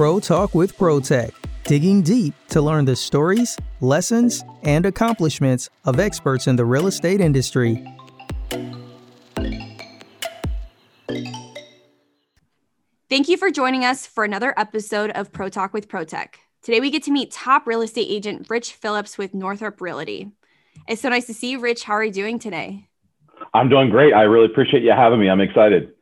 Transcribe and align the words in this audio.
Pro 0.00 0.18
Talk 0.18 0.54
with 0.54 0.78
ProTech, 0.78 1.30
digging 1.64 2.00
deep 2.00 2.32
to 2.48 2.62
learn 2.62 2.86
the 2.86 2.96
stories, 2.96 3.58
lessons, 3.82 4.42
and 4.62 4.86
accomplishments 4.86 5.68
of 5.84 6.00
experts 6.00 6.46
in 6.46 6.56
the 6.56 6.64
real 6.64 6.86
estate 6.86 7.20
industry. 7.20 7.84
Thank 13.10 13.28
you 13.28 13.36
for 13.36 13.50
joining 13.50 13.84
us 13.84 14.06
for 14.06 14.24
another 14.24 14.54
episode 14.56 15.10
of 15.10 15.32
Pro 15.32 15.50
Talk 15.50 15.74
with 15.74 15.86
ProTech. 15.86 16.28
Today 16.62 16.80
we 16.80 16.88
get 16.88 17.02
to 17.02 17.10
meet 17.10 17.30
top 17.30 17.66
real 17.66 17.82
estate 17.82 18.06
agent 18.08 18.48
Rich 18.48 18.72
Phillips 18.72 19.18
with 19.18 19.34
Northrop 19.34 19.82
Realty. 19.82 20.32
It's 20.88 21.02
so 21.02 21.10
nice 21.10 21.26
to 21.26 21.34
see 21.34 21.50
you, 21.50 21.60
Rich. 21.60 21.84
How 21.84 21.92
are 21.92 22.04
you 22.04 22.10
doing 22.10 22.38
today? 22.38 22.88
I'm 23.52 23.68
doing 23.68 23.90
great. 23.90 24.14
I 24.14 24.22
really 24.22 24.46
appreciate 24.46 24.82
you 24.82 24.92
having 24.92 25.20
me. 25.20 25.28
I'm 25.28 25.42
excited. 25.42 25.92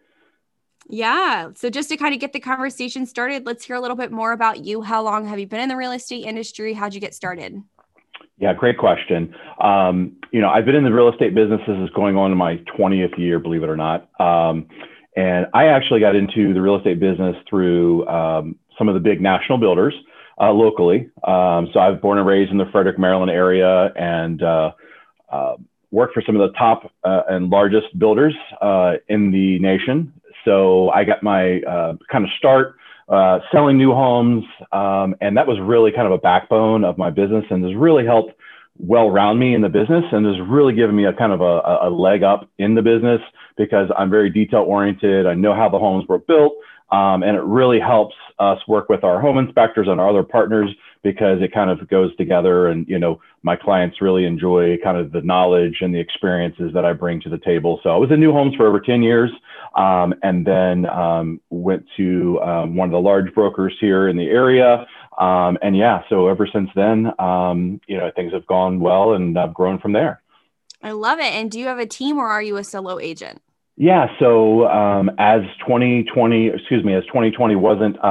Yeah. 0.89 1.51
So 1.55 1.69
just 1.71 1.91
to 1.91 1.97
kind 1.97 2.15
of 2.15 2.21
get 2.21 2.33
the 2.33 2.41
conversation 2.41 3.07
started, 3.07 3.45
let's 3.47 3.65
hear 3.65 3.77
a 3.77 3.81
little 3.81 3.97
bit 3.97 4.11
more 4.11 4.33
about 4.33 4.65
you. 4.65 4.83
How 4.83 5.03
long 5.03 5.27
have 5.27 5.39
you 5.39 5.47
been 5.47 5.61
in 5.61 5.69
the 5.69 5.77
real 5.77 5.93
estate 5.93 6.25
industry? 6.25 6.73
How'd 6.73 6.95
you 6.95 7.01
get 7.01 7.15
started? 7.15 7.63
Yeah, 8.39 8.55
great 8.55 8.79
question. 8.79 9.35
Um, 9.61 10.17
you 10.33 10.41
know, 10.41 10.49
I've 10.49 10.65
been 10.65 10.77
in 10.77 10.85
the 10.85 10.93
real 10.93 11.09
estate 11.09 11.35
business. 11.35 11.61
This 11.67 11.77
is 11.79 11.91
going 11.91 12.17
on 12.17 12.31
in 12.33 12.39
my 12.39 12.57
20th 12.79 13.19
year, 13.19 13.39
believe 13.39 13.63
it 13.63 13.69
or 13.69 13.77
not. 13.77 14.09
Um, 14.21 14.67
and 15.17 15.47
I 15.53 15.67
actually 15.67 16.01
got 16.01 16.15
into 16.15 16.55
the 16.55 16.61
real 16.61 16.77
estate 16.77 17.01
business 17.01 17.37
through 17.51 18.07
um, 18.07 18.57
some 18.79 18.89
of 18.89 18.95
the 18.95 19.01
big 19.01 19.21
national 19.21 19.59
builders 19.59 19.95
uh, 20.41 20.53
locally. 20.53 21.11
Um, 21.25 21.69
so 21.73 21.81
I've 21.81 22.01
born 22.01 22.19
and 22.19 22.27
raised 22.27 22.53
in 22.53 22.59
the 22.59 22.67
Frederick, 22.71 22.99
Maryland 22.99 23.31
area 23.31 23.93
and 23.97 24.41
uh, 24.43 24.71
uh, 25.31 25.57
worked 25.91 26.15
for 26.15 26.23
some 26.25 26.37
of 26.37 26.49
the 26.49 26.57
top 26.57 26.93
uh, 27.03 27.23
and 27.29 27.51
largest 27.51 27.99
builders 27.99 28.35
uh, 28.63 28.93
in 29.09 29.33
the 29.33 29.59
nation. 29.59 30.13
So 30.45 30.91
I 30.91 31.05
got 31.05 31.23
my 31.23 31.61
uh, 31.63 31.95
kind 32.11 32.25
of 32.25 32.31
start 32.39 32.77
uh, 33.09 33.41
selling 33.51 33.79
new 33.79 33.93
homes, 33.93 34.45
um, 34.73 35.15
and 35.21 35.37
that 35.37 35.47
was 35.47 35.59
really 35.61 35.93
kind 35.93 36.07
of 36.07 36.13
a 36.13 36.19
backbone 36.19 36.85
of 36.85 36.99
my 36.99 37.11
business, 37.11 37.45
and 37.51 37.65
has 37.65 37.75
really 37.75 38.05
helped 38.05 38.35
well 38.79 39.11
round 39.11 39.39
me 39.39 39.55
in 39.55 39.63
the 39.63 39.69
business, 39.69 40.05
and 40.13 40.27
has 40.27 40.41
really 40.47 40.75
given 40.75 40.95
me 40.95 41.05
a 41.07 41.13
kind 41.13 41.33
of 41.33 41.41
a, 41.41 41.89
a 41.89 41.91
leg 41.91 42.23
up 42.23 42.49
in 42.59 42.75
the 42.75 42.83
business 42.83 43.21
because 43.57 43.91
I'm 43.97 44.11
very 44.11 44.31
detail 44.31 44.61
oriented. 44.61 45.27
I 45.27 45.35
know 45.35 45.55
how 45.55 45.69
the 45.69 45.79
homes 45.79 46.07
were 46.09 46.19
built, 46.19 46.53
um, 46.91 47.23
and 47.23 47.37
it 47.37 47.43
really 47.43 47.81
helps 47.81 48.15
us 48.39 48.59
work 48.69 48.89
with 48.89 49.05
our 49.05 49.21
home 49.21 49.39
inspectors 49.39 49.89
and 49.89 50.01
our 50.01 50.11
other 50.11 50.23
partners 50.23 50.71
because 51.03 51.41
it 51.41 51.53
kind 51.53 51.71
of 51.71 51.89
goes 51.89 52.15
together 52.17 52.69
and 52.69 52.87
you 52.89 52.99
know 52.99 53.21
my 53.43 53.57
clients 53.57 54.01
really 54.01 54.25
enjoy 54.25 54.77
kind 54.83 54.97
of 54.97 55.13
the 55.13 55.21
knowledge 55.23 55.79
and 55.81 55.95
the 55.95 55.99
experiences 55.99 56.73
that 56.75 56.85
i 56.85 56.93
bring 56.93 57.21
to 57.21 57.29
the 57.29 57.39
table. 57.39 57.81
So 57.83 57.91
i 57.91 57.97
was 57.97 58.11
in 58.11 58.21
new 58.21 58.33
homes 58.33 58.55
for 58.57 58.67
over 58.67 58.81
10 58.81 59.03
years 59.03 59.31
um, 59.75 60.15
and 60.23 60.47
then 60.47 60.87
um, 60.87 61.41
went 61.51 61.85
to 61.97 62.41
um, 62.43 62.77
one 62.77 62.89
of 62.89 62.93
the 62.93 63.01
large 63.01 63.33
brokers 63.35 63.75
here 63.81 64.09
in 64.09 64.17
the 64.17 64.27
area. 64.27 64.87
Um, 65.19 65.59
and 65.63 65.77
yeah 65.77 66.03
so 66.09 66.29
ever 66.29 66.49
since 66.53 66.71
then 66.75 67.13
um, 67.19 67.81
you 67.87 67.97
know 67.97 68.11
things 68.15 68.33
have 68.33 68.47
gone 68.47 68.81
well 68.81 69.15
and 69.15 69.39
i've 69.39 69.55
grown 69.55 69.79
from 69.79 69.93
there. 69.93 70.23
I 70.81 70.93
love 70.93 71.19
it. 71.19 71.33
And 71.33 71.51
do 71.51 71.59
you 71.59 71.67
have 71.67 71.81
a 71.81 71.87
team 71.87 72.19
or 72.19 72.29
are 72.29 72.43
you 72.43 72.57
a 72.57 72.65
solo 72.65 72.99
agent? 72.99 73.41
Yeah 73.77 74.07
so 74.19 74.67
um, 74.69 75.11
as 75.19 75.43
2020 75.61 76.49
excuse 76.49 76.85
me 76.85 76.95
as 76.95 77.05
2020 77.07 77.57
wasn't 77.57 78.05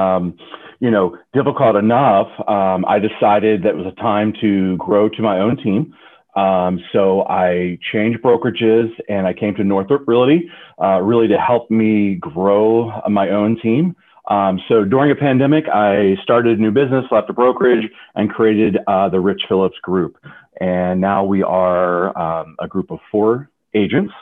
you 0.80 0.92
know, 0.92 1.17
difficult 1.33 1.75
enough, 1.75 2.28
um, 2.47 2.86
I 2.86 3.00
decided 3.00 3.64
that 3.64 3.70
it 3.70 3.75
was 3.78 3.88
a 3.88 4.02
time 4.02 4.33
to 4.42 4.78
grow 4.78 5.09
to 5.09 5.22
my 5.22 5.39
own 5.39 5.58
team. 5.58 5.94
Um, 6.36 6.80
so 6.94 7.23
I 7.28 7.80
changed 7.92 8.22
brokerages 8.22 8.89
and 9.09 9.25
I 9.25 9.33
came 9.33 9.55
to 9.55 9.64
Northrop 9.64 10.08
Realty, 10.08 10.50
uh, 10.81 11.02
really 11.02 11.28
to 11.30 11.38
help 11.39 11.72
me 11.72 12.16
grow 12.16 13.02
my 13.09 13.30
own 13.30 13.59
team. 13.59 13.95
Um, 14.30 14.59
so 14.67 14.83
during 14.83 15.09
a 15.09 15.16
pandemic, 15.16 15.66
I 15.73 16.16
started 16.22 16.59
a 16.59 16.61
new 16.61 16.72
business, 16.72 17.05
left 17.11 17.30
a 17.30 17.33
brokerage, 17.33 17.89
and 18.14 18.30
created 18.30 18.77
uh, 18.86 19.09
the 19.09 19.20
Rich 19.20 19.44
Phillips 19.48 19.77
Group. 19.82 20.17
And 20.59 21.02
now 21.02 21.23
we 21.23 21.42
are 21.44 22.15
um, 22.17 22.55
a 22.59 22.67
group 22.67 22.92
of 22.92 22.99
four 23.09 23.49
agents 23.73 24.14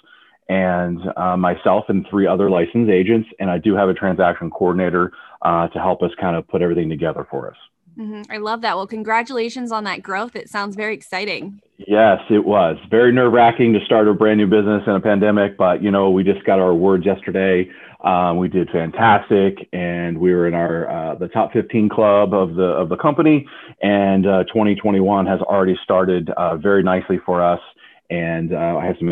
and 0.50 1.00
uh, 1.18 1.36
myself 1.38 1.86
and 1.90 2.06
three 2.10 2.28
other 2.28 2.50
licensed 2.50 2.92
agents. 2.92 3.30
And 3.40 3.50
I 3.50 3.58
do 3.58 3.76
have 3.76 3.90
a 3.90 3.94
transaction 3.94 4.50
coordinator 4.50 5.12
uh, 5.42 5.68
to 5.70 5.80
help 5.80 6.02
us 6.02 6.12
kind 6.20 6.36
of 6.36 6.48
put 6.48 6.62
everything 6.62 6.90
together 6.90 7.28
for 7.30 7.50
us. 7.50 7.58
Mm-hmm. 7.98 8.24
I 8.30 8.38
love 8.38 8.62
that. 8.62 8.76
Well, 8.76 8.88
congratulations 8.88 9.72
on 9.72 9.86
that 9.86 10.02
growth. 10.02 10.36
It 10.36 10.50
sounds 10.50 10.76
very 10.76 10.94
exciting. 10.94 11.62
Yes, 11.78 12.20
it 12.30 12.44
was 12.44 12.78
very 12.90 13.12
nerve 13.12 13.32
wracking 13.32 13.74
to 13.74 13.80
start 13.86 14.08
a 14.08 14.14
brand 14.14 14.38
new 14.38 14.48
business 14.48 14.84
in 14.86 14.94
a 14.94 15.00
pandemic, 15.00 15.58
but 15.58 15.82
you 15.82 15.92
know, 15.92 16.10
we 16.10 16.24
just 16.24 16.46
got 16.46 16.60
our 16.60 16.70
awards 16.70 17.06
yesterday. 17.06 17.70
Um, 18.04 18.38
we 18.38 18.50
did 18.50 18.70
fantastic, 18.70 19.68
and 19.74 20.18
we 20.18 20.34
were 20.34 20.48
in 20.48 20.54
our 20.54 20.90
uh, 20.90 21.16
the 21.16 21.28
top 21.28 21.54
15 21.54 21.90
club 21.90 22.34
of 22.34 22.56
the 22.56 22.64
of 22.64 22.90
the 22.90 22.98
company. 22.98 23.48
And 23.82 24.28
uh, 24.28 24.44
2021 24.46 25.26
has 25.26 25.40
already 25.42 25.78
started 25.84 26.30
uh, 26.32 26.58
very 26.58 26.84
nicely 26.84 27.20
for 27.26 27.42
us, 27.42 27.62
and 28.10 28.54
uh, 28.54 28.78
I 28.78 28.86
have 28.86 28.96
some 29.00 29.10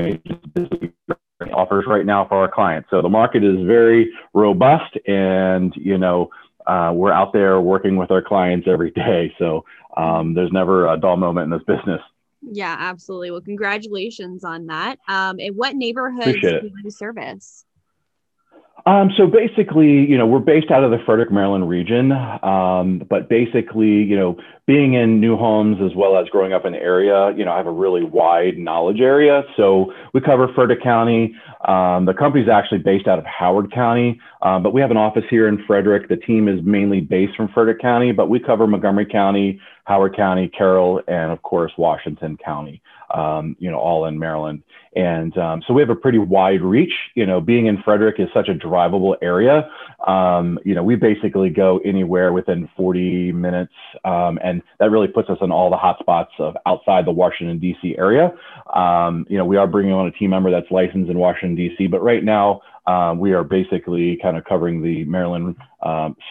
offers 1.51 1.85
right 1.87 2.05
now 2.05 2.25
for 2.27 2.37
our 2.37 2.51
clients. 2.51 2.89
So 2.89 3.01
the 3.01 3.09
market 3.09 3.43
is 3.43 3.65
very 3.65 4.11
robust, 4.33 4.97
and 5.07 5.73
you 5.75 5.97
know 5.97 6.29
uh, 6.67 6.91
we're 6.93 7.11
out 7.11 7.33
there 7.33 7.59
working 7.59 7.97
with 7.97 8.11
our 8.11 8.21
clients 8.21 8.67
every 8.67 8.91
day. 8.91 9.33
So 9.37 9.65
um, 9.97 10.33
there's 10.33 10.51
never 10.51 10.87
a 10.91 10.97
dull 10.97 11.17
moment 11.17 11.51
in 11.51 11.59
this 11.59 11.65
business. 11.65 12.01
Yeah, 12.41 12.75
absolutely. 12.77 13.31
Well, 13.31 13.41
congratulations 13.41 14.43
on 14.43 14.67
that. 14.67 14.99
Um, 15.07 15.39
and 15.39 15.55
what 15.55 15.75
neighborhoods 15.75 16.41
do 16.41 16.71
you 16.83 16.91
service? 16.91 17.65
Um, 18.85 19.11
so 19.15 19.27
basically, 19.27 20.05
you 20.05 20.17
know, 20.17 20.25
we're 20.25 20.39
based 20.39 20.69
out 20.69 20.83
of 20.83 20.91
the 20.91 20.97
Frederick, 21.05 21.31
Maryland 21.31 21.69
region. 21.69 22.11
Um, 22.11 23.01
but 23.09 23.29
basically, 23.29 23.87
you 23.87 24.17
know, 24.17 24.37
being 24.65 24.93
in 24.93 25.21
new 25.21 25.37
homes 25.37 25.77
as 25.81 25.95
well 25.95 26.17
as 26.17 26.27
growing 26.29 26.51
up 26.51 26.65
in 26.65 26.73
the 26.73 26.79
area, 26.79 27.31
you 27.35 27.45
know, 27.45 27.51
I 27.51 27.57
have 27.57 27.67
a 27.67 27.71
really 27.71 28.03
wide 28.03 28.57
knowledge 28.57 28.99
area. 28.99 29.43
So 29.55 29.93
we 30.13 30.19
cover 30.19 30.49
Frederick 30.53 30.83
County. 30.83 31.33
Um, 31.65 32.05
the 32.05 32.13
company 32.13 32.43
is 32.43 32.49
actually 32.49 32.79
based 32.79 33.07
out 33.07 33.19
of 33.19 33.25
Howard 33.25 33.71
County, 33.71 34.19
um, 34.41 34.63
but 34.63 34.73
we 34.73 34.81
have 34.81 34.91
an 34.91 34.97
office 34.97 35.23
here 35.29 35.47
in 35.47 35.63
Frederick. 35.65 36.09
The 36.09 36.17
team 36.17 36.49
is 36.49 36.59
mainly 36.63 36.99
based 36.99 37.37
from 37.37 37.47
Frederick 37.53 37.79
County, 37.79 38.11
but 38.11 38.29
we 38.29 38.39
cover 38.39 38.67
Montgomery 38.67 39.05
County, 39.05 39.61
Howard 39.85 40.15
County, 40.15 40.49
Carroll, 40.49 41.01
and 41.07 41.31
of 41.31 41.41
course, 41.41 41.71
Washington 41.77 42.37
County, 42.43 42.81
um, 43.13 43.55
you 43.59 43.69
know, 43.69 43.77
all 43.77 44.05
in 44.05 44.17
Maryland. 44.17 44.63
And 44.95 45.35
um, 45.37 45.63
so 45.65 45.73
we 45.73 45.81
have 45.81 45.89
a 45.89 45.95
pretty 45.95 46.19
wide 46.19 46.61
reach. 46.61 46.93
You 47.15 47.25
know, 47.25 47.41
being 47.41 47.67
in 47.67 47.81
Frederick 47.83 48.19
is 48.19 48.27
such 48.33 48.49
a 48.49 48.53
drivable 48.53 49.15
area. 49.21 49.69
Um, 50.07 50.59
you 50.65 50.75
know, 50.75 50.83
we 50.83 50.95
basically 50.95 51.49
go 51.49 51.79
anywhere 51.85 52.33
within 52.33 52.69
40 52.75 53.31
minutes, 53.31 53.73
um, 54.05 54.37
and 54.43 54.61
that 54.79 54.91
really 54.91 55.07
puts 55.07 55.29
us 55.29 55.37
in 55.41 55.51
all 55.51 55.69
the 55.69 55.77
hotspots 55.77 56.39
of 56.39 56.55
outside 56.65 57.05
the 57.05 57.11
Washington 57.11 57.59
D.C. 57.59 57.95
area. 57.97 58.33
Um, 58.73 59.25
you 59.29 59.37
know, 59.37 59.45
we 59.45 59.57
are 59.57 59.67
bringing 59.67 59.93
on 59.93 60.07
a 60.07 60.11
team 60.11 60.31
member 60.31 60.51
that's 60.51 60.69
licensed 60.71 61.09
in 61.09 61.17
Washington 61.17 61.55
D.C., 61.55 61.87
but 61.87 62.03
right 62.03 62.23
now 62.23 62.61
um, 62.85 63.19
we 63.19 63.33
are 63.33 63.43
basically 63.43 64.19
kind 64.21 64.37
of 64.37 64.43
covering 64.43 64.81
the 64.81 65.05
Maryland, 65.05 65.55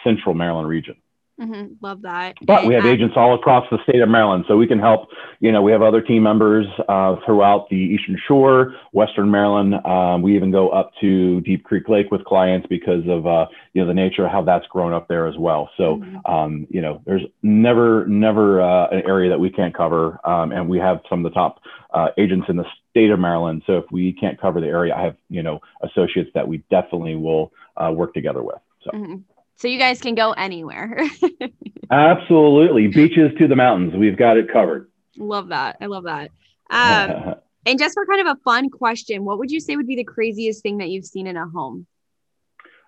Central 0.03 0.35
Maryland 0.35 0.67
region. 0.67 0.95
Mm-hmm. 1.39 1.73
Love 1.81 2.03
that. 2.03 2.35
But 2.45 2.59
and, 2.59 2.67
we 2.67 2.75
have 2.75 2.85
agents 2.85 3.15
all 3.17 3.33
across 3.33 3.65
the 3.71 3.79
state 3.89 4.01
of 4.01 4.09
Maryland, 4.09 4.45
so 4.47 4.55
we 4.55 4.67
can 4.67 4.77
help. 4.77 5.09
You 5.39 5.51
know, 5.51 5.63
we 5.63 5.71
have 5.71 5.81
other 5.81 5.99
team 5.99 6.21
members 6.21 6.67
uh, 6.87 7.15
throughout 7.25 7.69
the 7.69 7.75
Eastern 7.75 8.19
Shore, 8.27 8.75
Western 8.91 9.31
Maryland. 9.31 9.73
Um, 9.85 10.21
we 10.21 10.35
even 10.35 10.51
go 10.51 10.69
up 10.69 10.91
to 11.01 11.41
Deep 11.41 11.63
Creek 11.63 11.89
Lake 11.89 12.11
with 12.11 12.23
clients 12.25 12.67
because 12.69 13.01
of 13.07 13.25
uh, 13.25 13.47
you 13.73 13.81
know 13.81 13.87
the 13.87 13.95
nature 13.95 14.25
of 14.25 14.31
how 14.31 14.43
that's 14.43 14.67
grown 14.67 14.93
up 14.93 15.07
there 15.07 15.27
as 15.27 15.35
well. 15.37 15.71
So 15.75 15.97
mm-hmm. 15.97 16.31
um, 16.31 16.67
you 16.69 16.81
know, 16.81 17.01
there's 17.05 17.23
never 17.41 18.05
never 18.05 18.61
uh, 18.61 18.89
an 18.89 19.01
area 19.07 19.29
that 19.31 19.39
we 19.39 19.49
can't 19.49 19.75
cover, 19.75 20.19
um, 20.25 20.51
and 20.51 20.69
we 20.69 20.77
have 20.77 20.99
some 21.09 21.25
of 21.25 21.31
the 21.31 21.35
top 21.35 21.61
uh, 21.95 22.09
agents 22.19 22.45
in 22.47 22.57
the 22.57 22.65
state 22.91 23.09
of 23.09 23.19
Maryland. 23.19 23.63
So 23.65 23.79
if 23.79 23.85
we 23.91 24.13
can't 24.13 24.39
cover 24.39 24.61
the 24.61 24.67
area, 24.67 24.93
I 24.95 25.01
have 25.01 25.15
you 25.29 25.41
know 25.41 25.61
associates 25.81 26.29
that 26.35 26.47
we 26.47 26.59
definitely 26.69 27.15
will 27.15 27.51
uh, 27.75 27.91
work 27.91 28.13
together 28.13 28.43
with. 28.43 28.59
So. 28.83 28.91
Mm-hmm. 28.91 29.15
So 29.55 29.67
you 29.67 29.79
guys 29.79 30.01
can 30.01 30.15
go 30.15 30.31
anywhere. 30.33 31.01
Absolutely. 31.91 32.87
Beaches 32.87 33.31
to 33.37 33.47
the 33.47 33.55
mountains. 33.55 33.93
We've 33.95 34.17
got 34.17 34.37
it 34.37 34.51
covered. 34.51 34.89
Love 35.17 35.49
that. 35.49 35.77
I 35.81 35.85
love 35.87 36.03
that. 36.05 36.31
Um, 36.69 37.35
and 37.67 37.77
just 37.77 37.93
for 37.93 38.03
kind 38.07 38.27
of 38.27 38.35
a 38.35 38.39
fun 38.43 38.71
question, 38.71 39.25
what 39.25 39.37
would 39.37 39.51
you 39.51 39.59
say 39.59 39.75
would 39.75 39.85
be 39.85 39.95
the 39.95 40.03
craziest 40.03 40.63
thing 40.63 40.79
that 40.79 40.89
you've 40.89 41.05
seen 41.05 41.27
in 41.27 41.37
a 41.37 41.47
home? 41.47 41.85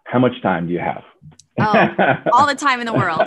How 0.06 0.18
much 0.18 0.42
time 0.42 0.66
do 0.66 0.74
you 0.74 0.80
have? 0.80 1.04
Oh, 1.60 2.24
all 2.34 2.48
the 2.48 2.56
time 2.56 2.80
in 2.80 2.88
the 2.88 2.94
world. 2.94 3.22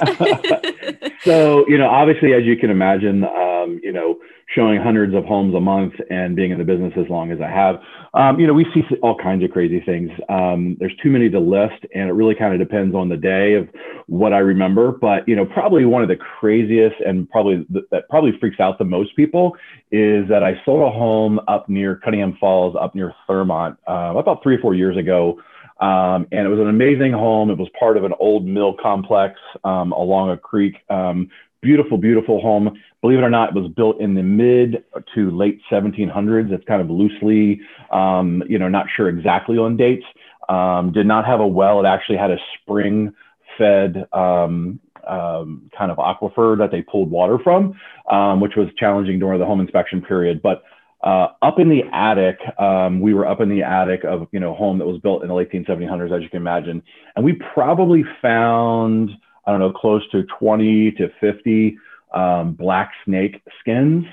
so, 1.22 1.64
you 1.68 1.78
know, 1.78 1.88
obviously, 1.88 2.32
as 2.34 2.44
you 2.44 2.56
can 2.56 2.70
imagine, 2.70 3.22
um, 3.24 3.80
you 3.84 3.92
know, 3.92 4.18
showing 4.54 4.80
hundreds 4.80 5.14
of 5.14 5.24
homes 5.24 5.54
a 5.54 5.60
month 5.60 5.92
and 6.10 6.34
being 6.34 6.50
in 6.50 6.58
the 6.58 6.64
business 6.64 6.92
as 6.96 7.08
long 7.10 7.30
as 7.30 7.38
I 7.40 7.48
have, 7.48 7.76
um, 8.14 8.40
you 8.40 8.46
know, 8.46 8.54
we 8.54 8.64
see 8.72 8.82
all 9.02 9.16
kinds 9.16 9.44
of 9.44 9.50
crazy 9.50 9.80
things. 9.80 10.10
Um, 10.28 10.76
there's 10.80 10.96
too 11.02 11.10
many 11.10 11.28
to 11.30 11.38
list, 11.38 11.84
and 11.94 12.08
it 12.08 12.12
really 12.12 12.34
kind 12.34 12.54
of 12.54 12.58
depends 12.58 12.94
on 12.94 13.08
the 13.08 13.16
day 13.16 13.54
of 13.54 13.68
what 14.06 14.32
I 14.32 14.38
remember. 14.38 14.92
But 14.92 15.28
you 15.28 15.36
know, 15.36 15.44
probably 15.44 15.84
one 15.84 16.02
of 16.02 16.08
the 16.08 16.16
craziest 16.16 16.96
and 17.06 17.28
probably 17.28 17.66
th- 17.72 17.84
that 17.90 18.08
probably 18.08 18.32
freaks 18.40 18.58
out 18.58 18.78
the 18.78 18.84
most 18.84 19.14
people 19.16 19.54
is 19.90 20.26
that 20.28 20.42
I 20.42 20.60
sold 20.64 20.82
a 20.82 20.90
home 20.90 21.40
up 21.46 21.68
near 21.68 21.96
Cunningham 21.96 22.36
Falls, 22.40 22.74
up 22.80 22.94
near 22.94 23.14
Thurmont, 23.28 23.76
uh, 23.86 24.16
about 24.16 24.42
three 24.42 24.56
or 24.56 24.60
four 24.60 24.74
years 24.74 24.96
ago. 24.96 25.38
Um, 25.80 26.26
and 26.32 26.44
it 26.44 26.48
was 26.48 26.58
an 26.58 26.68
amazing 26.68 27.12
home. 27.12 27.50
It 27.50 27.58
was 27.58 27.68
part 27.78 27.96
of 27.96 28.04
an 28.04 28.12
old 28.18 28.44
mill 28.44 28.74
complex 28.82 29.38
um, 29.62 29.92
along 29.92 30.30
a 30.30 30.36
creek. 30.36 30.74
Um, 30.90 31.28
beautiful, 31.62 31.98
beautiful 31.98 32.40
home. 32.40 32.80
Believe 33.00 33.18
it 33.18 33.22
or 33.22 33.30
not, 33.30 33.50
it 33.50 33.54
was 33.54 33.70
built 33.76 34.00
in 34.00 34.14
the 34.14 34.22
mid 34.22 34.84
to 35.14 35.30
late 35.30 35.60
1700s. 35.70 36.52
It's 36.52 36.64
kind 36.64 36.80
of 36.80 36.90
loosely, 36.90 37.60
um, 37.90 38.42
you 38.48 38.58
know, 38.58 38.68
not 38.68 38.86
sure 38.96 39.08
exactly 39.08 39.58
on 39.58 39.76
dates. 39.76 40.04
Um, 40.48 40.92
did 40.92 41.06
not 41.06 41.26
have 41.26 41.40
a 41.40 41.46
well. 41.46 41.80
It 41.80 41.86
actually 41.86 42.16
had 42.16 42.30
a 42.30 42.38
spring 42.54 43.12
fed 43.58 44.06
um, 44.12 44.80
um, 45.06 45.70
kind 45.76 45.90
of 45.90 45.98
aquifer 45.98 46.56
that 46.58 46.70
they 46.70 46.82
pulled 46.82 47.10
water 47.10 47.38
from, 47.42 47.78
um, 48.10 48.40
which 48.40 48.52
was 48.56 48.68
challenging 48.76 49.18
during 49.18 49.38
the 49.38 49.46
home 49.46 49.60
inspection 49.60 50.00
period. 50.00 50.40
But 50.42 50.62
uh, 51.02 51.28
up 51.42 51.58
in 51.58 51.68
the 51.68 51.82
attic, 51.92 52.38
um, 52.58 53.00
we 53.00 53.14
were 53.14 53.26
up 53.26 53.40
in 53.40 53.48
the 53.48 53.62
attic 53.62 54.04
of 54.04 54.26
you 54.32 54.40
know 54.40 54.54
home 54.54 54.78
that 54.78 54.86
was 54.86 55.00
built 55.00 55.22
in 55.22 55.28
the 55.28 55.34
late 55.34 55.50
1700s, 55.50 56.16
as 56.16 56.22
you 56.22 56.28
can 56.28 56.38
imagine, 56.38 56.82
and 57.14 57.24
we 57.24 57.34
probably 57.54 58.04
found 58.20 59.10
I 59.48 59.50
don't 59.50 59.60
know 59.60 59.72
close 59.72 60.02
to 60.10 60.24
20 60.38 60.92
to 60.92 61.08
50 61.20 61.78
um, 62.12 62.52
black 62.52 62.92
snake 63.06 63.42
skins, 63.60 64.04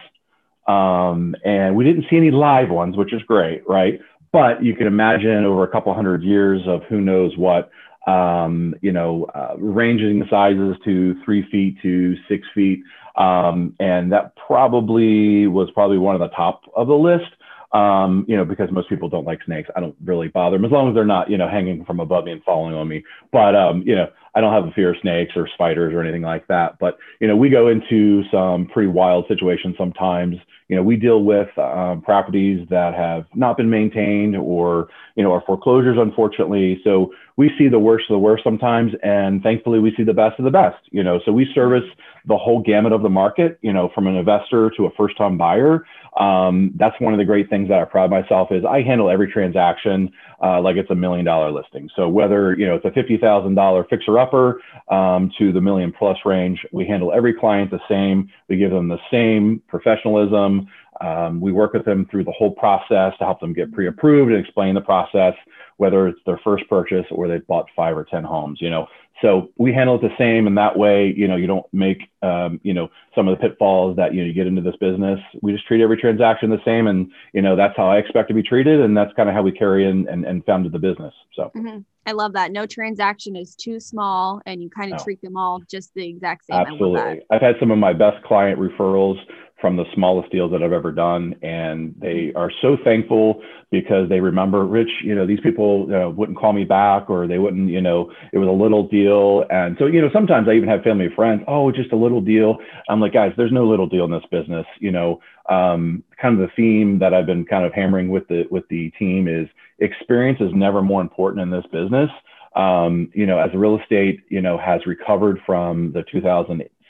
um, 0.65 1.35
and 1.43 1.75
we 1.75 1.83
didn't 1.83 2.05
see 2.09 2.15
any 2.15 2.31
live 2.31 2.69
ones, 2.69 2.95
which 2.95 3.13
is 3.13 3.21
great, 3.23 3.67
right? 3.67 3.99
But 4.31 4.63
you 4.63 4.75
can 4.75 4.87
imagine 4.87 5.43
over 5.43 5.63
a 5.63 5.67
couple 5.67 5.93
hundred 5.93 6.23
years 6.23 6.61
of 6.67 6.83
who 6.83 7.01
knows 7.01 7.37
what, 7.37 7.69
um, 8.07 8.75
you 8.81 8.93
know, 8.93 9.25
uh, 9.35 9.55
ranging 9.57 10.25
sizes 10.29 10.77
to 10.85 11.21
three 11.23 11.45
feet 11.51 11.81
to 11.81 12.15
six 12.29 12.47
feet. 12.53 12.81
Um, 13.17 13.75
and 13.79 14.11
that 14.13 14.35
probably 14.35 15.47
was 15.47 15.69
probably 15.71 15.97
one 15.97 16.15
of 16.15 16.21
the 16.21 16.35
top 16.35 16.61
of 16.75 16.87
the 16.87 16.95
list. 16.95 17.31
Um, 17.71 18.25
you 18.27 18.37
know, 18.37 18.45
because 18.45 18.71
most 18.71 18.87
people 18.87 19.09
don't 19.09 19.25
like 19.25 19.39
snakes. 19.45 19.69
I 19.75 19.81
don't 19.81 19.95
really 20.03 20.29
bother 20.29 20.57
them 20.57 20.63
as 20.63 20.71
long 20.71 20.87
as 20.87 20.95
they're 20.95 21.03
not, 21.03 21.29
you 21.29 21.37
know, 21.37 21.49
hanging 21.49 21.83
from 21.83 21.99
above 21.99 22.23
me 22.23 22.31
and 22.31 22.43
falling 22.43 22.73
on 22.73 22.87
me. 22.87 23.03
But, 23.33 23.53
um, 23.53 23.83
you 23.85 23.95
know, 23.95 24.07
I 24.35 24.41
don't 24.41 24.53
have 24.53 24.65
a 24.65 24.71
fear 24.71 24.91
of 24.91 24.97
snakes 25.01 25.31
or 25.35 25.47
spiders 25.53 25.93
or 25.93 26.01
anything 26.01 26.21
like 26.21 26.45
that. 26.47 26.77
But, 26.77 26.97
you 27.19 27.27
know, 27.27 27.37
we 27.37 27.49
go 27.49 27.69
into 27.69 28.23
some 28.29 28.67
pretty 28.67 28.89
wild 28.89 29.25
situations 29.27 29.75
sometimes. 29.77 30.35
You 30.67 30.75
know, 30.75 30.83
we 30.83 30.97
deal 30.97 31.23
with 31.23 31.55
um, 31.57 32.01
properties 32.01 32.67
that 32.69 32.95
have 32.95 33.25
not 33.33 33.55
been 33.55 33.69
maintained 33.69 34.35
or, 34.35 34.89
you 35.15 35.23
know, 35.23 35.31
are 35.31 35.43
foreclosures, 35.45 35.97
unfortunately. 35.99 36.81
So 36.83 37.13
we 37.37 37.51
see 37.57 37.67
the 37.67 37.79
worst 37.79 38.05
of 38.09 38.15
the 38.15 38.19
worst 38.19 38.43
sometimes. 38.43 38.93
And 39.03 39.43
thankfully, 39.43 39.79
we 39.79 39.93
see 39.95 40.03
the 40.03 40.13
best 40.13 40.39
of 40.39 40.45
the 40.45 40.51
best, 40.51 40.79
you 40.91 41.03
know. 41.03 41.19
So 41.23 41.31
we 41.31 41.47
service 41.53 41.83
the 42.25 42.37
whole 42.37 42.61
gamut 42.61 42.93
of 42.93 43.03
the 43.03 43.09
market, 43.09 43.59
you 43.61 43.71
know, 43.71 43.89
from 43.93 44.07
an 44.07 44.15
investor 44.15 44.71
to 44.75 44.85
a 44.85 44.91
first 44.97 45.17
time 45.17 45.37
buyer. 45.37 45.85
Um, 46.19 46.71
that's 46.75 46.99
one 46.99 47.13
of 47.13 47.19
the 47.19 47.25
great 47.25 47.49
things 47.49 47.67
that 47.69 47.79
I 47.79 47.85
pride 47.85 48.09
myself 48.09 48.51
is 48.51 48.63
I 48.65 48.81
handle 48.81 49.09
every 49.09 49.31
transaction 49.31 50.11
uh, 50.41 50.61
like 50.61 50.77
it's 50.77 50.89
a 50.89 50.95
million 50.95 51.25
dollar 51.25 51.51
listing. 51.51 51.89
So 51.95 52.07
whether 52.07 52.57
you 52.57 52.65
know 52.65 52.75
it's 52.75 52.85
a 52.85 52.91
fifty 52.91 53.17
thousand 53.17 53.55
dollar 53.55 53.83
fixer 53.83 54.17
upper 54.25 54.61
um, 54.89 55.31
to 55.37 55.51
the 55.51 55.61
million 55.61 55.91
plus 55.91 56.17
range, 56.25 56.59
we 56.71 56.83
handle 56.85 57.11
every 57.13 57.33
client 57.33 57.71
the 57.71 57.79
same. 57.89 58.17
We 58.49 58.57
give 58.57 58.71
them 58.71 58.87
the 58.87 59.03
same 59.11 59.61
professionalism. 59.67 60.67
Um, 61.01 61.41
we 61.41 61.51
work 61.51 61.73
with 61.73 61.85
them 61.85 62.07
through 62.09 62.25
the 62.25 62.31
whole 62.31 62.53
process 62.63 63.11
to 63.19 63.25
help 63.25 63.39
them 63.39 63.53
get 63.53 63.73
pre-approved 63.73 64.31
and 64.31 64.39
explain 64.43 64.75
the 64.75 64.81
process, 64.81 65.33
whether 65.77 66.07
it's 66.07 66.19
their 66.25 66.39
first 66.43 66.63
purchase 66.69 67.05
or 67.11 67.27
they've 67.27 67.45
bought 67.47 67.67
five 67.75 67.95
or 67.97 68.05
ten 68.05 68.23
homes. 68.23 68.59
You 68.61 68.69
know, 68.69 68.87
so 69.21 69.49
we 69.57 69.73
handle 69.73 69.95
it 69.95 70.01
the 70.01 70.15
same, 70.17 70.47
and 70.47 70.57
that 70.57 70.77
way, 70.77 71.13
you 71.15 71.27
know, 71.27 71.35
you 71.35 71.47
don't 71.47 71.65
make, 71.73 71.99
um, 72.25 72.59
you 72.63 72.73
know, 72.73 72.89
some 73.13 73.27
of 73.27 73.37
the 73.37 73.47
pitfalls 73.47 73.95
that 73.97 74.13
you 74.13 74.21
know 74.21 74.27
you 74.27 74.33
get 74.33 74.47
into 74.47 74.61
this 74.61 74.75
business. 74.79 75.19
We 75.41 75.53
just 75.53 75.67
treat 75.67 75.81
every 75.81 75.97
transaction 75.97 76.49
the 76.49 76.57
same, 76.65 76.87
and 76.87 77.11
you 77.33 77.41
know 77.41 77.55
that's 77.55 77.75
how 77.77 77.87
I 77.87 77.97
expect 77.97 78.27
to 78.29 78.33
be 78.33 78.43
treated, 78.43 78.81
and 78.81 78.97
that's 78.97 79.13
kind 79.13 79.29
of 79.29 79.35
how 79.35 79.43
we 79.43 79.51
carry 79.51 79.87
in 79.87 80.07
and, 80.09 80.25
and 80.25 80.43
founded 80.45 80.71
the 80.71 80.79
business. 80.79 81.13
So 81.35 81.51
mm-hmm. 81.55 81.79
I 82.05 82.11
love 82.11 82.33
that. 82.33 82.51
No 82.51 82.65
transaction 82.65 83.35
is 83.35 83.55
too 83.55 83.79
small, 83.79 84.41
and 84.45 84.61
you 84.61 84.69
kind 84.69 84.91
of 84.91 84.99
no. 84.99 85.03
treat 85.03 85.21
them 85.21 85.37
all 85.37 85.61
just 85.69 85.93
the 85.93 86.07
exact 86.07 86.45
same. 86.45 86.59
Absolutely. 86.59 87.21
I've 87.29 87.41
had 87.41 87.55
some 87.59 87.71
of 87.71 87.77
my 87.77 87.93
best 87.93 88.23
client 88.23 88.59
referrals 88.59 89.17
from 89.61 89.77
the 89.77 89.85
smallest 89.95 90.31
deals 90.31 90.51
that 90.51 90.61
I've 90.61 90.73
ever 90.73 90.91
done. 90.91 91.33
And 91.41 91.95
they 91.99 92.31
are 92.35 92.51
so 92.61 92.77
thankful 92.83 93.41
because 93.71 94.09
they 94.09 94.19
remember, 94.19 94.65
Rich, 94.65 94.89
you 95.03 95.15
know, 95.15 95.25
these 95.25 95.39
people 95.41 95.85
you 95.87 95.93
know, 95.93 96.09
wouldn't 96.09 96.37
call 96.37 96.53
me 96.53 96.65
back 96.65 97.09
or 97.09 97.25
they 97.25 97.39
wouldn't, 97.39 97.69
you 97.69 97.81
know, 97.81 98.11
it 98.33 98.37
was 98.37 98.47
a 98.47 98.51
little 98.51 98.87
deal. 98.87 99.43
And 99.49 99.75
so, 99.79 99.87
you 99.87 100.01
know, 100.01 100.09
sometimes 100.13 100.47
I 100.47 100.53
even 100.53 100.69
have 100.69 100.83
family 100.83 101.07
friends, 101.15 101.41
oh, 101.47 101.71
just 101.71 101.91
a 101.93 101.95
little 101.95 102.14
deal. 102.21 102.57
I'm 102.89 102.99
like, 102.99 103.13
guys, 103.13 103.33
there's 103.37 103.51
no 103.51 103.67
little 103.67 103.87
deal 103.87 104.05
in 104.05 104.11
this 104.11 104.25
business. 104.31 104.65
You 104.79 104.91
know, 104.91 105.21
um, 105.49 106.03
kind 106.21 106.39
of 106.39 106.47
the 106.47 106.53
theme 106.55 106.99
that 106.99 107.13
I've 107.13 107.25
been 107.25 107.45
kind 107.45 107.65
of 107.65 107.73
hammering 107.73 108.09
with 108.09 108.27
the, 108.27 108.45
with 108.49 108.67
the 108.69 108.91
team 108.91 109.27
is 109.27 109.47
experience 109.79 110.39
is 110.41 110.51
never 110.53 110.81
more 110.81 111.01
important 111.01 111.41
in 111.41 111.49
this 111.49 111.65
business. 111.71 112.09
Um, 112.55 113.11
you 113.13 113.25
know, 113.25 113.37
as 113.37 113.53
real 113.53 113.77
estate, 113.77 114.21
you 114.29 114.41
know, 114.41 114.57
has 114.57 114.85
recovered 114.85 115.39
from 115.45 115.91
the 115.91 116.03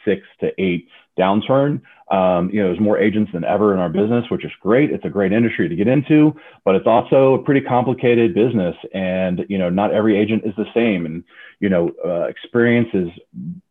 2006 0.06 0.28
to 0.42 0.62
eight 0.62 0.88
downturn. 1.18 1.82
Um, 2.12 2.50
you 2.52 2.62
know, 2.62 2.68
there's 2.68 2.80
more 2.80 3.00
agents 3.00 3.32
than 3.34 3.44
ever 3.44 3.74
in 3.74 3.80
our 3.80 3.90
business, 3.90 4.26
which 4.30 4.46
is 4.46 4.52
great. 4.62 4.92
It's 4.92 5.06
a 5.06 5.10
great 5.10 5.32
industry 5.32 5.68
to 5.68 5.76
get 5.76 5.88
into, 5.88 6.36
but 6.64 6.76
it's 6.76 6.86
also 6.86 7.34
a 7.34 7.42
pretty 7.42 7.62
complicated 7.62 8.36
business. 8.36 8.76
And, 8.94 9.46
you 9.50 9.58
know, 9.58 9.70
not 9.70 9.92
every 9.92 10.18
agent 10.18 10.44
is 10.46 10.54
the 10.56 10.68
same. 10.74 11.06
And, 11.06 11.24
you 11.60 11.70
know, 11.70 11.92
uh, 12.06 12.26
experience 12.26 12.90
is 12.94 13.10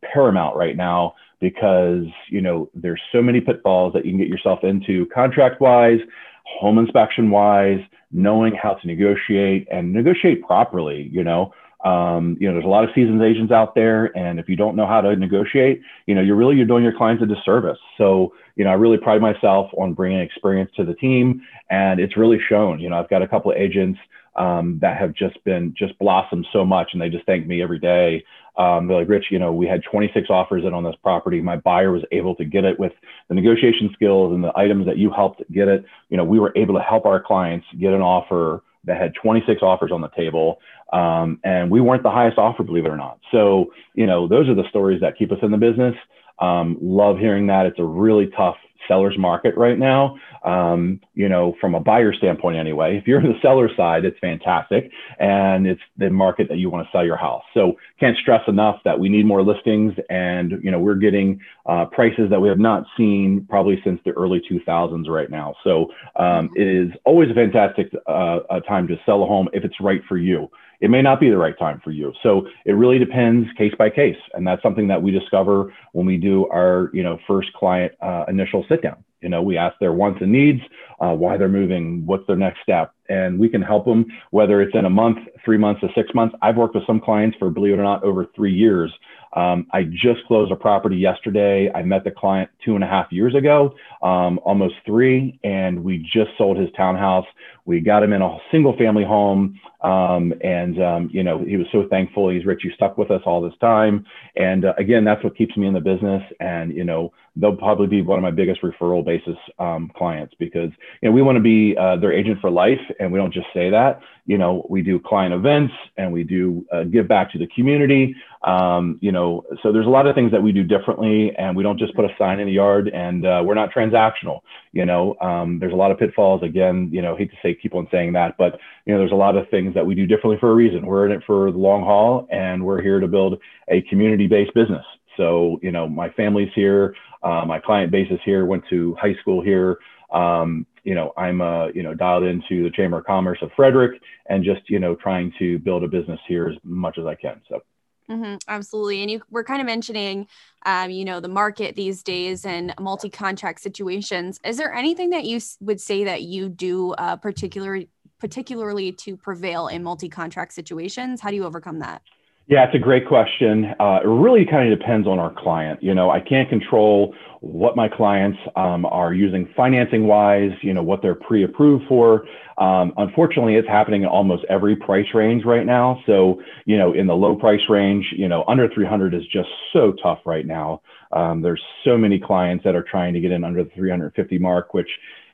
paramount 0.03 0.57
right 0.57 0.75
now 0.75 1.15
because, 1.39 2.05
you 2.29 2.41
know, 2.41 2.69
there's 2.73 3.01
so 3.11 3.21
many 3.21 3.39
pitfalls 3.39 3.93
that 3.93 4.05
you 4.05 4.11
can 4.11 4.19
get 4.19 4.27
yourself 4.27 4.63
into 4.63 5.05
contract 5.07 5.61
wise, 5.61 5.99
home 6.43 6.77
inspection 6.77 7.29
wise, 7.29 7.79
knowing 8.11 8.53
how 8.53 8.73
to 8.73 8.87
negotiate 8.87 9.67
and 9.71 9.93
negotiate 9.93 10.43
properly, 10.43 11.09
you 11.11 11.23
know. 11.23 11.53
Um, 11.85 12.35
you 12.39 12.47
know, 12.47 12.53
there's 12.53 12.65
a 12.65 12.69
lot 12.69 12.83
of 12.83 12.89
seasoned 12.95 13.21
agents 13.21 13.51
out 13.51 13.75
there, 13.75 14.05
and 14.17 14.39
if 14.39 14.49
you 14.49 14.55
don't 14.55 14.75
know 14.75 14.87
how 14.87 15.01
to 15.01 15.15
negotiate, 15.15 15.81
you 16.07 16.15
know, 16.15 16.21
you're 16.21 16.35
really 16.35 16.55
you're 16.55 16.65
doing 16.65 16.83
your 16.83 16.97
clients 16.97 17.21
a 17.21 17.27
disservice. 17.27 17.77
So, 17.95 18.33
you 18.55 18.63
know, 18.63 18.71
I 18.71 18.73
really 18.73 18.97
pride 18.97 19.21
myself 19.21 19.69
on 19.77 19.93
bringing 19.93 20.19
experience 20.19 20.71
to 20.77 20.83
the 20.83 20.95
team, 20.95 21.43
and 21.69 21.99
it's 21.99 22.17
really 22.17 22.39
shown. 22.49 22.79
You 22.79 22.89
know, 22.89 22.97
I've 22.97 23.09
got 23.09 23.21
a 23.21 23.27
couple 23.27 23.51
of 23.51 23.57
agents 23.57 23.99
um, 24.35 24.79
that 24.81 24.97
have 24.97 25.13
just 25.13 25.41
been 25.43 25.75
just 25.77 25.97
blossomed 25.99 26.47
so 26.51 26.65
much, 26.65 26.89
and 26.93 27.01
they 27.01 27.09
just 27.09 27.25
thank 27.27 27.45
me 27.45 27.61
every 27.61 27.79
day. 27.79 28.23
Um, 28.57 28.87
they're 28.87 28.99
like, 28.99 29.09
Rich, 29.09 29.25
you 29.29 29.37
know, 29.37 29.53
we 29.53 29.67
had 29.67 29.83
26 29.83 30.27
offers 30.31 30.63
in 30.65 30.73
on 30.73 30.83
this 30.83 30.95
property. 31.03 31.39
My 31.39 31.57
buyer 31.57 31.91
was 31.91 32.03
able 32.11 32.33
to 32.35 32.45
get 32.45 32.65
it 32.65 32.79
with 32.79 32.93
the 33.29 33.35
negotiation 33.35 33.91
skills 33.93 34.33
and 34.33 34.43
the 34.43 34.57
items 34.57 34.87
that 34.87 34.97
you 34.97 35.11
helped 35.11 35.43
get 35.51 35.67
it. 35.67 35.85
You 36.09 36.17
know, 36.17 36.23
we 36.23 36.39
were 36.39 36.53
able 36.55 36.73
to 36.73 36.81
help 36.81 37.05
our 37.05 37.21
clients 37.21 37.67
get 37.79 37.93
an 37.93 38.01
offer 38.01 38.63
that 38.85 38.99
had 38.99 39.13
26 39.21 39.61
offers 39.61 39.91
on 39.91 40.01
the 40.01 40.09
table. 40.09 40.59
Um, 40.93 41.39
and 41.43 41.71
we 41.71 41.81
weren't 41.81 42.03
the 42.03 42.11
highest 42.11 42.37
offer, 42.37 42.63
believe 42.63 42.85
it 42.85 42.89
or 42.89 42.97
not. 42.97 43.19
So, 43.31 43.73
you 43.93 44.05
know, 44.05 44.27
those 44.27 44.47
are 44.47 44.55
the 44.55 44.67
stories 44.69 45.01
that 45.01 45.17
keep 45.17 45.31
us 45.31 45.39
in 45.41 45.51
the 45.51 45.57
business. 45.57 45.95
Um, 46.39 46.77
love 46.81 47.17
hearing 47.17 47.47
that. 47.47 47.65
It's 47.65 47.79
a 47.79 47.83
really 47.83 48.27
tough 48.35 48.57
seller's 48.87 49.17
market 49.17 49.55
right 49.57 49.77
now. 49.77 50.17
Um, 50.43 50.99
you 51.13 51.27
know, 51.27 51.55
from 51.59 51.75
a 51.75 51.79
buyer 51.79 52.13
standpoint, 52.13 52.57
anyway, 52.57 52.97
if 52.97 53.07
you're 53.07 53.19
in 53.19 53.27
the 53.27 53.39
seller 53.41 53.69
side, 53.75 54.05
it's 54.05 54.17
fantastic. 54.19 54.91
And 55.19 55.65
it's 55.65 55.81
the 55.97 56.09
market 56.09 56.47
that 56.49 56.57
you 56.57 56.69
want 56.69 56.85
to 56.85 56.91
sell 56.91 57.05
your 57.05 57.17
house. 57.17 57.43
So 57.53 57.73
can't 57.99 58.17
stress 58.17 58.41
enough 58.47 58.79
that 58.85 58.99
we 58.99 59.09
need 59.09 59.25
more 59.25 59.43
listings 59.43 59.93
and, 60.09 60.53
you 60.63 60.71
know, 60.71 60.79
we're 60.79 60.95
getting 60.95 61.39
uh, 61.65 61.85
prices 61.85 62.29
that 62.29 62.39
we 62.39 62.49
have 62.49 62.59
not 62.59 62.85
seen 62.97 63.45
probably 63.49 63.79
since 63.83 63.99
the 64.05 64.11
early 64.11 64.41
2000s 64.49 65.07
right 65.07 65.29
now. 65.29 65.55
So 65.63 65.87
um, 66.15 66.49
it 66.55 66.67
is 66.67 66.91
always 67.05 67.31
a 67.31 67.33
fantastic 67.33 67.91
uh, 68.07 68.39
a 68.49 68.61
time 68.61 68.87
to 68.87 68.95
sell 69.05 69.23
a 69.23 69.25
home 69.25 69.49
if 69.53 69.63
it's 69.63 69.75
right 69.81 70.01
for 70.07 70.17
you 70.17 70.49
it 70.81 70.89
may 70.89 71.01
not 71.01 71.19
be 71.19 71.29
the 71.29 71.37
right 71.37 71.57
time 71.57 71.81
for 71.83 71.91
you. 71.91 72.13
So 72.23 72.47
it 72.65 72.73
really 72.73 72.99
depends 72.99 73.47
case 73.57 73.73
by 73.77 73.89
case, 73.89 74.17
and 74.33 74.45
that's 74.45 74.61
something 74.61 74.87
that 74.87 75.01
we 75.01 75.11
discover 75.11 75.73
when 75.93 76.05
we 76.05 76.17
do 76.17 76.47
our 76.47 76.89
you 76.93 77.03
know 77.03 77.19
first 77.27 77.51
client 77.53 77.93
uh, 78.01 78.25
initial 78.27 78.65
sit 78.69 78.81
down. 78.81 79.03
You 79.21 79.29
know, 79.29 79.41
we 79.41 79.57
ask 79.57 79.77
their 79.79 79.93
wants 79.93 80.21
and 80.21 80.31
needs, 80.31 80.61
uh, 80.99 81.13
why 81.13 81.37
they're 81.37 81.49
moving, 81.49 82.05
what's 82.05 82.27
their 82.27 82.35
next 82.35 82.61
step, 82.61 82.93
and 83.09 83.39
we 83.39 83.49
can 83.49 83.61
help 83.61 83.85
them 83.85 84.05
whether 84.31 84.61
it's 84.61 84.75
in 84.75 84.85
a 84.85 84.89
month, 84.89 85.19
three 85.43 85.57
months, 85.57 85.81
or 85.83 85.89
six 85.95 86.13
months. 86.13 86.35
I've 86.41 86.57
worked 86.57 86.75
with 86.75 86.85
some 86.87 86.99
clients 86.99 87.37
for 87.37 87.49
believe 87.49 87.73
it 87.73 87.79
or 87.79 87.83
not 87.83 88.03
over 88.03 88.25
three 88.35 88.53
years. 88.53 88.91
Um, 89.33 89.67
I 89.71 89.83
just 89.83 90.25
closed 90.27 90.51
a 90.51 90.55
property 90.55 90.95
yesterday. 90.95 91.69
I 91.73 91.83
met 91.83 92.05
the 92.05 92.11
client 92.11 92.49
two 92.63 92.75
and 92.75 92.83
a 92.83 92.87
half 92.87 93.11
years 93.11 93.35
ago, 93.35 93.75
um, 94.01 94.39
almost 94.45 94.75
three, 94.85 95.37
and 95.43 95.83
we 95.83 95.97
just 95.97 96.31
sold 96.37 96.57
his 96.57 96.69
townhouse. 96.77 97.25
We 97.65 97.81
got 97.81 98.01
him 98.01 98.13
in 98.13 98.21
a 98.21 98.37
single 98.49 98.77
family 98.77 99.03
home. 99.03 99.59
Um, 99.81 100.33
and, 100.41 100.81
um, 100.81 101.09
you 101.11 101.21
know, 101.21 101.43
he 101.43 101.57
was 101.57 101.67
so 101.71 101.87
thankful. 101.89 102.29
He's 102.29 102.45
Rich, 102.45 102.63
you 102.63 102.71
stuck 102.71 102.97
with 102.97 103.11
us 103.11 103.21
all 103.25 103.41
this 103.41 103.53
time. 103.59 104.05
And 104.35 104.65
uh, 104.65 104.73
again, 104.77 105.03
that's 105.03 105.23
what 105.23 105.37
keeps 105.37 105.55
me 105.57 105.67
in 105.67 105.73
the 105.73 105.81
business. 105.81 106.23
And, 106.39 106.75
you 106.75 106.83
know, 106.83 107.11
they'll 107.35 107.55
probably 107.55 107.87
be 107.87 108.01
one 108.01 108.17
of 108.17 108.23
my 108.23 108.31
biggest 108.31 108.61
referral 108.61 109.05
basis 109.05 109.37
um, 109.59 109.91
clients 109.95 110.33
because, 110.39 110.71
you 111.01 111.09
know, 111.09 111.11
we 111.11 111.21
want 111.21 111.35
to 111.35 111.41
be 111.41 111.75
uh, 111.77 111.97
their 111.97 112.13
agent 112.13 112.39
for 112.39 112.49
life. 112.49 112.79
And 112.99 113.11
we 113.11 113.17
don't 113.19 113.33
just 113.33 113.47
say 113.53 113.69
that. 113.69 114.01
You 114.25 114.37
know, 114.37 114.65
we 114.69 114.81
do 114.81 114.99
client 114.99 115.33
events 115.33 115.73
and 115.97 116.11
we 116.11 116.23
do 116.23 116.65
uh, 116.71 116.83
give 116.83 117.07
back 117.07 117.31
to 117.33 117.37
the 117.37 117.47
community. 117.47 118.15
Um, 118.43 118.97
you 119.01 119.11
know, 119.11 119.43
so 119.61 119.71
there's 119.71 119.85
a 119.85 119.89
lot 119.89 120.07
of 120.07 120.15
things 120.15 120.31
that 120.31 120.41
we 120.41 120.51
do 120.51 120.63
differently, 120.63 121.35
and 121.37 121.55
we 121.55 121.63
don't 121.63 121.79
just 121.79 121.95
put 121.95 122.05
a 122.05 122.09
sign 122.17 122.39
in 122.39 122.47
the 122.47 122.53
yard, 122.53 122.89
and 122.89 123.25
uh, 123.25 123.41
we're 123.43 123.55
not 123.55 123.71
transactional. 123.71 124.41
You 124.71 124.85
know, 124.85 125.15
um, 125.21 125.59
there's 125.59 125.73
a 125.73 125.75
lot 125.75 125.91
of 125.91 125.97
pitfalls. 125.97 126.43
Again, 126.43 126.89
you 126.91 127.01
know, 127.01 127.15
hate 127.15 127.31
to 127.31 127.37
say 127.41 127.55
keep 127.55 127.75
on 127.75 127.87
saying 127.91 128.13
that, 128.13 128.35
but 128.37 128.59
you 128.85 128.93
know, 128.93 128.99
there's 128.99 129.11
a 129.11 129.15
lot 129.15 129.35
of 129.35 129.49
things 129.49 129.73
that 129.73 129.85
we 129.85 129.95
do 129.95 130.05
differently 130.05 130.37
for 130.39 130.51
a 130.51 130.55
reason. 130.55 130.85
We're 130.85 131.05
in 131.05 131.11
it 131.11 131.23
for 131.25 131.51
the 131.51 131.57
long 131.57 131.83
haul, 131.83 132.27
and 132.31 132.63
we're 132.63 132.81
here 132.81 132.99
to 132.99 133.07
build 133.07 133.39
a 133.69 133.81
community-based 133.83 134.53
business. 134.53 134.85
So, 135.17 135.59
you 135.61 135.71
know, 135.71 135.87
my 135.87 136.09
family's 136.09 136.51
here, 136.53 136.95
uh, 137.23 137.45
my 137.45 137.59
client 137.59 137.91
base 137.91 138.11
is 138.11 138.19
here, 138.25 138.45
went 138.45 138.63
to 138.69 138.95
high 138.99 139.15
school 139.21 139.41
here. 139.41 139.79
Um, 140.11 140.65
you 140.85 140.95
know, 140.95 141.11
I'm, 141.17 141.41
uh, 141.41 141.67
you 141.69 141.83
know, 141.83 141.93
dialed 141.93 142.23
into 142.23 142.63
the 142.63 142.69
Chamber 142.69 142.99
of 142.99 143.05
Commerce 143.05 143.39
of 143.41 143.51
Frederick 143.55 143.99
and 144.29 144.43
just, 144.43 144.69
you 144.69 144.79
know, 144.79 144.95
trying 144.95 145.33
to 145.39 145.59
build 145.59 145.83
a 145.83 145.87
business 145.87 146.19
here 146.27 146.47
as 146.47 146.55
much 146.63 146.97
as 146.97 147.05
I 147.05 147.15
can. 147.15 147.41
So. 147.49 147.61
Mm-hmm, 148.09 148.35
absolutely. 148.47 149.01
And 149.01 149.09
you 149.09 149.21
were 149.31 149.43
kind 149.43 149.61
of 149.61 149.65
mentioning, 149.65 150.27
um, 150.65 150.91
you 150.91 151.03
know, 151.03 151.19
the 151.19 151.27
market 151.27 151.75
these 151.75 152.03
days 152.03 152.45
and 152.45 152.71
multi 152.79 153.09
contract 153.09 153.61
situations. 153.61 154.39
Is 154.45 154.57
there 154.57 154.71
anything 154.73 155.09
that 155.09 155.25
you 155.25 155.39
would 155.59 155.81
say 155.81 156.03
that 156.03 156.21
you 156.21 156.47
do 156.47 156.91
uh, 156.93 157.15
particularly, 157.15 157.89
particularly 158.19 158.91
to 158.91 159.17
prevail 159.17 159.67
in 159.67 159.81
multi 159.81 160.07
contract 160.07 160.53
situations? 160.53 161.19
How 161.19 161.31
do 161.31 161.35
you 161.35 161.45
overcome 161.45 161.79
that? 161.79 162.03
Yeah, 162.47 162.65
it's 162.65 162.75
a 162.75 162.79
great 162.79 163.07
question. 163.07 163.73
Uh, 163.79 164.01
it 164.03 164.07
really 164.07 164.45
kind 164.45 164.71
of 164.71 164.77
depends 164.77 165.07
on 165.07 165.17
our 165.17 165.33
client. 165.33 165.81
You 165.81 165.95
know, 165.95 166.11
I 166.11 166.19
can't 166.19 166.47
control 166.47 167.15
what 167.41 167.75
my 167.75 167.89
clients 167.89 168.37
um, 168.55 168.85
are 168.85 169.15
using 169.15 169.49
financing 169.57 170.05
wise, 170.05 170.51
you 170.61 170.71
know, 170.71 170.83
what 170.83 171.01
they're 171.01 171.15
pre 171.15 171.43
approved 171.43 171.85
for. 171.87 172.25
Um, 172.59 172.93
unfortunately, 172.97 173.55
it's 173.55 173.67
happening 173.67 174.03
in 174.03 174.07
almost 174.07 174.45
every 174.47 174.75
price 174.75 175.07
range 175.15 175.43
right 175.43 175.65
now. 175.65 175.99
So, 176.05 176.39
you 176.65 176.77
know, 176.77 176.93
in 176.93 177.07
the 177.07 177.15
low 177.15 177.35
price 177.35 177.67
range, 177.67 178.05
you 178.15 178.27
know, 178.27 178.43
under 178.47 178.69
300 178.69 179.15
is 179.15 179.25
just 179.25 179.49
so 179.73 179.93
tough 180.03 180.19
right 180.23 180.45
now. 180.45 180.83
Um, 181.13 181.41
there's 181.41 181.61
so 181.83 181.97
many 181.97 182.19
clients 182.19 182.63
that 182.63 182.75
are 182.75 182.83
trying 182.83 183.15
to 183.15 183.19
get 183.21 183.31
in 183.31 183.43
under 183.43 183.63
the 183.63 183.71
350 183.71 184.37
mark, 184.37 184.75
which 184.75 184.89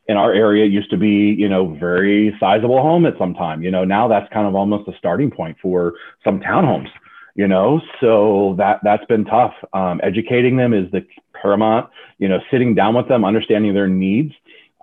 in 0.07 0.17
our 0.17 0.33
area 0.33 0.65
used 0.65 0.89
to 0.91 0.97
be, 0.97 1.35
you 1.37 1.47
know, 1.47 1.75
very 1.75 2.35
sizable 2.39 2.81
home 2.81 3.05
at 3.05 3.17
some 3.17 3.33
time. 3.33 3.61
You 3.61 3.71
know, 3.71 3.83
now 3.83 4.07
that's 4.07 4.31
kind 4.33 4.47
of 4.47 4.55
almost 4.55 4.87
a 4.87 4.97
starting 4.97 5.31
point 5.31 5.57
for 5.61 5.93
some 6.23 6.39
townhomes. 6.39 6.89
You 7.33 7.47
know, 7.47 7.81
so 8.01 8.55
that 8.57 8.81
that's 8.83 9.05
been 9.05 9.23
tough. 9.23 9.53
Um, 9.73 10.01
educating 10.03 10.57
them 10.57 10.73
is 10.73 10.91
the 10.91 11.05
paramount. 11.33 11.89
You 12.17 12.27
know, 12.27 12.39
sitting 12.51 12.75
down 12.75 12.93
with 12.93 13.07
them, 13.07 13.23
understanding 13.23 13.73
their 13.73 13.87
needs. 13.87 14.33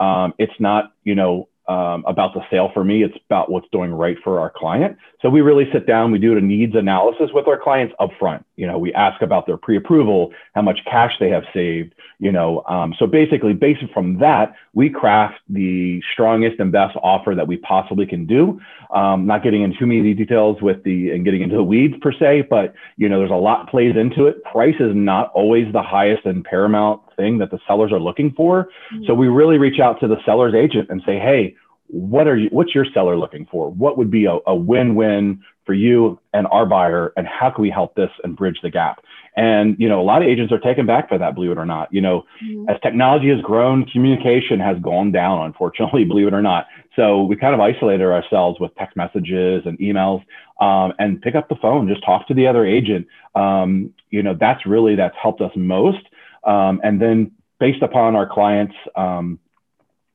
Um, 0.01 0.33
it's 0.39 0.59
not, 0.59 0.93
you 1.05 1.15
know, 1.15 1.49
um, 1.69 2.03
about 2.07 2.33
the 2.33 2.41
sale 2.51 2.71
for 2.73 2.83
me. 2.83 3.03
It's 3.03 3.17
about 3.27 3.51
what's 3.51 3.69
doing 3.71 3.93
right 3.93 4.17
for 4.25 4.41
our 4.41 4.51
client. 4.51 4.97
So 5.21 5.29
we 5.29 5.43
really 5.43 5.71
sit 5.71 5.87
down, 5.87 6.11
we 6.11 6.19
do 6.19 6.37
a 6.37 6.41
needs 6.41 6.75
analysis 6.75 7.31
with 7.35 7.47
our 7.47 7.59
clients 7.59 7.95
upfront. 8.01 8.45
You 8.57 8.67
know, 8.67 8.79
we 8.79 8.93
ask 8.95 9.21
about 9.21 9.47
their 9.47 9.59
pre-approval, 9.59 10.33
how 10.55 10.63
much 10.63 10.81
cash 10.87 11.13
they 11.21 11.29
have 11.29 11.45
saved. 11.53 11.95
You 12.21 12.33
know, 12.33 12.65
um, 12.69 12.95
so 12.99 13.07
basically, 13.07 13.53
based 13.53 13.83
from 13.93 14.19
that, 14.19 14.55
we 14.73 14.89
craft 14.89 15.41
the 15.49 16.03
strongest 16.13 16.59
and 16.59 16.73
best 16.73 16.97
offer 17.03 17.35
that 17.35 17.47
we 17.47 17.59
possibly 17.59 18.07
can 18.07 18.27
do. 18.27 18.61
Um, 18.95 19.27
not 19.27 19.43
getting 19.43 19.63
into 19.63 19.79
too 19.79 19.87
many 19.87 20.15
details 20.15 20.61
with 20.63 20.83
the 20.85 21.11
and 21.11 21.25
getting 21.25 21.43
into 21.43 21.57
the 21.57 21.63
weeds 21.63 21.95
per 22.01 22.13
se, 22.13 22.47
but 22.49 22.75
you 22.97 23.09
know, 23.09 23.19
there's 23.19 23.31
a 23.31 23.35
lot 23.35 23.69
plays 23.69 23.95
into 23.97 24.27
it. 24.27 24.43
Price 24.45 24.77
is 24.81 24.95
not 24.95 25.31
always 25.33 25.73
the 25.73 25.83
highest 25.83 26.25
and 26.25 26.45
paramount 26.45 27.03
thing 27.19 27.37
that 27.39 27.51
the 27.51 27.59
sellers 27.67 27.93
are 27.93 28.01
looking 28.01 28.33
for. 28.33 28.71
Mm-hmm. 28.95 29.05
So 29.07 29.13
we 29.13 29.29
really 29.29 29.59
reach 29.59 29.81
out 29.81 30.01
to 30.01 30.09
the 30.09 30.17
seller's 30.25 30.55
agent 30.55 30.89
and 30.89 31.03
say, 31.05 31.19
hey, 31.19 31.55
what 31.89 32.27
are 32.29 32.37
you 32.37 32.49
what's 32.51 32.75
your 32.75 32.87
seller 32.93 33.17
looking 33.17 33.47
for? 33.51 33.71
What 33.71 33.99
would 33.99 34.11
be 34.11 34.27
a, 34.27 34.39
a 34.47 34.55
win-win 34.55 35.43
for 35.65 35.75
you 35.75 36.19
and 36.33 36.47
our 36.49 36.67
buyer? 36.67 37.13
And 37.17 37.27
how 37.27 37.51
can 37.51 37.63
we 37.63 37.71
help 37.71 37.95
this 37.95 38.11
and 38.23 38.37
bridge 38.37 38.59
the 38.63 38.71
gap? 38.71 39.03
And 39.37 39.77
you 39.79 39.89
know 39.89 40.01
a 40.01 40.03
lot 40.03 40.23
of 40.23 40.29
agents 40.29 40.53
are 40.53 40.59
taken 40.59 40.85
back 40.85 41.09
by 41.09 41.19
that 41.19 41.35
believe 41.35 41.51
it 41.51 41.59
or 41.59 41.65
not. 41.65 41.93
You 41.93 42.03
know 42.03 42.25
mm-hmm. 42.45 42.69
as 42.69 42.77
technology 42.83 43.31
has 43.31 43.41
grown 43.41 43.87
communication 43.87 44.61
has 44.61 44.77
gone 44.81 45.13
down 45.13 45.47
unfortunately 45.47 46.05
believe 46.13 46.27
it 46.27 46.35
or 46.35 46.43
not. 46.43 46.67
So 46.95 47.23
we 47.23 47.37
kind 47.37 47.55
of 47.55 47.61
isolated 47.61 48.05
ourselves 48.05 48.61
with 48.61 48.75
text 48.75 48.97
messages 48.97 49.63
and 49.65 49.79
emails 49.79 50.25
um, 50.61 50.93
and 50.99 51.23
pick 51.23 51.35
up 51.35 51.49
the 51.49 51.57
phone 51.57 51.89
just 51.89 52.05
talk 52.05 52.27
to 52.29 52.35
the 52.35 52.47
other 52.47 52.67
agent. 52.67 53.07
Um, 53.35 53.95
you 54.11 54.23
know 54.23 54.37
that's 54.39 54.67
really 54.67 54.95
that's 54.95 55.17
helped 55.21 55.41
us 55.41 55.53
most 55.57 56.05
um, 56.45 56.81
and 56.83 57.01
then 57.01 57.33
based 57.61 57.83
upon 57.83 58.17
our 58.17 58.29
clients 58.29 58.75
um, 58.97 59.39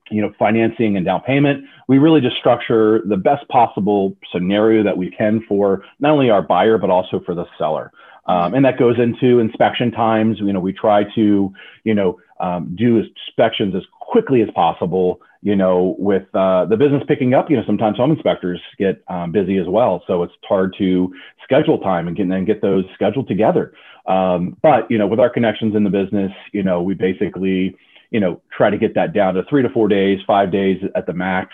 you 0.09 0.21
know 0.21 0.33
financing 0.37 0.97
and 0.97 1.05
down 1.05 1.21
payment 1.21 1.65
we 1.87 1.97
really 1.97 2.21
just 2.21 2.37
structure 2.37 3.01
the 3.05 3.17
best 3.17 3.47
possible 3.49 4.15
scenario 4.31 4.83
that 4.83 4.97
we 4.97 5.09
can 5.11 5.43
for 5.47 5.83
not 5.99 6.11
only 6.11 6.29
our 6.29 6.41
buyer 6.41 6.77
but 6.77 6.89
also 6.89 7.19
for 7.25 7.35
the 7.35 7.45
seller. 7.57 7.91
Um, 8.25 8.53
and 8.53 8.63
that 8.63 8.79
goes 8.79 8.97
into 8.99 9.39
inspection 9.39 9.91
times. 9.91 10.37
You 10.39 10.53
know 10.53 10.59
we 10.59 10.73
try 10.73 11.03
to 11.15 11.53
you 11.83 11.93
know 11.93 12.19
um, 12.39 12.75
do 12.77 12.97
inspections 12.97 13.75
as 13.75 13.83
quickly 13.99 14.41
as 14.41 14.49
possible 14.55 15.21
you 15.41 15.55
know 15.55 15.95
with 15.99 16.23
uh, 16.33 16.65
the 16.65 16.77
business 16.77 17.03
picking 17.07 17.33
up. 17.33 17.49
You 17.49 17.57
know 17.57 17.63
sometimes 17.65 17.97
home 17.97 18.11
inspectors 18.11 18.61
get 18.77 19.03
um, 19.09 19.31
busy 19.31 19.57
as 19.57 19.67
well. 19.67 20.03
So 20.07 20.23
it's 20.23 20.33
hard 20.47 20.73
to 20.77 21.13
schedule 21.43 21.79
time 21.79 22.07
and 22.07 22.15
get, 22.15 22.27
and 22.27 22.47
get 22.47 22.61
those 22.61 22.85
scheduled 22.93 23.27
together 23.27 23.73
um, 24.05 24.57
but 24.61 24.89
you 24.89 24.97
know 24.97 25.07
with 25.07 25.19
our 25.19 25.29
connections 25.29 25.75
in 25.75 25.83
the 25.83 25.89
business 25.89 26.31
you 26.51 26.63
know 26.63 26.81
we 26.81 26.93
basically 26.93 27.75
you 28.13 28.19
know, 28.19 28.39
try 28.55 28.69
to 28.69 28.77
get 28.77 28.93
that 28.93 29.11
down 29.11 29.33
to 29.33 29.43
three 29.49 29.63
to 29.63 29.69
four 29.69 29.89
days, 29.89 30.19
five 30.25 30.51
days 30.51 30.81
at 30.95 31.07
the 31.07 31.13
max. 31.13 31.49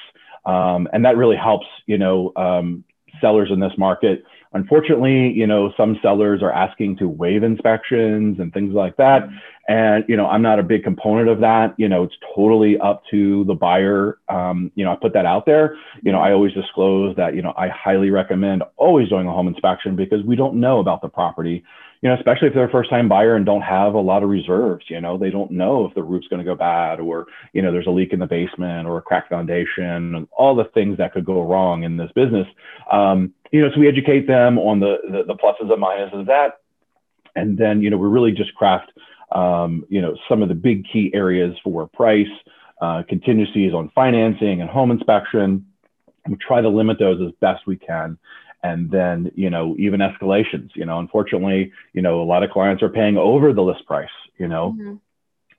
Um, 0.46 0.88
and 0.94 1.04
that 1.06 1.16
really 1.16 1.38
helps, 1.38 1.66
you 1.88 1.98
know, 1.98 2.34
um, 2.36 2.84
sellers 3.22 3.50
in 3.52 3.60
this 3.60 3.72
market. 3.78 4.24
Unfortunately, 4.52 5.32
you 5.32 5.48
know, 5.48 5.72
some 5.78 5.98
sellers 6.02 6.42
are 6.42 6.52
asking 6.52 6.98
to 6.98 7.08
waive 7.08 7.44
inspections 7.44 8.40
and 8.40 8.52
things 8.52 8.74
like 8.74 8.98
that. 8.98 9.30
And, 9.68 10.04
you 10.08 10.18
know, 10.18 10.26
I'm 10.26 10.42
not 10.42 10.60
a 10.60 10.64
big 10.64 10.84
component 10.84 11.30
of 11.30 11.40
that. 11.40 11.76
You 11.78 11.88
know, 11.88 12.04
it's 12.04 12.16
totally 12.36 12.78
up 12.80 13.04
to 13.12 13.46
the 13.46 13.54
buyer. 13.54 14.18
Um, 14.28 14.72
you 14.76 14.84
know, 14.84 14.92
I 14.92 14.96
put 14.96 15.14
that 15.14 15.26
out 15.26 15.46
there. 15.46 15.78
You 16.02 16.12
know, 16.12 16.20
I 16.20 16.34
always 16.34 16.54
disclose 16.54 17.16
that, 17.16 17.36
you 17.36 17.42
know, 17.42 17.54
I 17.56 17.70
highly 17.70 18.10
recommend 18.10 18.64
always 18.76 19.08
doing 19.08 19.28
a 19.28 19.32
home 19.32 19.48
inspection 19.48 19.96
because 19.96 20.24
we 20.26 20.36
don't 20.36 20.56
know 20.56 20.80
about 20.80 21.02
the 21.02 21.10
property 21.10 21.64
you 22.02 22.08
know, 22.08 22.16
especially 22.16 22.48
if 22.48 22.54
they're 22.54 22.68
a 22.68 22.72
first 22.72 22.90
time 22.90 23.10
buyer 23.10 23.36
and 23.36 23.46
don't 23.46 23.62
have 23.62 23.94
a 23.94 24.00
lot 24.00 24.24
of 24.24 24.30
reserves, 24.30 24.86
you 24.88 25.02
know, 25.02 25.18
they 25.18 25.30
don't 25.30 25.52
know 25.52 25.86
if 25.86 25.94
the 25.96 26.04
roof's 26.04 26.28
going 26.28 26.40
to 26.40 26.46
go 26.46 26.56
bad 26.56 27.00
or, 27.00 27.28
you 27.52 27.62
know, 27.62 27.72
there's 27.72 27.88
a 27.88 27.92
leak 27.92 28.14
in 28.14 28.20
the 28.20 28.26
basement 28.26 28.88
or 28.88 28.98
a 28.98 29.02
cracked 29.02 29.30
foundation 29.30 30.16
and 30.16 30.28
all 30.32 30.56
the 30.56 30.64
things 30.74 30.98
that 30.98 31.14
could 31.14 31.26
go 31.26 31.42
wrong 31.42 31.84
in 31.84 31.98
this 31.98 32.12
business. 32.16 32.48
Um, 32.90 33.34
you 33.52 33.62
know, 33.62 33.70
so 33.74 33.80
we 33.82 33.88
educate 33.88 34.28
them 34.28 34.58
on 34.58 34.80
the, 34.80 34.98
the, 35.12 35.24
the 35.24 35.36
pluses 35.36 35.72
and 35.72 35.84
minuses 35.84 36.22
of 36.22 36.26
that. 36.28 36.62
And 37.36 37.58
then, 37.58 37.82
you 37.82 37.90
know, 37.90 37.98
we 37.98 38.08
really 38.08 38.32
just 38.32 38.56
craft, 38.56 38.94
um, 39.34 39.86
you 39.90 40.02
know, 40.02 40.16
some 40.30 40.42
of 40.42 40.48
the 40.48 40.56
big 40.56 40.86
key 40.92 41.12
areas 41.14 41.56
for 41.64 41.88
price, 41.88 42.28
uh, 42.82 43.04
contingencies 43.10 43.74
on 43.74 43.92
financing 43.94 44.62
and 44.62 44.70
home 44.70 44.92
inspection. 44.92 45.66
We 46.30 46.38
try 46.38 46.62
to 46.62 46.70
limit 46.70 46.98
those 46.98 47.20
as 47.22 47.34
best 47.42 47.68
we 47.68 47.76
can 47.76 48.18
and 48.64 48.92
then 48.92 49.32
you 49.36 49.50
know 49.50 49.76
even 49.78 50.00
escalations 50.00 50.70
you 50.76 50.86
know 50.86 51.00
unfortunately 51.00 51.72
you 51.94 52.02
know 52.02 52.22
a 52.22 52.24
lot 52.24 52.44
of 52.44 52.50
clients 52.50 52.84
are 52.84 52.90
paying 52.90 53.18
over 53.18 53.54
the 53.54 53.62
list 53.62 53.86
price 53.86 54.10
you 54.38 54.48
know 54.48 54.76
mm-hmm. 54.78 54.96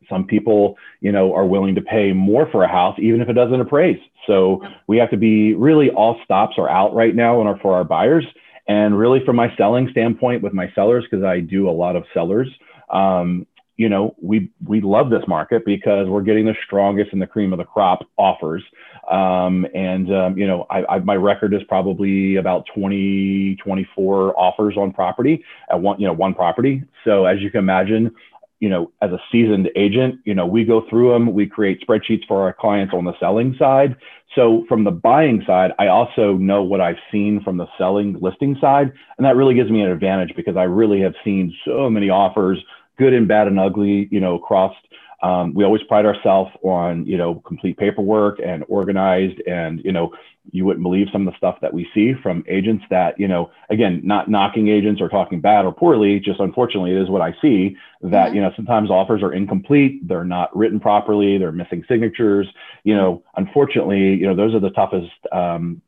some 0.09 0.27
people 0.27 0.77
you 1.01 1.13
know 1.13 1.35
are 1.35 1.47
willing 1.47 1.75
to 1.75 1.81
pay 1.81 2.13
more 2.13 2.49
for 2.51 2.65
a 2.65 2.69
house 2.69 2.99
even 2.99 3.21
if 3.21 3.29
it 3.29 3.35
doesn't 3.35 3.61
appraise 3.61 4.01
so 4.27 4.63
we 4.87 4.97
have 4.99 5.11
to 5.11 5.17
be 5.17 5.55
really 5.55 5.91
all 5.91 6.21
stops 6.25 6.55
are 6.59 6.69
out 6.69 6.95
right 6.95 7.15
now 7.15 7.41
and 7.41 7.49
are 7.49 7.59
for 7.61 7.75
our 7.75 7.85
buyers 7.85 8.27
and 8.69 8.99
really 8.99 9.25
from 9.25 9.37
my 9.37 9.55
selling 9.57 9.89
standpoint 9.91 10.43
with 10.43 10.53
my 10.53 10.71
sellers 10.75 11.05
because 11.11 11.25
i 11.25 11.41
do 11.41 11.69
a 11.69 11.73
lot 11.73 11.97
of 11.97 12.05
sellers 12.15 12.49
um, 12.91 13.47
you 13.81 13.89
know, 13.89 14.15
we 14.21 14.51
we 14.67 14.83
love 14.83 15.09
this 15.09 15.23
market 15.27 15.65
because 15.65 16.07
we're 16.07 16.21
getting 16.21 16.45
the 16.45 16.55
strongest 16.67 17.15
and 17.15 17.23
the 17.23 17.27
cream 17.27 17.55
of 17.55 17.59
the 17.59 17.65
crop 17.65 18.01
offers. 18.19 18.63
Um, 19.11 19.67
and 19.75 20.15
um, 20.15 20.39
you 20.39 20.47
know, 20.47 20.67
I, 20.71 20.85
I, 20.85 20.99
my 21.01 21.17
record 21.17 21.53
is 21.53 21.63
probably 21.69 22.37
about 22.37 22.67
20, 22.75 23.57
24 23.57 24.39
offers 24.39 24.77
on 24.77 24.93
property 24.93 25.45
at 25.71 25.81
one, 25.81 26.01
you 26.01 26.07
know, 26.07 26.13
one 26.13 26.33
property. 26.33 26.85
So 27.05 27.27
as 27.27 27.41
you 27.41 27.51
can 27.51 27.59
imagine, 27.59 28.15
you 28.61 28.69
know, 28.69 28.93
as 29.03 29.11
a 29.11 29.19
seasoned 29.33 29.71
agent, 29.75 30.21
you 30.25 30.35
know, 30.35 30.47
we 30.47 30.65
go 30.65 30.87
through 30.89 31.13
them. 31.13 31.33
We 31.33 31.47
create 31.47 31.85
spreadsheets 31.87 32.27
for 32.29 32.43
our 32.43 32.53
clients 32.53 32.95
on 32.95 33.05
the 33.05 33.19
selling 33.19 33.57
side. 33.59 33.97
So 34.37 34.65
from 34.69 34.85
the 34.85 34.91
buying 34.91 35.43
side, 35.47 35.73
I 35.79 35.89
also 35.89 36.35
know 36.35 36.63
what 36.63 36.81
I've 36.81 36.99
seen 37.11 37.43
from 37.43 37.57
the 37.57 37.67
selling 37.79 38.17
listing 38.21 38.57
side, 38.61 38.93
and 39.17 39.25
that 39.25 39.35
really 39.35 39.55
gives 39.55 39.71
me 39.71 39.81
an 39.81 39.91
advantage 39.91 40.37
because 40.37 40.57
I 40.57 40.65
really 40.65 41.01
have 41.01 41.15
seen 41.25 41.53
so 41.65 41.91
many 41.91 42.11
offers 42.11 42.63
good 42.97 43.15
and 43.15 43.27
bad 43.27 43.49
and 43.49 43.59
ugly, 43.59 44.09
you 44.13 44.21
know, 44.21 44.37
across. 44.37 44.75
Um, 45.23 45.53
we 45.55 45.65
always 45.65 45.83
pride 45.83 46.07
ourselves 46.07 46.51
on, 46.63 47.05
you 47.07 47.17
know, 47.19 47.37
complete 47.47 47.77
paperwork 47.77 48.39
and 48.45 48.65
organized 48.69 49.41
and, 49.47 49.81
you 49.85 49.93
know, 49.93 50.13
you 50.53 50.65
wouldn't 50.65 50.83
believe 50.83 51.09
some 51.13 51.27
of 51.27 51.33
the 51.33 51.37
stuff 51.37 51.59
that 51.61 51.73
we 51.73 51.89
see 51.95 52.15
from 52.23 52.43
agents 52.49 52.85
that, 52.91 53.21
you 53.21 53.29
know, 53.29 53.51
again, 53.69 54.01
not 54.03 54.31
knocking 54.31 54.69
agents 54.69 55.01
or 55.01 55.09
talking 55.09 55.41
bad 55.41 55.65
or 55.65 55.73
poorly, 55.73 56.19
just 56.19 56.41
unfortunately, 56.41 56.93
it 56.93 57.03
is 57.03 57.11
what 57.11 57.21
I 57.21 57.35
see 57.43 57.77
that, 58.01 58.29
mm-hmm. 58.29 58.37
you 58.37 58.41
know, 58.41 58.53
sometimes 58.57 58.91
offers 58.91 59.23
are 59.23 59.33
incomplete, 59.33 60.09
they're 60.09 60.25
not 60.25 60.55
written 60.57 60.81
properly, 60.81 61.37
they're 61.37 61.53
missing 61.53 61.85
signatures. 61.89 62.47
You 62.85 62.97
know, 62.97 63.23
unfortunately, 63.37 64.15
you 64.15 64.27
know, 64.27 64.35
those 64.35 64.55
are 64.55 64.61
the 64.61 64.71
toughest 64.71 65.13
um, 65.33 65.83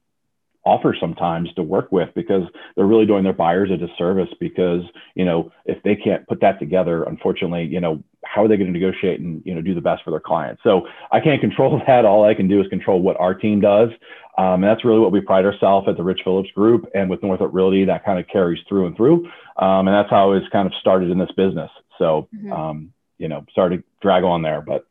offers 0.65 0.97
sometimes 1.01 1.53
to 1.55 1.63
work 1.63 1.91
with 1.91 2.09
because 2.15 2.45
they're 2.77 2.87
really 2.87 3.07
doing 3.07 3.25
their 3.25 3.33
buyers 3.33 3.71
a 3.71 3.77
disservice 3.77 4.29
because, 4.39 4.83
you 5.15 5.25
know, 5.25 5.51
if 5.65 5.83
they 5.83 5.97
can't 5.97 6.27
put 6.29 6.41
that 6.41 6.59
together, 6.61 7.03
unfortunately, 7.05 7.65
you 7.65 7.81
know, 7.81 8.03
how 8.25 8.45
are 8.45 8.49
they 8.49 8.57
going 8.57 8.73
to 8.73 8.79
negotiate 8.79 9.21
and 9.21 9.43
you 9.45 9.53
know 9.53 9.61
do 9.61 9.75
the 9.75 9.81
best 9.81 10.05
for 10.05 10.11
their 10.11 10.21
clients? 10.21 10.63
So 10.63 10.87
i 11.11 11.19
can't 11.21 11.41
control 11.41 11.83
that. 11.87 12.05
All 12.05 12.25
i 12.25 12.35
can 12.35 12.49
do 12.49 12.61
is 12.61 12.69
control 12.69 13.03
what 13.03 13.19
our 13.19 13.35
team 13.35 13.61
does. 13.61 13.91
Um, 14.39 14.55
and 14.55 14.65
that's 14.65 14.85
really 14.85 15.01
what 15.01 15.13
we 15.13 15.21
pride 15.21 15.45
ourselves 15.45 15.89
at 15.89 15.97
the 15.97 16.03
rich 16.03 16.21
phillips 16.25 16.51
group 16.53 16.89
and 16.95 17.11
with 17.11 17.23
northrop 17.23 17.53
realty 17.53 17.85
that 17.85 18.05
kind 18.05 18.19
of 18.19 18.27
carries 18.29 18.61
through 18.67 18.87
and 18.87 18.97
through. 18.97 19.27
Um, 19.59 19.87
and 19.87 19.89
that's 19.89 20.09
how 20.09 20.33
it's 20.33 20.49
kind 20.49 20.67
of 20.67 20.73
started 20.81 21.11
in 21.11 21.19
this 21.19 21.31
business. 21.37 21.71
So 21.99 22.29
mm-hmm. 22.35 22.53
um, 22.53 22.93
you 23.19 23.29
know 23.29 23.45
started 23.51 23.79
to 23.79 23.85
drag 24.01 24.25
on 24.25 24.43
there 24.43 24.61
but 24.61 24.87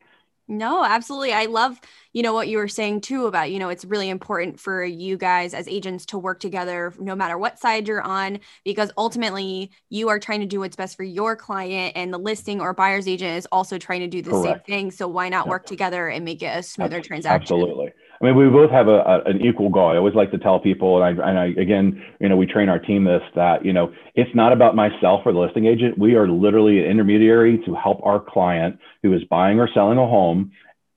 no, 0.52 0.84
absolutely. 0.84 1.32
I 1.32 1.46
love, 1.46 1.80
you 2.14 2.22
know, 2.22 2.34
what 2.34 2.50
you 2.50 2.58
were 2.58 2.68
saying 2.68 3.02
too 3.02 3.26
about, 3.26 3.52
you 3.52 3.58
know, 3.58 3.70
it's 3.70 3.86
really 3.86 4.10
important 4.10 4.60
for 4.60 4.84
you 4.84 5.18
guys 5.18 5.54
as 5.54 5.68
agents 5.68 6.06
to 6.08 6.18
work 6.18 6.42
together 6.42 6.94
no 7.00 7.16
matter 7.16 7.38
what 7.38 7.58
side 7.58 7.88
you're 7.88 8.02
on, 8.02 8.40
because 8.66 8.92
ultimately 8.98 9.72
you 9.90 10.10
are 10.10 10.20
trying 10.20 10.42
to 10.42 10.46
do 10.46 10.60
what's 10.60 10.76
best 10.76 10.98
for 10.98 11.04
your 11.04 11.38
client 11.38 11.94
and 11.96 12.14
the 12.14 12.18
listing 12.18 12.60
or 12.60 12.74
buyer's 12.74 13.08
agent 13.08 13.38
is 13.38 13.48
also 13.52 13.78
trying 13.78 14.02
to 14.02 14.08
do 14.08 14.22
the 14.22 14.32
Correct. 14.32 14.68
same 14.68 14.76
thing. 14.76 14.92
So 14.92 15.08
why 15.08 15.30
not 15.30 15.48
work 15.48 15.66
together 15.66 16.10
and 16.10 16.26
make 16.26 16.44
it 16.44 16.48
a 16.58 16.62
smoother 16.62 17.02
transaction? 17.02 17.42
Absolutely. 17.42 17.94
I 18.22 18.26
mean, 18.26 18.36
we 18.36 18.50
both 18.50 18.70
have 18.70 18.88
a, 18.88 19.00
a, 19.00 19.24
an 19.26 19.42
equal 19.42 19.70
goal. 19.70 19.90
I 19.90 19.98
always 19.98 20.14
like 20.14 20.30
to 20.32 20.38
tell 20.38 20.60
people, 20.60 21.02
and 21.02 21.22
I, 21.22 21.30
and 21.30 21.40
I, 21.40 21.46
again, 21.60 22.04
you 22.20 22.30
know, 22.30 22.38
we 22.38 22.46
train 22.46 22.70
our 22.70 22.78
team 22.78 23.04
this 23.04 23.24
that, 23.36 23.66
you 23.66 23.74
know, 23.74 23.92
it's 24.14 24.30
not 24.36 24.54
about 24.54 24.76
myself 24.76 25.22
or 25.26 25.34
the 25.34 25.40
listing 25.40 25.66
agent. 25.66 25.98
We 25.98 26.16
are 26.16 26.28
literally 26.28 26.80
an 26.80 26.86
intermediary 26.86 27.60
to 27.66 27.74
help 27.74 28.00
our 28.04 28.20
client 28.20 28.78
who 29.02 29.14
is 29.14 29.24
buying 29.24 29.60
or 29.60 29.68
selling 29.74 29.98
a 29.98 30.06
home 30.06 30.52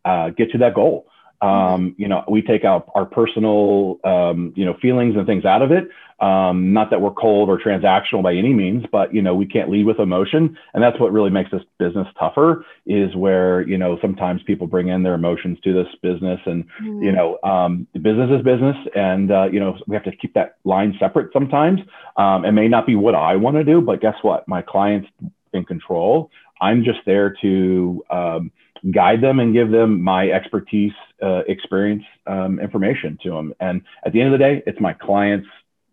uh, 0.04 0.30
get 0.30 0.50
to 0.50 0.58
that 0.58 0.74
goal. 0.74 1.06
Um, 1.44 1.94
you 1.98 2.08
know, 2.08 2.24
we 2.28 2.42
take 2.42 2.64
out 2.64 2.90
our 2.94 3.04
personal, 3.04 3.98
um, 4.04 4.52
you 4.56 4.64
know, 4.64 4.74
feelings 4.80 5.16
and 5.16 5.26
things 5.26 5.44
out 5.44 5.62
of 5.62 5.70
it. 5.72 5.88
Um, 6.20 6.72
not 6.72 6.90
that 6.90 7.00
we're 7.00 7.10
cold 7.10 7.48
or 7.48 7.58
transactional 7.58 8.22
by 8.22 8.34
any 8.34 8.54
means, 8.54 8.84
but 8.90 9.12
you 9.12 9.20
know, 9.20 9.34
we 9.34 9.46
can't 9.46 9.68
lead 9.68 9.84
with 9.84 9.98
emotion, 9.98 10.56
and 10.72 10.82
that's 10.82 10.98
what 11.00 11.12
really 11.12 11.28
makes 11.28 11.50
this 11.50 11.62
business 11.78 12.06
tougher. 12.18 12.64
Is 12.86 13.14
where 13.16 13.66
you 13.68 13.76
know 13.76 13.98
sometimes 14.00 14.42
people 14.44 14.66
bring 14.66 14.88
in 14.88 15.02
their 15.02 15.14
emotions 15.14 15.58
to 15.64 15.74
this 15.74 15.88
business, 16.02 16.40
and 16.46 16.64
mm. 16.82 17.04
you 17.04 17.12
know, 17.12 17.38
um, 17.42 17.86
the 17.92 17.98
business 17.98 18.30
is 18.30 18.42
business, 18.42 18.76
and 18.94 19.32
uh, 19.32 19.48
you 19.50 19.58
know, 19.58 19.76
we 19.88 19.96
have 19.96 20.04
to 20.04 20.16
keep 20.16 20.34
that 20.34 20.56
line 20.64 20.94
separate 21.00 21.32
sometimes. 21.32 21.80
Um, 22.16 22.44
it 22.44 22.52
may 22.52 22.68
not 22.68 22.86
be 22.86 22.94
what 22.94 23.16
I 23.16 23.34
want 23.34 23.56
to 23.56 23.64
do, 23.64 23.80
but 23.80 24.00
guess 24.00 24.16
what? 24.22 24.46
My 24.46 24.62
clients 24.62 25.08
in 25.52 25.64
control. 25.64 26.30
I'm 26.60 26.84
just 26.84 27.00
there 27.04 27.36
to 27.42 28.04
um, 28.10 28.52
guide 28.90 29.20
them 29.20 29.40
and 29.40 29.52
give 29.52 29.70
them 29.70 30.02
my 30.02 30.28
expertise, 30.30 30.92
uh, 31.22 31.42
experience, 31.48 32.04
um, 32.26 32.58
information 32.60 33.18
to 33.22 33.30
them. 33.30 33.54
And 33.60 33.82
at 34.04 34.12
the 34.12 34.20
end 34.20 34.32
of 34.32 34.38
the 34.38 34.44
day, 34.44 34.62
it's 34.66 34.80
my 34.80 34.92
clients, 34.92 35.48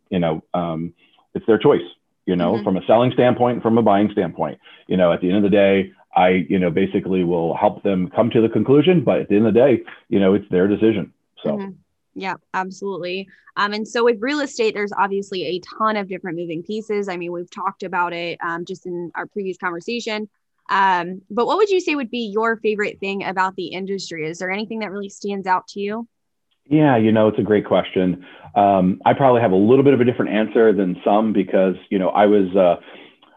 you 0.09 0.19
know, 0.19 0.43
um, 0.53 0.93
it's 1.33 1.45
their 1.45 1.57
choice, 1.57 1.81
you 2.25 2.35
know, 2.35 2.53
mm-hmm. 2.53 2.63
from 2.63 2.77
a 2.77 2.85
selling 2.85 3.11
standpoint, 3.13 3.61
from 3.61 3.77
a 3.77 3.81
buying 3.81 4.09
standpoint. 4.11 4.59
You 4.87 4.97
know, 4.97 5.13
at 5.13 5.21
the 5.21 5.27
end 5.27 5.37
of 5.37 5.43
the 5.43 5.49
day, 5.49 5.93
I, 6.15 6.45
you 6.49 6.59
know, 6.59 6.69
basically 6.69 7.23
will 7.23 7.55
help 7.55 7.83
them 7.83 8.09
come 8.09 8.29
to 8.31 8.41
the 8.41 8.49
conclusion, 8.49 9.03
but 9.03 9.21
at 9.21 9.29
the 9.29 9.37
end 9.37 9.47
of 9.47 9.53
the 9.53 9.59
day, 9.59 9.83
you 10.09 10.19
know, 10.19 10.33
it's 10.33 10.49
their 10.49 10.67
decision. 10.67 11.13
So. 11.43 11.51
Mm-hmm. 11.51 11.71
Yeah, 12.13 12.35
absolutely. 12.53 13.29
Um, 13.55 13.73
and 13.73 13.87
so 13.87 14.03
with 14.03 14.17
real 14.19 14.41
estate, 14.41 14.73
there's 14.73 14.91
obviously 14.97 15.43
a 15.43 15.59
ton 15.59 15.95
of 15.95 16.09
different 16.09 16.37
moving 16.37 16.61
pieces. 16.61 17.07
I 17.07 17.15
mean, 17.15 17.31
we've 17.31 17.49
talked 17.49 17.83
about 17.83 18.11
it 18.11 18.37
um, 18.43 18.65
just 18.65 18.85
in 18.85 19.11
our 19.15 19.25
previous 19.27 19.57
conversation. 19.57 20.27
Um, 20.71 21.21
but 21.29 21.45
what 21.45 21.57
would 21.57 21.69
you 21.69 21.81
say 21.81 21.95
would 21.95 22.09
be 22.09 22.31
your 22.33 22.55
favorite 22.55 22.99
thing 22.99 23.23
about 23.25 23.57
the 23.57 23.67
industry? 23.67 24.27
Is 24.27 24.39
there 24.39 24.49
anything 24.49 24.79
that 24.79 24.89
really 24.89 25.09
stands 25.09 25.45
out 25.45 25.67
to 25.69 25.81
you? 25.81 26.07
Yeah, 26.65 26.95
you 26.95 27.11
know, 27.11 27.27
it's 27.27 27.39
a 27.39 27.43
great 27.43 27.65
question. 27.65 28.25
Um, 28.55 29.01
I 29.05 29.13
probably 29.13 29.41
have 29.41 29.51
a 29.51 29.57
little 29.57 29.83
bit 29.83 29.93
of 29.93 29.99
a 29.99 30.05
different 30.05 30.31
answer 30.31 30.71
than 30.71 30.95
some 31.03 31.33
because, 31.33 31.75
you 31.89 31.99
know, 31.99 32.09
I 32.09 32.25
was, 32.25 32.55
uh, 32.55 32.77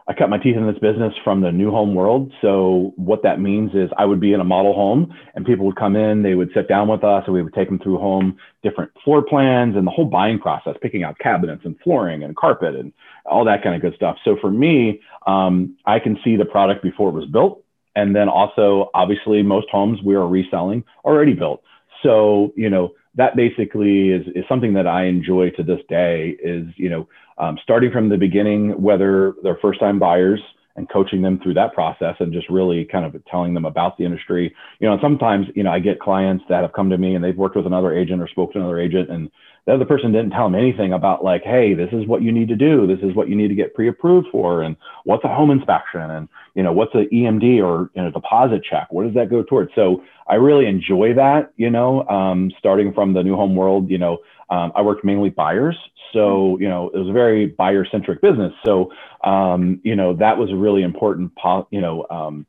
I 0.07 0.13
cut 0.13 0.29
my 0.29 0.37
teeth 0.37 0.55
in 0.55 0.67
this 0.67 0.77
business 0.77 1.13
from 1.23 1.41
the 1.41 1.51
new 1.51 1.71
home 1.71 1.95
world. 1.95 2.31
So 2.39 2.93
what 2.95 3.23
that 3.23 3.39
means 3.39 3.71
is 3.73 3.89
I 3.97 4.05
would 4.05 4.19
be 4.19 4.33
in 4.33 4.39
a 4.39 4.43
model 4.43 4.73
home 4.73 5.11
and 5.33 5.43
people 5.43 5.65
would 5.65 5.77
come 5.77 5.95
in, 5.95 6.21
they 6.21 6.35
would 6.35 6.51
sit 6.53 6.67
down 6.67 6.87
with 6.87 7.03
us 7.03 7.23
and 7.25 7.33
we 7.33 7.41
would 7.41 7.55
take 7.55 7.69
them 7.69 7.79
through 7.79 7.97
home, 7.97 8.37
different 8.61 8.91
floor 9.03 9.23
plans 9.23 9.75
and 9.75 9.87
the 9.87 9.91
whole 9.91 10.05
buying 10.05 10.37
process, 10.37 10.75
picking 10.79 11.03
out 11.03 11.17
cabinets 11.17 11.63
and 11.65 11.75
flooring 11.83 12.23
and 12.23 12.35
carpet 12.35 12.75
and 12.75 12.93
all 13.25 13.43
that 13.45 13.63
kind 13.63 13.75
of 13.75 13.81
good 13.81 13.95
stuff. 13.95 14.17
So 14.23 14.37
for 14.39 14.51
me, 14.51 15.01
um, 15.25 15.75
I 15.87 15.97
can 15.97 16.19
see 16.23 16.35
the 16.35 16.45
product 16.45 16.83
before 16.83 17.09
it 17.09 17.13
was 17.13 17.25
built. 17.25 17.63
And 17.95 18.15
then 18.15 18.29
also, 18.29 18.91
obviously, 18.93 19.41
most 19.41 19.69
homes 19.71 20.03
we 20.03 20.15
are 20.15 20.27
reselling 20.27 20.83
already 21.03 21.33
built. 21.33 21.63
So, 22.03 22.53
you 22.55 22.69
know, 22.69 22.93
that 23.15 23.35
basically 23.35 24.09
is, 24.09 24.27
is 24.35 24.43
something 24.47 24.73
that 24.73 24.85
I 24.85 25.05
enjoy 25.05 25.49
to 25.51 25.63
this 25.63 25.79
day 25.87 26.35
is, 26.43 26.67
you 26.75 26.89
know, 26.89 27.07
um, 27.37 27.57
starting 27.63 27.91
from 27.91 28.09
the 28.09 28.17
beginning, 28.17 28.81
whether 28.81 29.33
they're 29.43 29.57
first 29.61 29.79
time 29.79 29.99
buyers 29.99 30.39
and 30.77 30.89
coaching 30.89 31.21
them 31.21 31.39
through 31.41 31.53
that 31.53 31.73
process 31.73 32.15
and 32.19 32.33
just 32.33 32.49
really 32.49 32.83
kind 32.85 33.05
of 33.05 33.15
telling 33.25 33.53
them 33.53 33.65
about 33.65 33.97
the 33.97 34.03
industry. 34.03 34.53
You 34.79 34.89
know, 34.89 34.97
sometimes, 35.01 35.47
you 35.55 35.63
know, 35.63 35.71
I 35.71 35.79
get 35.79 35.99
clients 35.99 36.43
that 36.49 36.63
have 36.63 36.73
come 36.73 36.89
to 36.89 36.97
me 36.97 37.15
and 37.15 37.23
they've 37.23 37.37
worked 37.37 37.55
with 37.55 37.65
another 37.65 37.93
agent 37.93 38.21
or 38.21 38.27
spoke 38.27 38.51
to 38.53 38.59
another 38.59 38.79
agent 38.79 39.09
and 39.09 39.31
the 39.65 39.73
other 39.73 39.85
person 39.85 40.11
didn't 40.11 40.29
tell 40.29 40.45
them 40.45 40.55
anything 40.55 40.93
about 40.93 41.23
like, 41.23 41.43
hey, 41.43 41.73
this 41.73 41.89
is 41.91 42.07
what 42.07 42.21
you 42.21 42.31
need 42.31 42.47
to 42.49 42.55
do. 42.55 42.85
This 42.85 42.99
is 43.01 43.15
what 43.15 43.29
you 43.29 43.35
need 43.35 43.47
to 43.47 43.55
get 43.55 43.73
pre-approved 43.73 44.27
for, 44.31 44.61
and 44.61 44.75
what's 45.05 45.23
a 45.23 45.27
home 45.27 45.49
inspection, 45.49 46.01
and 46.01 46.29
you 46.53 46.61
know 46.61 46.71
what's 46.71 46.93
an 46.93 47.09
EMD 47.11 47.63
or 47.63 47.89
you 47.95 48.03
know 48.03 48.11
deposit 48.11 48.63
check. 48.63 48.87
What 48.91 49.05
does 49.05 49.15
that 49.15 49.29
go 49.29 49.41
towards? 49.41 49.71
So 49.73 50.03
I 50.27 50.35
really 50.35 50.67
enjoy 50.67 51.15
that. 51.15 51.51
You 51.57 51.71
know, 51.71 52.07
um, 52.07 52.51
starting 52.59 52.93
from 52.93 53.13
the 53.13 53.23
new 53.23 53.35
home 53.35 53.55
world. 53.55 53.89
You 53.89 53.97
know, 53.97 54.19
um, 54.49 54.71
I 54.75 54.81
worked 54.81 55.03
mainly 55.03 55.29
buyers, 55.29 55.77
so 56.13 56.57
you 56.59 56.69
know 56.69 56.89
it 56.93 56.97
was 56.97 57.09
a 57.09 57.13
very 57.13 57.47
buyer-centric 57.47 58.21
business. 58.21 58.53
So 58.65 58.91
um, 59.23 59.81
you 59.83 59.95
know 59.95 60.13
that 60.15 60.37
was 60.37 60.51
a 60.51 60.55
really 60.55 60.83
important, 60.83 61.35
po- 61.35 61.67
you 61.71 61.81
know, 61.81 62.05
um, 62.09 62.45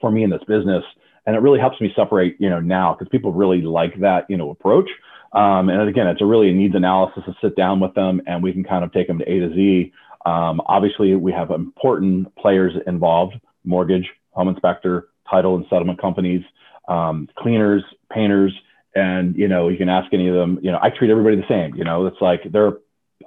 for 0.00 0.10
me 0.10 0.24
in 0.24 0.30
this 0.30 0.42
business, 0.48 0.84
and 1.26 1.36
it 1.36 1.40
really 1.40 1.60
helps 1.60 1.80
me 1.80 1.92
separate. 1.94 2.36
You 2.38 2.50
know 2.50 2.60
now 2.60 2.94
because 2.94 3.08
people 3.10 3.32
really 3.32 3.62
like 3.62 4.00
that 4.00 4.26
you 4.28 4.36
know 4.36 4.50
approach. 4.50 4.88
Um, 5.32 5.70
and 5.70 5.88
again, 5.88 6.06
it's 6.08 6.20
a 6.20 6.26
really 6.26 6.52
needs 6.52 6.74
analysis 6.74 7.22
to 7.24 7.34
sit 7.40 7.56
down 7.56 7.80
with 7.80 7.94
them 7.94 8.20
and 8.26 8.42
we 8.42 8.52
can 8.52 8.64
kind 8.64 8.84
of 8.84 8.92
take 8.92 9.06
them 9.06 9.18
to 9.18 9.24
A 9.24 9.40
to 9.40 9.54
Z. 9.54 9.92
Um, 10.26 10.60
obviously, 10.66 11.14
we 11.14 11.32
have 11.32 11.50
important 11.50 12.34
players 12.36 12.74
involved 12.86 13.34
mortgage, 13.64 14.08
home 14.32 14.48
inspector, 14.48 15.08
title 15.30 15.56
and 15.56 15.64
settlement 15.70 16.00
companies, 16.00 16.42
um, 16.88 17.28
cleaners, 17.38 17.82
painters. 18.10 18.52
And, 18.94 19.34
you 19.36 19.48
know, 19.48 19.68
you 19.68 19.78
can 19.78 19.88
ask 19.88 20.12
any 20.12 20.28
of 20.28 20.34
them, 20.34 20.58
you 20.62 20.70
know, 20.70 20.78
I 20.82 20.90
treat 20.90 21.10
everybody 21.10 21.36
the 21.36 21.48
same. 21.48 21.74
You 21.74 21.84
know, 21.84 22.06
it's 22.06 22.20
like 22.20 22.40
they're 22.52 22.78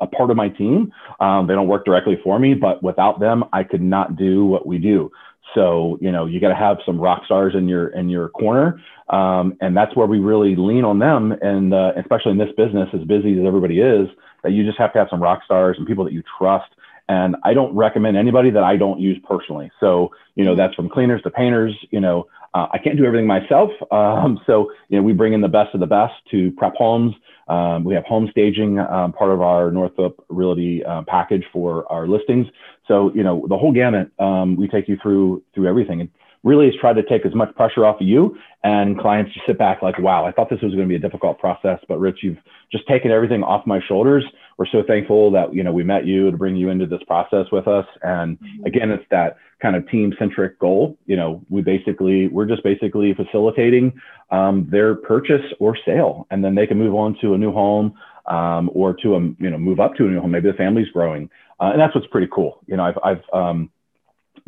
a 0.02 0.08
part 0.08 0.30
of 0.30 0.38
my 0.38 0.50
team. 0.50 0.92
Um, 1.20 1.48
they 1.48 1.54
don't 1.54 1.68
work 1.68 1.86
directly 1.86 2.20
for 2.24 2.38
me, 2.38 2.54
but 2.54 2.84
without 2.84 3.20
them, 3.20 3.46
I 3.54 3.64
could 3.64 3.82
not 3.82 4.16
do 4.16 4.46
what 4.46 4.68
we 4.68 4.78
do. 4.78 5.12
So, 5.54 5.98
you 6.02 6.12
know, 6.12 6.26
you 6.26 6.40
got 6.40 6.50
to 6.50 6.56
have 6.56 6.78
some 6.86 7.00
rock 7.00 7.24
stars 7.26 7.54
in 7.56 7.68
your 7.68 7.88
in 7.90 8.10
your 8.10 8.30
corner 8.30 8.80
um, 9.10 9.56
and 9.62 9.78
that's 9.78 9.96
where 9.96 10.08
we 10.08 10.20
really 10.20 10.56
lean 10.56 10.84
on 10.84 11.00
them. 11.00 11.32
And 11.42 11.74
uh, 11.74 11.94
especially 11.98 12.32
in 12.32 12.38
this 12.38 12.52
business, 12.58 12.90
as 12.94 13.06
busy 13.06 13.40
as 13.40 13.46
everybody 13.46 13.80
is, 13.80 14.08
that 14.44 14.52
you 14.52 14.66
just 14.66 14.78
have 14.78 14.94
to 14.94 15.00
have 15.00 15.08
some 15.10 15.22
rock 15.22 15.42
stars 15.46 15.76
and 15.78 15.88
people 15.88 16.04
that 16.06 16.14
you 16.14 16.24
trust. 16.38 16.72
And 17.08 17.36
I 17.44 17.54
don't 17.54 17.76
recommend 17.76 18.18
anybody 18.18 18.50
that 18.50 18.64
I 18.64 18.78
don't 18.78 19.00
use 19.00 19.18
personally. 19.28 19.72
So, 19.80 20.12
you 20.36 20.44
know, 20.44 20.56
that's 20.56 20.74
from 20.74 20.90
cleaners 20.90 21.22
to 21.24 21.30
painters. 21.30 21.76
You 21.92 22.00
know, 22.00 22.28
uh, 22.56 22.68
I 22.72 22.78
can't 22.80 22.98
do 22.98 23.06
everything 23.06 23.28
myself. 23.28 23.72
Um, 23.92 24.40
so, 24.46 24.72
you 24.90 24.98
know, 24.98 25.04
we 25.04 25.14
bring 25.14 25.34
in 25.34 25.42
the 25.42 25.48
best 25.48 25.74
of 25.74 25.80
the 25.80 25.86
best 25.86 26.14
to 26.32 26.52
prep 26.52 26.76
homes. 26.76 27.14
Um, 27.48 27.84
we 27.84 27.94
have 27.94 28.04
home 28.04 28.28
staging, 28.30 28.80
um, 28.80 29.14
part 29.14 29.32
of 29.32 29.42
our 29.42 29.72
Northrop 29.72 30.24
Realty 30.30 30.84
uh, 30.84 31.04
package 31.08 31.44
for 31.54 31.90
our 31.92 32.08
listings. 32.08 32.48
So, 32.88 33.12
you 33.14 33.24
know, 33.24 33.46
the 33.48 33.58
whole 33.58 33.72
gamut, 33.72 34.12
um, 34.20 34.56
we 34.58 34.68
take 34.68 34.88
you 34.88 34.98
through 35.02 35.44
through 35.54 35.68
everything. 35.68 36.02
And 36.02 36.10
really 36.46 36.68
is 36.68 36.76
try 36.80 36.94
to 36.94 37.04
take 37.04 37.26
as 37.26 37.36
much 37.36 37.54
pressure 37.56 37.86
off 37.86 38.00
of 38.00 38.08
you 38.08 38.38
and 38.64 38.98
clients 39.00 39.34
just 39.34 39.46
sit 39.46 39.58
back 39.58 39.82
like, 39.82 40.00
wow, 40.00 40.26
I 40.26 40.32
thought 40.32 40.50
this 40.50 40.62
was 40.62 40.74
going 40.74 40.88
to 40.88 40.90
be 40.90 40.96
a 40.96 41.00
difficult 41.00 41.40
process, 41.40 41.80
but 41.90 42.00
Rich, 42.00 42.20
you've 42.22 42.38
just 42.72 42.88
taken 42.88 43.12
everything 43.12 43.44
off 43.44 43.66
my 43.66 43.80
shoulders. 43.88 44.24
We're 44.58 44.68
so 44.68 44.84
thankful 44.88 45.32
that, 45.32 45.54
you 45.54 45.64
know, 45.64 45.74
we 45.74 45.84
met 45.84 46.06
you 46.06 46.32
to 46.32 46.38
bring 46.38 46.56
you 46.56 46.70
into 46.70 46.86
this 46.86 47.02
process 47.08 47.48
with 47.52 47.68
us. 47.68 47.86
And 48.04 48.40
mm-hmm. 48.40 48.66
again, 48.66 48.92
it's 48.92 49.04
that 49.10 49.38
kind 49.62 49.76
of 49.76 49.90
team 49.90 50.14
centric 50.18 50.60
goal. 50.60 50.98
You 51.08 51.18
know, 51.18 51.42
we 51.50 51.62
basically, 51.62 52.28
we're 52.28 52.46
just 52.46 52.64
basically 52.64 53.14
facilitating 53.14 54.00
um, 54.30 54.68
their 54.70 54.96
purchase 54.96 55.46
or 55.60 55.76
sale, 55.86 56.28
and 56.30 56.44
then 56.44 56.56
they 56.56 56.68
can 56.68 56.78
move 56.78 56.96
on 56.96 57.18
to 57.22 57.34
a 57.34 57.38
new 57.38 57.52
home 57.52 57.96
um, 58.28 58.70
or 58.74 58.94
to 58.94 59.16
a, 59.16 59.20
you 59.20 59.50
know, 59.50 59.58
move 59.58 59.80
up 59.80 59.96
to 59.96 60.06
a 60.06 60.10
new 60.10 60.22
home. 60.22 60.32
Maybe 60.32 60.50
the 60.50 60.58
family's 60.58 60.90
growing. 60.90 61.30
Uh, 61.60 61.72
and 61.72 61.82
that's 61.82 61.94
what's 61.96 62.08
pretty 62.08 62.28
cool. 62.34 62.62
You 62.68 62.78
know, 62.78 62.84
I've, 62.84 62.98
I've, 63.04 63.24
um, 63.34 63.72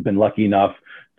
been 0.01 0.17
lucky 0.17 0.45
enough 0.45 0.75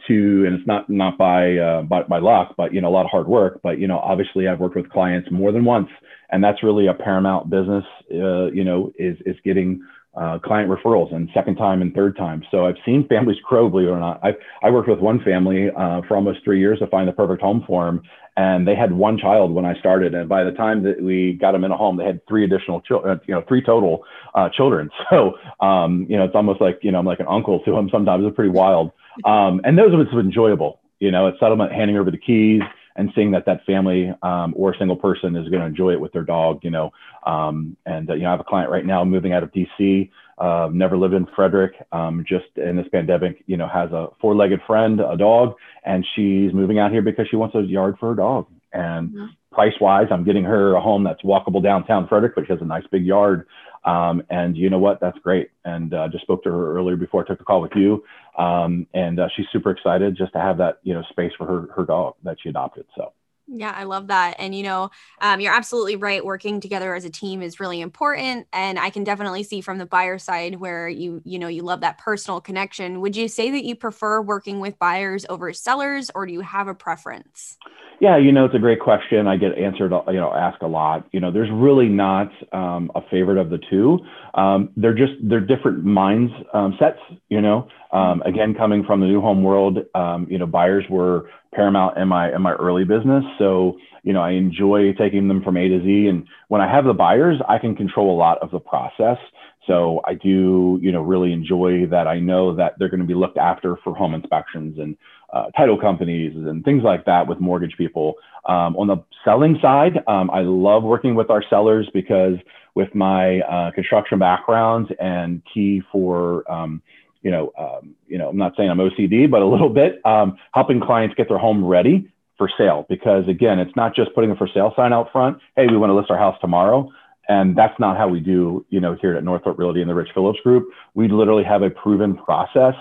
to, 0.07 0.45
and 0.47 0.55
it's 0.59 0.67
not 0.67 0.89
not 0.89 1.19
by, 1.19 1.57
uh, 1.57 1.83
by 1.83 2.03
by 2.03 2.19
luck, 2.19 2.55
but 2.57 2.73
you 2.73 2.81
know 2.81 2.89
a 2.89 2.95
lot 2.95 3.05
of 3.05 3.11
hard 3.11 3.27
work. 3.27 3.61
But 3.63 3.79
you 3.79 3.89
know, 3.89 3.99
obviously, 3.99 4.49
I've 4.49 4.61
worked 4.61 4.77
with 4.77 4.91
clients 4.91 5.29
more 5.31 5.53
than 5.53 5.65
once, 5.65 5.89
and 6.31 6.43
that's 6.43 6.63
really 6.63 6.87
a 6.87 6.95
paramount 6.95 7.51
business. 7.51 7.85
Uh, 8.13 8.47
you 8.47 8.65
know, 8.65 8.93
is 8.99 9.17
is 9.27 9.37
getting 9.45 9.83
uh, 10.19 10.39
client 10.39 10.71
referrals 10.71 11.15
and 11.15 11.29
second 11.33 11.57
time 11.57 11.81
and 11.81 11.95
third 11.95 12.17
time. 12.17 12.43
So 12.51 12.67
I've 12.67 12.77
seen 12.85 13.07
families 13.09 13.39
grow, 13.47 13.69
believe 13.69 13.89
it 13.89 13.91
or 13.91 14.01
not. 14.01 14.21
I 14.23 14.33
I 14.63 14.71
worked 14.71 14.89
with 14.89 14.99
one 14.99 15.21
family 15.23 15.69
uh, 15.71 16.03
for 16.09 16.17
almost 16.17 16.41
three 16.45 16.59
years 16.59 16.81
to 16.81 16.87
find 16.89 17.09
the 17.09 17.13
perfect 17.13 17.41
home 17.41 17.65
for 17.67 17.87
them, 17.87 18.03
and 18.37 18.67
they 18.67 18.75
had 18.75 18.93
one 18.93 19.19
child 19.19 19.53
when 19.53 19.65
I 19.65 19.79
started. 19.79 20.15
And 20.15 20.29
by 20.29 20.45
the 20.45 20.53
time 20.53 20.83
that 20.83 21.01
we 21.01 21.35
got 21.41 21.53
them 21.53 21.65
in 21.65 21.71
a 21.71 21.77
home, 21.77 21.97
they 21.97 22.05
had 22.05 22.21
three 22.27 22.45
additional 22.45 22.81
children, 22.81 23.19
uh, 23.19 23.21
you 23.27 23.35
know, 23.35 23.45
three 23.47 23.63
total 23.63 24.05
uh, 24.35 24.49
children. 24.49 24.91
So 25.11 25.35
um, 25.61 26.07
you 26.09 26.17
know, 26.17 26.25
it's 26.25 26.35
almost 26.35 26.61
like 26.61 26.81
you 26.83 26.93
know, 26.93 26.99
I'm 26.99 27.07
like 27.07 27.21
an 27.21 27.27
uncle 27.29 27.61
to 27.65 27.73
them. 27.73 27.89
Sometimes 27.91 28.25
it's 28.27 28.35
pretty 28.35 28.51
wild. 28.51 28.91
Um, 29.25 29.61
and 29.65 29.79
those 29.79 29.93
was 29.93 30.07
enjoyable. 30.13 30.81
You 31.01 31.13
know, 31.13 31.29
at 31.29 31.35
settlement, 31.39 31.73
handing 31.73 31.97
over 31.97 32.11
the 32.11 32.19
keys 32.19 32.61
and 32.99 33.11
seeing 33.15 33.31
that 33.31 33.47
that 33.47 33.65
family 33.65 34.13
um, 34.23 34.53
or 34.57 34.73
a 34.73 34.79
single 34.79 34.97
person 34.97 35.37
is 35.37 35.49
going 35.49 35.61
to 35.61 35.67
enjoy 35.67 35.93
it 35.93 36.01
with 36.01 36.13
their 36.13 36.25
dog. 36.25 36.61
You 36.63 36.71
know, 36.71 36.93
um, 37.25 37.77
and 37.87 38.11
uh, 38.11 38.15
you 38.15 38.23
know, 38.23 38.29
I 38.29 38.33
have 38.33 38.41
a 38.41 38.45
client 38.45 38.71
right 38.71 38.85
now 38.85 39.05
moving 39.05 39.33
out 39.33 39.43
of 39.43 39.53
DC. 39.53 40.11
Uh, 40.37 40.69
never 40.73 40.97
lived 40.99 41.15
in 41.15 41.27
Frederick. 41.35 41.75
Um, 41.93 42.25
just 42.29 42.47
in 42.57 42.77
this 42.77 42.87
pandemic, 42.93 43.43
you 43.47 43.57
know, 43.57 43.69
has 43.69 43.91
a 43.93 44.09
four-legged 44.21 44.61
friend, 44.67 45.01
a 45.01 45.17
dog, 45.17 45.55
and 45.85 46.05
she's 46.15 46.53
moving 46.53 46.79
out 46.79 46.93
here 46.93 47.03
because 47.03 47.27
she 47.29 47.37
wants 47.37 47.55
a 47.55 47.61
yard 47.63 47.97
for 47.99 48.11
her 48.11 48.15
dog. 48.15 48.47
And 48.73 49.09
mm-hmm. 49.09 49.27
price-wise, 49.53 50.07
I'm 50.11 50.25
getting 50.25 50.45
her 50.45 50.75
a 50.75 50.81
home 50.81 51.03
that's 51.03 51.23
walkable 51.23 51.63
downtown 51.63 52.07
Frederick, 52.07 52.37
which 52.37 52.49
has 52.49 52.61
a 52.61 52.65
nice 52.65 52.85
big 52.91 53.05
yard. 53.05 53.47
Um, 53.85 54.23
and 54.31 54.57
you 54.57 54.71
know 54.71 54.79
what? 54.79 55.01
That's 55.01 55.19
great. 55.19 55.51
And 55.65 55.95
uh, 55.95 56.09
just 56.09 56.23
spoke 56.23 56.43
to 56.45 56.51
her 56.51 56.77
earlier 56.77 56.97
before 56.97 57.25
I 57.25 57.27
took 57.27 57.39
the 57.39 57.45
call 57.45 57.61
with 57.61 57.73
you. 57.75 58.05
Um, 58.37 58.87
and 58.95 59.19
uh, 59.21 59.29
she's 59.35 59.47
super 59.53 59.71
excited 59.71 60.17
just 60.17 60.33
to 60.33 60.41
have 60.41 60.59
that, 60.59 60.79
you 60.83 60.95
know, 60.95 61.03
space 61.11 61.33
for 61.37 61.47
her, 61.47 61.69
her 61.75 61.85
dog 61.85 62.15
that 62.23 62.37
she 62.43 62.49
adopted. 62.49 62.87
So. 62.97 63.13
Yeah, 63.51 63.73
I 63.75 63.85
love 63.85 64.09
that. 64.09 64.37
And, 64.39 64.55
you 64.55 64.63
know, 64.63 64.91
um, 65.23 65.41
you're 65.41 65.55
absolutely 65.55 65.97
right. 65.97 66.23
Working 66.23 66.61
together 66.61 66.95
as 66.95 67.07
a 67.07 67.11
team 67.11 67.41
is 67.41 67.59
really 67.59 67.81
important. 67.81 68.47
And 68.53 68.79
I 68.79 68.91
can 68.91 69.05
definitely 69.05 69.43
see 69.43 69.63
from 69.63 69.79
the 69.79 69.87
buyer 69.87 70.19
side 70.19 70.57
where 70.57 70.87
you, 70.87 71.23
you 71.25 71.39
know, 71.39 71.49
you 71.49 71.63
love 71.63 71.81
that 71.81 71.97
personal 71.97 72.43
connection. 72.43 73.01
Would 73.01 73.17
you 73.17 73.27
say 73.27 73.51
that 73.51 73.65
you 73.65 73.75
prefer 73.75 74.21
working 74.21 74.61
with 74.61 74.79
buyers 74.79 75.25
over 75.31 75.51
sellers 75.55 76.11
or 76.15 76.27
do 76.27 76.35
you 76.35 76.43
have 76.43 76.69
a 76.69 76.75
preference? 76.75 77.57
Yeah, 78.01 78.17
you 78.17 78.31
know, 78.31 78.45
it's 78.45 78.55
a 78.55 78.61
great 78.61 78.79
question. 78.81 79.27
I 79.27 79.37
get 79.37 79.59
answered, 79.59 79.91
you 80.07 80.21
know, 80.21 80.33
asked 80.33 80.63
a 80.63 80.69
lot. 80.69 81.09
You 81.11 81.19
know, 81.19 81.33
there's 81.33 81.51
really 81.53 81.89
not 81.89 82.31
um, 82.53 82.93
a 82.95 83.01
favorite 83.11 83.39
of 83.39 83.51
the 83.51 83.59
two. 83.71 83.99
Um, 84.35 84.71
they're 84.77 84.95
just 84.95 85.15
they're 85.23 85.41
different 85.41 85.85
minds 85.85 86.33
um, 86.55 86.77
sets. 86.79 87.01
You 87.29 87.41
know, 87.41 87.67
um, 87.93 88.23
again, 88.23 88.55
coming 88.55 88.85
from 88.85 89.01
the 89.01 89.07
new 89.07 89.21
home 89.21 89.43
world, 89.43 89.79
um, 89.97 90.29
you 90.31 90.39
know, 90.39 90.47
buyers 90.47 90.85
were 90.89 91.29
paramount 91.53 91.99
in 91.99 92.07
my 92.07 92.33
in 92.33 92.41
my 92.41 92.53
early 92.53 92.85
business. 92.85 93.25
So 93.37 93.79
you 94.05 94.13
know, 94.13 94.23
I 94.23 94.31
enjoy 94.31 94.93
taking 94.93 95.27
them 95.27 95.43
from 95.43 95.57
A 95.57 95.69
to 95.69 95.83
Z. 95.83 96.07
And 96.07 96.25
when 96.47 96.61
I 96.61 96.73
have 96.73 96.85
the 96.85 96.95
buyers, 96.95 97.41
I 97.49 97.59
can 97.59 97.75
control 97.75 98.15
a 98.15 98.19
lot 98.19 98.39
of 98.43 98.53
the 98.53 98.61
process. 98.61 99.19
So 99.69 100.01
I 100.05 100.15
do, 100.15 100.79
you 100.83 100.91
know, 100.91 101.03
really 101.03 101.33
enjoy 101.33 101.87
that. 101.91 102.09
I 102.09 102.19
know 102.19 102.57
that 102.57 102.79
they're 102.79 102.89
going 102.89 103.01
to 103.01 103.07
be 103.07 103.15
looked 103.15 103.37
after 103.37 103.77
for 103.85 103.95
home 103.95 104.15
inspections 104.15 104.79
and 104.79 104.97
uh, 105.33 105.51
title 105.57 105.79
companies 105.79 106.33
and 106.35 106.65
things 106.65 106.83
like 106.83 107.05
that 107.05 107.29
with 107.29 107.39
mortgage 107.39 107.77
people. 107.77 108.15
Um, 108.47 108.77
on 108.77 108.87
the 108.87 108.97
selling 109.25 109.59
side, 109.61 110.03
um, 110.07 110.31
I 110.31 110.41
love 110.41 110.83
working 110.83 111.15
with 111.15 111.29
our 111.31 111.45
sellers 111.51 111.89
because 111.93 112.37
with 112.75 112.95
my 112.95 113.41
uh, 113.41 113.71
construction 113.73 114.19
background 114.19 114.97
and 114.99 115.43
key 115.53 115.83
for, 115.93 116.51
um, 116.51 116.81
you 117.23 117.31
know, 117.31 117.53
um, 117.59 117.95
you 118.07 118.17
know, 118.17 118.31
I'm 118.31 118.39
not 118.39 118.55
saying 118.57 118.71
I'm 118.71 118.79
OCD, 118.79 119.31
but 119.31 119.43
a 119.43 119.47
little 119.47 119.69
bit 119.69 120.01
um, 120.07 120.39
helping 120.55 120.81
clients 120.81 121.15
get 121.15 121.29
their 121.29 121.39
home 121.39 121.63
ready 121.63 122.11
for 122.39 122.49
sale. 122.57 122.87
Because 122.89 123.29
again, 123.29 123.59
it's 123.59 123.77
not 123.77 123.95
just 123.95 124.15
putting 124.15 124.31
a 124.31 124.37
for 124.37 124.49
sale 124.55 124.73
sign 124.77 124.95
out 124.95 125.13
front. 125.13 125.39
Hey, 125.57 125.67
we 125.67 125.77
want 125.77 125.91
to 125.91 125.95
list 125.95 126.11
our 126.11 126.17
house 126.17 126.39
tomorrow. 126.41 126.91
And 127.29 127.55
that's 127.55 127.79
not 127.79 127.97
how 127.97 128.09
we 128.09 128.21
do, 128.21 128.65
you 128.71 128.81
know, 128.81 128.97
here 129.01 129.15
at 129.15 129.23
Northrop 129.23 129.59
Realty 129.59 129.81
and 129.81 129.91
the 129.91 129.95
Rich 129.95 130.11
Phillips 130.15 130.41
Group. 130.41 130.69
We 130.95 131.09
literally 131.09 131.45
have 131.45 131.63
a 131.63 131.71
proven 131.71 132.17
process 132.17 132.75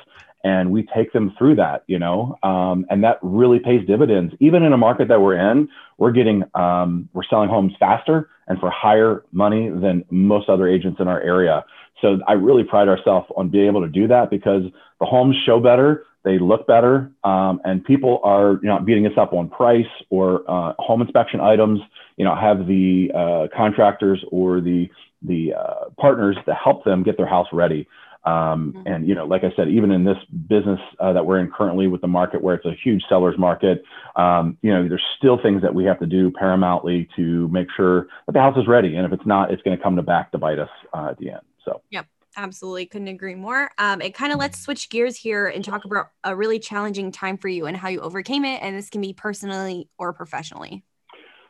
and 0.44 0.72
we 0.72 0.88
take 0.96 1.12
them 1.12 1.34
through 1.38 1.56
that, 1.56 1.84
you 1.88 2.00
know, 2.00 2.38
um, 2.44 2.86
and 2.90 3.04
that 3.04 3.20
really 3.22 3.60
pays 3.60 3.86
dividends. 3.86 4.34
Even 4.40 4.64
in 4.64 4.72
a 4.72 4.78
market 4.78 5.10
that 5.10 5.20
we're 5.20 5.36
in, 5.36 5.68
we're 5.98 6.12
getting, 6.12 6.44
um, 6.56 7.10
we're 7.14 7.24
selling 7.30 7.50
homes 7.50 7.74
faster 7.80 8.30
and 8.48 8.60
for 8.60 8.70
higher 8.70 9.26
money 9.34 9.70
than 9.70 10.06
most 10.10 10.48
other 10.48 10.68
agents 10.68 11.02
in 11.02 11.08
our 11.08 11.20
area. 11.20 11.66
So 12.02 12.20
I 12.28 12.34
really 12.34 12.64
pride 12.64 12.88
ourselves 12.88 13.28
on 13.36 13.50
being 13.50 13.68
able 13.68 13.82
to 13.82 13.90
do 13.90 14.08
that 14.08 14.30
because 14.30 14.64
the 15.00 15.06
homes 15.06 15.36
show 15.46 15.60
better, 15.60 16.06
they 16.24 16.40
look 16.40 16.68
better, 16.68 17.12
um, 17.24 17.62
and 17.64 17.84
people 17.84 18.20
are 18.24 18.60
you 18.62 18.68
know, 18.68 18.80
beating 18.80 19.06
us 19.06 19.14
up 19.18 19.34
on 19.34 19.50
price 19.50 19.86
or 20.10 20.44
uh, 20.50 20.74
home 20.78 21.02
inspection 21.02 21.40
items. 21.40 21.80
You 22.18 22.26
know, 22.26 22.36
have 22.36 22.68
the 22.68 23.12
uh, 23.16 23.48
contractors 23.56 24.24
or 24.32 24.60
the 24.62 24.90
the 25.22 25.54
uh, 25.54 25.90
partners 26.00 26.38
to 26.46 26.54
help 26.54 26.84
them 26.84 27.04
get 27.04 27.18
their 27.18 27.28
house 27.28 27.48
ready. 27.52 27.88
Um, 28.28 28.74
mm-hmm. 28.74 28.88
And 28.88 29.08
you 29.08 29.16
know, 29.16 29.26
like 29.26 29.44
I 29.46 29.54
said, 29.56 29.70
even 29.70 29.90
in 29.92 30.04
this 30.04 30.18
business 30.48 30.80
uh, 31.00 31.14
that 31.14 31.26
we're 31.26 31.40
in 31.40 31.50
currently 31.50 31.88
with 31.88 32.02
the 32.02 32.08
market, 32.08 32.42
where 32.42 32.56
it's 32.56 32.66
a 32.66 32.74
huge 32.84 33.02
seller's 33.08 33.38
market, 33.38 33.84
um, 34.18 34.58
you 34.62 34.74
know, 34.74 34.88
there's 34.88 35.04
still 35.18 35.40
things 35.42 35.62
that 35.62 35.74
we 35.74 35.86
have 35.86 36.00
to 36.00 36.06
do 36.06 36.30
paramountly 36.32 37.08
to 37.16 37.48
make 37.48 37.68
sure 37.76 38.08
that 38.26 38.34
the 38.34 38.40
house 38.40 38.58
is 38.58 38.68
ready. 38.68 38.96
And 38.98 39.06
if 39.06 39.14
it's 39.14 39.26
not, 39.26 39.52
it's 39.52 39.62
going 39.62 39.78
to 39.78 39.82
come 39.82 39.96
to 39.96 40.02
back 40.02 40.32
to 40.32 40.38
bite 40.38 40.60
us 40.60 40.70
uh, 40.94 41.08
at 41.12 41.18
the 41.18 41.32
end. 41.32 41.42
So. 41.64 41.82
Yep 41.90 42.06
absolutely 42.40 42.86
couldn't 42.86 43.08
agree 43.08 43.34
more 43.34 43.72
um, 43.80 44.00
it 44.00 44.14
kind 44.14 44.32
of 44.32 44.38
let's 44.38 44.60
switch 44.60 44.90
gears 44.90 45.16
here 45.18 45.48
and 45.48 45.66
talk 45.66 45.86
about 45.86 46.10
a 46.24 46.36
really 46.36 46.60
challenging 46.60 47.12
time 47.12 47.36
for 47.36 47.48
you 47.48 47.66
and 47.66 47.76
how 47.76 47.88
you 47.90 48.00
overcame 48.00 48.46
it 48.46 48.62
and 48.62 48.78
this 48.78 48.92
can 48.92 49.02
be 49.02 49.12
personally 49.12 49.90
or 49.98 50.14
professionally 50.14 50.84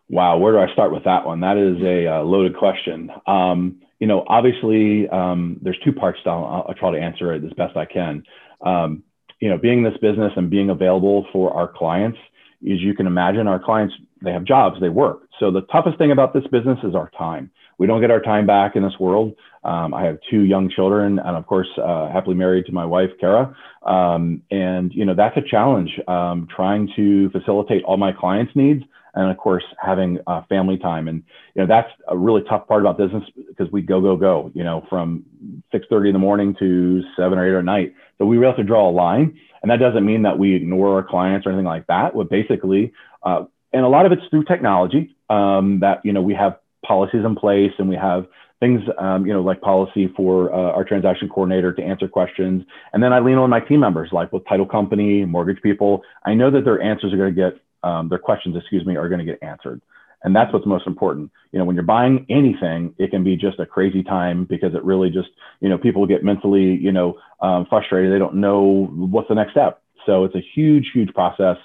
wow 0.10 0.38
where 0.38 0.54
do 0.54 0.60
i 0.60 0.74
start 0.74 0.92
with 0.92 1.04
that 1.04 1.26
one? 1.26 1.42
That 1.42 1.58
is 1.58 1.82
a 1.84 2.08
uh, 2.08 2.22
loaded 2.24 2.58
question. 2.58 3.10
Um, 3.26 3.82
you 4.00 4.08
know 4.08 4.24
obviously 4.28 5.08
um, 5.10 5.60
there's 5.62 5.80
two 5.84 5.94
parts 5.94 6.20
to 6.24 6.30
I'll, 6.30 6.66
I'll, 6.68 6.76
try 6.76 6.92
to 6.92 7.00
answer 7.00 7.34
it 7.34 7.44
as 7.44 7.54
best 7.54 7.76
i 7.78 7.86
can. 7.86 8.24
Um, 8.62 9.04
you 9.40 9.50
know 9.50 9.58
being 9.58 9.80
in 9.80 9.84
this 9.84 9.98
business 10.02 10.34
and 10.36 10.50
being 10.50 10.70
available 10.70 11.28
for 11.32 11.54
our 11.54 11.68
clients 11.68 12.18
as 12.64 12.82
you 12.82 12.96
can 12.96 13.06
imagine 13.06 13.48
our 13.48 13.60
clients 13.60 13.94
they 14.22 14.32
have 14.32 14.44
jobs 14.44 14.80
they 14.82 14.90
work. 14.90 15.28
So 15.40 15.52
the 15.52 15.62
toughest 15.62 15.98
thing 15.98 16.12
about 16.12 16.34
this 16.34 16.46
business 16.52 16.80
is 16.84 16.96
our 16.96 17.12
time. 17.18 17.52
We 17.78 17.86
don't 17.86 18.02
get 18.02 18.10
our 18.10 18.22
time 18.22 18.48
back 18.48 18.76
in 18.76 18.82
this 18.82 18.98
world. 19.00 19.36
Um, 19.64 19.94
I 19.94 20.04
have 20.04 20.18
two 20.30 20.42
young 20.42 20.70
children, 20.70 21.20
and 21.20 21.38
of 21.38 21.46
course, 21.46 21.68
uh, 21.78 22.10
happily 22.12 22.36
married 22.36 22.66
to 22.68 22.72
my 22.72 22.86
wife, 22.86 23.12
Kara. 23.20 23.56
Um, 23.84 24.42
and 24.50 24.92
you 24.94 25.06
know 25.06 25.14
that's 25.14 25.38
a 25.38 25.42
challenge 25.42 25.92
um, 26.08 26.48
trying 26.54 26.90
to 26.96 27.30
facilitate 27.30 27.84
all 27.84 27.98
my 27.98 28.12
clients' 28.12 28.56
needs, 28.56 28.84
and 29.18 29.32
of 29.32 29.38
course, 29.38 29.64
having 29.80 30.20
uh, 30.28 30.44
family 30.48 30.78
time. 30.78 31.08
And 31.08 31.24
you 31.56 31.62
know 31.62 31.68
that's 31.68 31.92
a 32.08 32.18
really 32.18 32.44
tough 32.48 32.68
part 32.68 32.82
about 32.82 32.98
business 32.98 33.24
because 33.48 33.72
we 33.72 33.82
go 33.82 34.00
go 34.00 34.16
go. 34.16 34.52
You 34.54 34.64
know, 34.64 34.86
from 34.90 35.26
6:30 35.74 36.08
in 36.08 36.14
the 36.14 36.20
morning 36.20 36.56
to 36.60 37.02
seven 37.18 37.38
or 37.38 37.46
eight 37.46 37.58
at 37.58 37.66
night. 37.66 37.94
So 38.18 38.26
we 38.26 38.38
really 38.38 38.52
have 38.52 38.58
to 38.58 38.64
draw 38.64 38.90
a 38.90 38.92
line, 38.92 39.38
and 39.62 39.72
that 39.72 39.80
doesn't 39.80 40.06
mean 40.06 40.22
that 40.24 40.38
we 40.38 40.56
ignore 40.56 40.96
our 40.96 41.04
clients 41.04 41.46
or 41.46 41.50
anything 41.50 41.66
like 41.66 41.88
that. 41.88 42.14
But 42.16 42.30
basically, 42.30 42.94
uh, 43.24 43.46
and 43.74 43.84
a 43.84 43.90
lot 43.90 44.06
of 44.06 44.12
it's 44.12 44.24
through 44.30 44.46
technology 44.46 45.16
um, 45.30 45.80
that 45.82 46.02
you 46.06 46.14
know 46.14 46.22
we 46.22 46.36
have 46.36 46.60
policies 46.86 47.26
in 47.26 47.36
place 47.36 47.74
and 47.80 47.90
we 47.90 47.96
have 47.96 48.28
things, 48.60 48.82
um, 48.98 49.26
you 49.26 49.34
know, 49.34 49.42
like 49.42 49.62
policy 49.62 50.12
for 50.16 50.52
uh, 50.52 50.72
our 50.72 50.84
transaction 50.84 51.30
coordinator 51.30 51.74
to 51.74 51.84
answer 51.84 52.08
questions. 52.08 52.64
And 52.94 53.04
then 53.04 53.14
I 53.14 53.20
lean 53.20 53.36
on 53.38 53.50
my 53.50 53.60
team 53.60 53.82
members, 53.82 54.10
like 54.12 54.32
with 54.34 54.48
title 54.48 54.66
company, 54.66 55.26
mortgage 55.26 55.62
people. 55.62 56.02
I 56.26 56.34
know 56.34 56.50
that 56.50 56.66
their 56.66 56.82
answers 56.82 57.14
are 57.14 57.18
going 57.18 57.36
to 57.36 57.42
get, 57.52 57.62
um, 57.88 58.10
their 58.10 58.20
questions, 58.20 58.56
excuse 58.56 58.86
me, 58.86 58.96
are 58.96 59.10
going 59.10 59.24
to 59.26 59.32
get 59.32 59.42
answered. 59.42 59.82
And 60.24 60.36
that's 60.36 60.52
what's 60.52 60.66
most 60.66 60.88
important. 60.88 61.32
You 61.52 61.60
know, 61.60 61.66
when 61.66 61.76
you're 61.76 61.86
buying 61.86 62.26
anything, 62.30 62.94
it 62.98 63.12
can 63.12 63.24
be 63.24 63.36
just 63.36 63.60
a 63.60 63.66
crazy 63.66 64.04
time 64.04 64.46
because 64.46 64.74
it 64.74 64.84
really 64.84 65.10
just, 65.10 65.30
you 65.62 65.70
know, 65.70 65.78
people 65.78 66.06
get 66.08 66.24
mentally, 66.24 66.76
you 66.88 66.92
know, 66.92 67.18
um, 67.40 67.66
frustrated. 67.70 68.12
They 68.12 68.20
don't 68.20 68.36
know 68.36 68.88
what's 69.14 69.30
the 69.30 69.36
next 69.36 69.52
step. 69.52 69.82
So 70.06 70.24
it's 70.26 70.36
a 70.36 70.46
huge, 70.56 70.86
huge 70.94 71.14
process. 71.14 71.58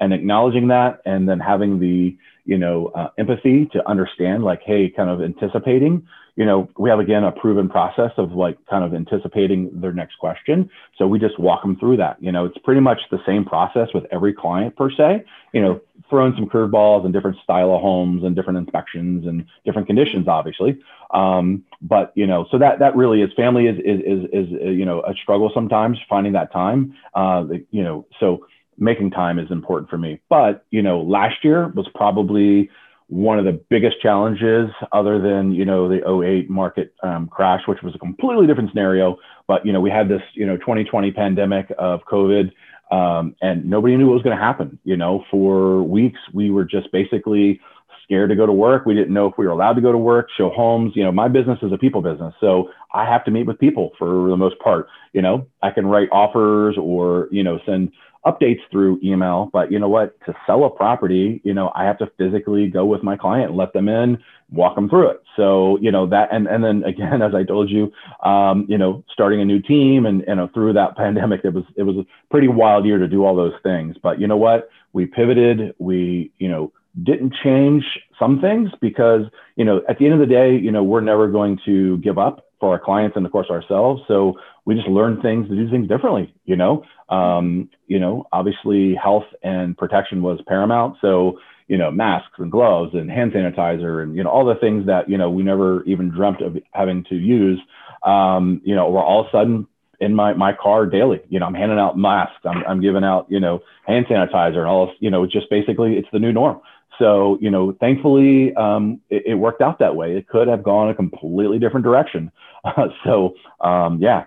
And 0.00 0.14
acknowledging 0.14 0.68
that 0.68 1.02
and 1.04 1.28
then 1.28 1.38
having 1.40 1.78
the, 1.78 2.16
you 2.46 2.56
know, 2.56 2.86
uh, 2.94 3.08
empathy 3.18 3.66
to 3.72 3.86
understand, 3.88 4.44
like, 4.44 4.62
hey, 4.62 4.88
kind 4.88 5.10
of 5.10 5.22
anticipating. 5.22 6.06
You 6.36 6.46
know, 6.46 6.70
we 6.78 6.88
have 6.88 7.00
again 7.00 7.22
a 7.24 7.32
proven 7.32 7.68
process 7.68 8.12
of 8.16 8.32
like 8.32 8.56
kind 8.66 8.82
of 8.82 8.94
anticipating 8.94 9.78
their 9.78 9.92
next 9.92 10.16
question. 10.18 10.70
So 10.96 11.06
we 11.06 11.18
just 11.18 11.38
walk 11.38 11.60
them 11.60 11.76
through 11.76 11.98
that. 11.98 12.16
You 12.22 12.32
know, 12.32 12.46
it's 12.46 12.56
pretty 12.58 12.80
much 12.80 13.00
the 13.10 13.20
same 13.26 13.44
process 13.44 13.88
with 13.92 14.04
every 14.10 14.32
client 14.32 14.74
per 14.74 14.90
se. 14.90 15.24
You 15.52 15.60
know, 15.60 15.80
throwing 16.08 16.34
some 16.34 16.46
curveballs 16.46 17.04
and 17.04 17.12
different 17.12 17.36
style 17.42 17.74
of 17.74 17.80
homes 17.80 18.24
and 18.24 18.34
different 18.34 18.58
inspections 18.58 19.26
and 19.26 19.46
different 19.64 19.86
conditions, 19.86 20.28
obviously. 20.28 20.78
Um, 21.12 21.64
but 21.82 22.12
you 22.14 22.26
know, 22.26 22.46
so 22.50 22.58
that 22.58 22.78
that 22.78 22.96
really 22.96 23.22
is 23.22 23.30
family 23.34 23.66
is 23.66 23.78
is 23.78 24.00
is, 24.00 24.24
is 24.32 24.50
you 24.50 24.84
know 24.84 25.02
a 25.02 25.14
struggle 25.14 25.50
sometimes 25.52 25.98
finding 26.08 26.32
that 26.34 26.52
time. 26.52 26.94
Uh, 27.14 27.44
you 27.70 27.82
know, 27.82 28.06
so 28.18 28.46
making 28.80 29.10
time 29.10 29.38
is 29.38 29.50
important 29.50 29.90
for 29.90 29.98
me. 29.98 30.20
But, 30.28 30.64
you 30.70 30.82
know, 30.82 31.02
last 31.02 31.44
year 31.44 31.68
was 31.68 31.86
probably 31.94 32.70
one 33.10 33.40
of 33.40 33.44
the 33.44 33.60
biggest 33.68 34.00
challenges 34.00 34.70
other 34.92 35.20
than 35.20 35.52
you 35.52 35.64
know 35.64 35.88
the 35.88 36.00
08 36.08 36.48
market 36.48 36.94
um, 37.02 37.26
crash 37.26 37.60
which 37.66 37.82
was 37.82 37.92
a 37.94 37.98
completely 37.98 38.46
different 38.46 38.70
scenario. 38.70 39.18
But 39.48 39.66
you 39.66 39.72
know 39.72 39.80
we 39.80 39.90
had 39.90 40.08
this 40.08 40.22
you 40.34 40.46
know 40.46 40.56
2020 40.56 41.10
pandemic 41.10 41.72
of 41.76 42.00
covid 42.10 42.52
um, 42.92 43.34
and 43.42 43.68
nobody 43.68 43.96
knew 43.96 44.06
what 44.06 44.14
was 44.14 44.22
going 44.22 44.36
to 44.36 44.42
happen. 44.42 44.78
You 44.84 44.96
know 44.96 45.24
for 45.28 45.82
weeks 45.82 46.20
we 46.32 46.50
were 46.50 46.64
just 46.64 46.90
basically 46.92 47.60
scared 48.04 48.30
to 48.30 48.36
go 48.36 48.46
to 48.46 48.52
work. 48.52 48.86
We 48.86 48.94
didn't 48.94 49.12
know 49.12 49.26
if 49.26 49.34
we 49.36 49.44
were 49.44 49.52
allowed 49.52 49.74
to 49.74 49.80
go 49.80 49.90
to 49.90 49.98
work 49.98 50.28
show 50.36 50.48
homes. 50.48 50.92
You 50.94 51.02
know 51.02 51.10
my 51.10 51.26
business 51.26 51.58
is 51.62 51.72
a 51.72 51.78
people 51.78 52.02
business 52.02 52.32
so 52.38 52.70
i 52.94 53.04
have 53.04 53.24
to 53.24 53.32
meet 53.32 53.46
with 53.46 53.58
people 53.58 53.90
for 53.98 54.28
the 54.28 54.36
most 54.36 54.56
part. 54.60 54.86
You 55.12 55.22
know 55.22 55.48
i 55.64 55.70
can 55.72 55.84
write 55.84 56.08
offers 56.12 56.76
or 56.78 57.26
you 57.32 57.42
know 57.42 57.58
send 57.66 57.90
updates 58.26 58.60
through 58.70 59.00
email. 59.02 59.50
But 59.52 59.72
you 59.72 59.78
know 59.78 59.88
what? 59.88 60.18
To 60.26 60.34
sell 60.46 60.64
a 60.64 60.70
property, 60.70 61.40
you 61.44 61.54
know, 61.54 61.70
I 61.74 61.84
have 61.84 61.98
to 61.98 62.10
physically 62.18 62.68
go 62.68 62.84
with 62.84 63.02
my 63.02 63.16
client, 63.16 63.54
let 63.54 63.72
them 63.72 63.88
in, 63.88 64.18
walk 64.50 64.74
them 64.74 64.88
through 64.88 65.10
it. 65.10 65.22
So, 65.36 65.78
you 65.80 65.90
know, 65.90 66.06
that, 66.08 66.28
and, 66.32 66.46
and 66.46 66.62
then 66.62 66.84
again, 66.84 67.22
as 67.26 67.34
I 67.34 67.44
told 67.44 67.70
you, 67.70 67.92
um, 68.24 68.66
you 68.68 68.78
know, 68.78 69.04
starting 69.12 69.40
a 69.40 69.44
new 69.44 69.60
team 69.60 70.06
and, 70.06 70.22
you 70.26 70.34
know, 70.34 70.50
through 70.52 70.74
that 70.74 70.96
pandemic, 70.96 71.40
it 71.44 71.54
was, 71.54 71.64
it 71.76 71.84
was 71.84 71.96
a 71.96 72.06
pretty 72.30 72.48
wild 72.48 72.84
year 72.84 72.98
to 72.98 73.08
do 73.08 73.24
all 73.24 73.36
those 73.36 73.54
things. 73.62 73.96
But 74.02 74.20
you 74.20 74.26
know 74.26 74.36
what? 74.36 74.68
We 74.92 75.06
pivoted, 75.06 75.74
we, 75.78 76.32
you 76.38 76.48
know, 76.48 76.72
didn't 77.04 77.34
change 77.42 77.84
some 78.18 78.40
things 78.40 78.70
because, 78.80 79.22
you 79.56 79.64
know, 79.64 79.80
at 79.88 79.98
the 79.98 80.06
end 80.06 80.14
of 80.14 80.20
the 80.20 80.26
day, 80.26 80.56
you 80.56 80.72
know, 80.72 80.82
we're 80.82 81.00
never 81.00 81.28
going 81.28 81.58
to 81.64 81.98
give 81.98 82.18
up 82.18 82.49
for 82.60 82.70
our 82.70 82.78
clients 82.78 83.16
and 83.16 83.26
of 83.26 83.32
course 83.32 83.48
ourselves. 83.50 84.02
So 84.06 84.34
we 84.66 84.74
just 84.74 84.86
learn 84.86 85.20
things 85.20 85.48
to 85.48 85.56
do 85.56 85.68
things 85.70 85.88
differently, 85.88 86.32
you 86.44 86.54
know, 86.54 86.84
um, 87.08 87.68
you 87.86 87.98
know, 87.98 88.26
obviously 88.32 88.94
health 88.94 89.24
and 89.42 89.76
protection 89.76 90.22
was 90.22 90.38
paramount. 90.46 90.98
So, 91.00 91.38
you 91.66 91.78
know, 91.78 91.90
masks 91.90 92.32
and 92.38 92.50
gloves 92.50 92.94
and 92.94 93.10
hand 93.10 93.32
sanitizer 93.32 94.02
and, 94.02 94.16
you 94.16 94.24
know, 94.24 94.30
all 94.30 94.44
the 94.44 94.56
things 94.56 94.86
that, 94.86 95.08
you 95.08 95.16
know, 95.16 95.30
we 95.30 95.42
never 95.42 95.82
even 95.84 96.10
dreamt 96.10 96.42
of 96.42 96.56
having 96.72 97.04
to 97.08 97.14
use, 97.14 97.60
um, 98.04 98.60
you 98.64 98.74
know, 98.74 98.90
were 98.90 99.02
all 99.02 99.20
of 99.20 99.26
a 99.26 99.30
sudden 99.30 99.66
in 100.00 100.14
my, 100.14 100.32
my 100.32 100.52
car 100.52 100.86
daily, 100.86 101.20
you 101.28 101.38
know, 101.38 101.46
I'm 101.46 101.54
handing 101.54 101.78
out 101.78 101.96
masks, 101.96 102.40
I'm, 102.44 102.64
I'm 102.66 102.80
giving 102.80 103.04
out, 103.04 103.26
you 103.28 103.38
know, 103.38 103.60
hand 103.86 104.06
sanitizer 104.10 104.58
and 104.58 104.66
all, 104.66 104.92
you 104.98 105.10
know, 105.10 105.26
just 105.26 105.50
basically 105.50 105.94
it's 105.96 106.08
the 106.12 106.18
new 106.18 106.32
norm. 106.32 106.60
So, 107.00 107.38
you 107.40 107.50
know, 107.50 107.72
thankfully, 107.80 108.54
um, 108.54 109.00
it, 109.08 109.22
it, 109.26 109.34
worked 109.34 109.62
out 109.62 109.78
that 109.78 109.96
way. 109.96 110.16
It 110.16 110.28
could 110.28 110.48
have 110.48 110.62
gone 110.62 110.90
a 110.90 110.94
completely 110.94 111.58
different 111.58 111.82
direction. 111.82 112.30
Uh, 112.62 112.88
so, 113.04 113.34
um, 113.60 114.00
yeah. 114.00 114.26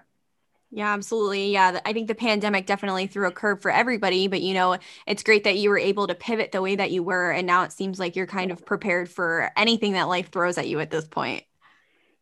Yeah, 0.71 0.91
absolutely. 0.91 1.51
Yeah, 1.51 1.79
I 1.86 1.93
think 1.93 2.07
the 2.07 2.15
pandemic 2.15 2.65
definitely 2.65 3.05
threw 3.05 3.27
a 3.27 3.31
curve 3.31 3.62
for 3.62 3.69
everybody, 3.69 4.27
but 4.27 4.41
you 4.41 4.55
know, 4.55 4.79
it's 5.05 5.21
great 5.21 5.43
that 5.43 5.55
you 5.57 5.69
were 5.69 5.77
able 5.77 6.07
to 6.07 6.15
pivot 6.15 6.51
the 6.51 6.63
way 6.63 6.75
that 6.75 6.89
you 6.89 7.03
were. 7.03 7.29
And 7.29 7.45
now 7.45 7.62
it 7.62 7.71
seems 7.71 7.99
like 7.99 8.15
you're 8.15 8.25
kind 8.25 8.49
of 8.49 8.65
prepared 8.65 9.07
for 9.07 9.51
anything 9.55 9.93
that 9.93 10.07
life 10.07 10.31
throws 10.31 10.57
at 10.57 10.67
you 10.67 10.79
at 10.79 10.89
this 10.89 11.07
point. 11.07 11.43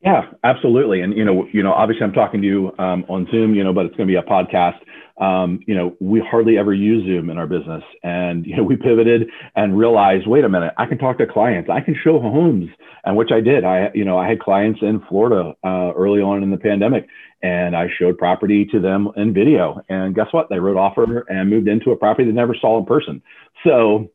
Yeah, 0.03 0.21
absolutely. 0.43 1.01
And, 1.01 1.15
you 1.15 1.23
know, 1.23 1.47
you 1.53 1.61
know, 1.61 1.73
obviously 1.73 2.03
I'm 2.03 2.13
talking 2.13 2.41
to 2.41 2.47
you 2.47 2.71
um, 2.79 3.05
on 3.07 3.27
Zoom, 3.31 3.53
you 3.53 3.63
know, 3.63 3.71
but 3.73 3.85
it's 3.85 3.95
going 3.95 4.07
to 4.07 4.11
be 4.11 4.17
a 4.17 4.23
podcast 4.23 4.79
um, 5.21 5.59
you 5.67 5.75
know, 5.75 5.95
we 5.99 6.19
hardly 6.19 6.57
ever 6.57 6.73
use 6.73 7.05
Zoom 7.05 7.29
in 7.29 7.37
our 7.37 7.45
business. 7.45 7.83
And, 8.03 8.45
you 8.45 8.57
know, 8.57 8.63
we 8.63 8.75
pivoted 8.75 9.29
and 9.55 9.77
realized, 9.77 10.27
wait 10.27 10.43
a 10.43 10.49
minute, 10.49 10.73
I 10.77 10.87
can 10.87 10.97
talk 10.97 11.19
to 11.19 11.27
clients. 11.27 11.69
I 11.69 11.79
can 11.79 11.95
show 12.03 12.19
homes. 12.19 12.69
And 13.05 13.15
which 13.15 13.29
I 13.31 13.39
did. 13.39 13.63
I, 13.63 13.89
you 13.93 14.05
know, 14.05 14.17
I 14.17 14.27
had 14.27 14.39
clients 14.39 14.79
in 14.81 15.01
Florida 15.09 15.53
uh, 15.63 15.91
early 15.95 16.21
on 16.21 16.43
in 16.43 16.51
the 16.51 16.57
pandemic 16.57 17.07
and 17.41 17.75
I 17.75 17.87
showed 17.99 18.17
property 18.17 18.65
to 18.71 18.79
them 18.79 19.09
in 19.15 19.33
video. 19.33 19.81
And 19.89 20.13
guess 20.13 20.27
what? 20.31 20.49
They 20.49 20.59
wrote 20.59 20.77
offer 20.77 21.25
and 21.27 21.49
moved 21.49 21.67
into 21.67 21.91
a 21.91 21.95
property 21.95 22.25
they 22.25 22.31
never 22.33 22.55
saw 22.59 22.79
in 22.79 22.85
person. 22.85 23.21
So, 23.63 24.11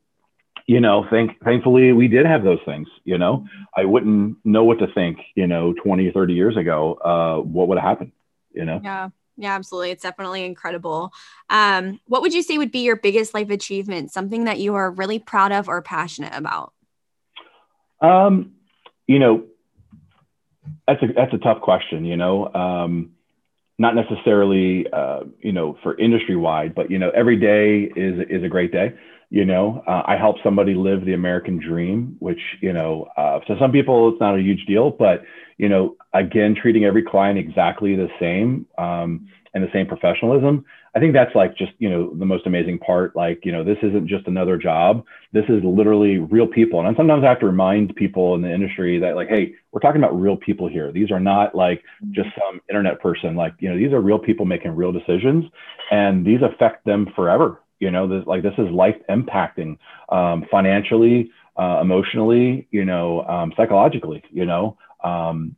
you 0.67 0.81
know, 0.81 1.07
think, 1.09 1.39
thankfully 1.45 1.93
we 1.93 2.09
did 2.09 2.27
have 2.27 2.43
those 2.43 2.59
things, 2.65 2.89
you 3.05 3.19
know, 3.19 3.47
I 3.77 3.85
wouldn't 3.85 4.39
know 4.45 4.65
what 4.65 4.79
to 4.81 4.87
think, 4.93 5.19
you 5.35 5.47
know, 5.47 5.73
20, 5.73 6.11
30 6.11 6.35
years 6.35 6.57
ago, 6.57 6.95
uh, 6.95 7.41
what 7.43 7.69
would 7.69 7.79
have 7.79 7.89
happened, 7.89 8.13
you 8.53 8.65
know? 8.65 8.81
Yeah. 8.83 9.11
Yeah, 9.39 9.55
absolutely. 9.55 9.91
It's 9.91 10.03
definitely 10.03 10.45
incredible. 10.45 11.13
Um, 11.51 12.01
what 12.07 12.23
would 12.23 12.33
you 12.33 12.43
say 12.43 12.57
would 12.57 12.73
be 12.73 12.79
your 12.79 12.97
biggest 12.97 13.35
life 13.35 13.51
achievement? 13.51 14.11
Something 14.11 14.45
that 14.45 14.61
you 14.61 14.75
are 14.75 14.91
really 14.91 15.19
proud 15.19 15.53
of 15.53 15.69
or 15.69 15.83
passionate 15.83 16.33
about? 16.35 16.73
Um, 18.01 18.55
you 19.07 19.19
know, 19.19 19.45
that's 20.89 21.03
a 21.03 21.09
that's 21.15 21.35
a 21.35 21.39
tough 21.39 21.61
question. 21.61 22.05
You 22.05 22.17
know, 22.17 22.53
um, 22.55 23.13
not 23.79 23.95
necessarily 23.95 24.87
uh, 24.91 25.25
you 25.41 25.53
know 25.53 25.77
for 25.83 25.99
industry 25.99 26.37
wide, 26.37 26.75
but 26.75 26.91
you 26.91 26.99
know, 26.99 27.11
every 27.11 27.37
day 27.37 27.93
is 27.95 28.19
is 28.31 28.43
a 28.43 28.49
great 28.49 28.73
day. 28.73 28.95
You 29.31 29.45
know, 29.45 29.83
uh, 29.87 30.03
I 30.07 30.17
help 30.17 30.37
somebody 30.45 30.75
live 30.75 31.05
the 31.05 31.15
American 31.15 31.59
dream, 31.59 32.17
which 32.21 32.41
you 32.61 32.73
know, 32.73 33.09
uh, 33.17 33.41
to 33.41 33.57
some 33.59 33.73
people 33.73 34.11
it's 34.11 34.21
not 34.21 34.39
a 34.39 34.43
huge 34.43 34.67
deal, 34.67 34.91
but 34.91 35.23
you 35.59 35.69
know, 35.69 35.97
again, 36.13 36.55
treating 36.61 36.85
every 36.85 37.03
client 37.03 37.39
exactly 37.39 37.97
the 37.97 38.09
same 38.21 38.67
um, 38.79 39.29
and 39.55 39.65
the 39.65 39.71
same 39.73 39.87
professionalism. 39.87 40.65
I 40.95 40.99
think 40.99 41.13
that's 41.13 41.35
like 41.35 41.57
just, 41.57 41.73
you 41.79 41.91
know, 41.91 42.15
the 42.15 42.25
most 42.25 42.47
amazing 42.47 42.79
part. 42.79 43.15
Like, 43.15 43.41
you 43.45 43.53
know, 43.53 43.63
this 43.63 43.77
isn't 43.83 44.09
just 44.09 44.27
another 44.27 44.57
job. 44.57 45.05
This 45.33 45.45
is 45.51 45.63
literally 45.63 46.17
real 46.17 46.47
people. 46.47 46.81
And 46.81 46.97
sometimes 46.97 47.23
I 47.23 47.29
have 47.29 47.41
to 47.41 47.47
remind 47.47 47.95
people 47.97 48.35
in 48.35 48.41
the 48.41 48.51
industry 48.51 48.99
that, 49.01 49.15
like, 49.15 49.29
hey, 49.29 49.55
we're 49.73 49.81
talking 49.81 50.03
about 50.03 50.19
real 50.19 50.39
people 50.39 50.69
here. 50.69 50.91
These 50.93 51.11
are 51.11 51.21
not 51.21 51.55
like 51.55 51.83
just 52.13 52.31
some 52.39 52.63
internet 52.71 52.99
person. 53.01 53.37
Like, 53.37 53.53
you 53.59 53.69
know, 53.69 53.77
these 53.77 53.93
are 53.93 54.01
real 54.01 54.19
people 54.19 54.47
making 54.47 54.75
real 54.75 54.91
decisions 54.91 55.45
and 55.91 56.25
these 56.25 56.41
affect 56.41 56.87
them 56.87 57.09
forever. 57.15 57.61
You 57.79 57.91
know, 57.91 58.09
this, 58.09 58.27
like 58.27 58.43
this 58.43 58.55
is 58.59 58.71
life 58.71 58.97
impacting 59.09 59.79
um, 60.09 60.47
financially, 60.51 61.31
uh, 61.57 61.79
emotionally, 61.81 62.67
you 62.71 62.85
know, 62.85 63.23
um, 63.23 63.53
psychologically, 63.57 64.23
you 64.31 64.47
know. 64.47 64.77
Um, 65.03 65.57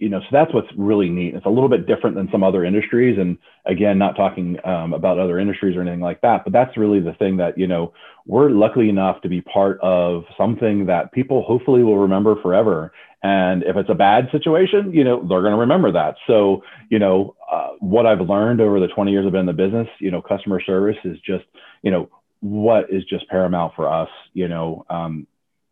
you 0.00 0.08
know, 0.08 0.20
so 0.20 0.26
that's 0.32 0.52
what's 0.54 0.68
really 0.78 1.10
neat. 1.10 1.34
It's 1.34 1.44
a 1.44 1.50
little 1.50 1.68
bit 1.68 1.86
different 1.86 2.16
than 2.16 2.28
some 2.32 2.42
other 2.42 2.64
industries. 2.64 3.18
And 3.18 3.36
again, 3.66 3.98
not 3.98 4.16
talking 4.16 4.56
um, 4.64 4.94
about 4.94 5.18
other 5.18 5.38
industries 5.38 5.76
or 5.76 5.82
anything 5.82 6.00
like 6.00 6.22
that, 6.22 6.42
but 6.42 6.54
that's 6.54 6.78
really 6.78 7.00
the 7.00 7.12
thing 7.12 7.36
that, 7.36 7.58
you 7.58 7.66
know, 7.66 7.92
we're 8.24 8.48
lucky 8.48 8.88
enough 8.88 9.20
to 9.20 9.28
be 9.28 9.42
part 9.42 9.78
of 9.82 10.24
something 10.38 10.86
that 10.86 11.12
people 11.12 11.42
hopefully 11.42 11.82
will 11.82 11.98
remember 11.98 12.40
forever. 12.40 12.92
And 13.22 13.62
if 13.64 13.76
it's 13.76 13.90
a 13.90 13.94
bad 13.94 14.28
situation, 14.32 14.92
you 14.94 15.04
know, 15.04 15.18
they're 15.20 15.42
going 15.42 15.52
to 15.52 15.58
remember 15.58 15.92
that. 15.92 16.16
So, 16.26 16.62
you 16.88 16.98
know, 16.98 17.36
uh, 17.50 17.70
what 17.78 18.06
I've 18.06 18.20
learned 18.20 18.60
over 18.60 18.80
the 18.80 18.88
20 18.88 19.10
years 19.10 19.26
I've 19.26 19.32
been 19.32 19.40
in 19.40 19.46
the 19.46 19.52
business, 19.52 19.88
you 19.98 20.10
know, 20.10 20.22
customer 20.22 20.60
service 20.60 20.96
is 21.04 21.18
just, 21.20 21.44
you 21.82 21.90
know, 21.90 22.08
what 22.40 22.90
is 22.90 23.04
just 23.04 23.28
paramount 23.28 23.74
for 23.76 23.88
us, 23.92 24.08
you 24.32 24.48
know, 24.48 24.86
um, 24.88 25.26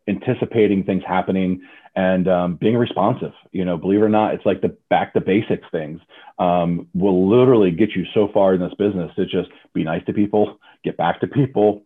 anticipating 0.06 0.84
things 0.84 1.02
happening 1.06 1.62
and 1.96 2.28
um, 2.28 2.56
being 2.56 2.76
responsive. 2.76 3.32
You 3.52 3.64
know, 3.64 3.76
believe 3.76 4.00
it 4.00 4.04
or 4.04 4.08
not, 4.08 4.34
it's 4.34 4.46
like 4.46 4.60
the 4.60 4.76
back 4.90 5.14
to 5.14 5.20
basics 5.20 5.66
things 5.72 6.00
um, 6.38 6.88
will 6.94 7.28
literally 7.28 7.70
get 7.70 7.90
you 7.96 8.04
so 8.14 8.28
far 8.32 8.54
in 8.54 8.60
this 8.60 8.74
business 8.78 9.10
to 9.16 9.24
just 9.24 9.50
be 9.74 9.84
nice 9.84 10.04
to 10.06 10.12
people, 10.12 10.58
get 10.84 10.96
back 10.96 11.20
to 11.20 11.26
people. 11.26 11.82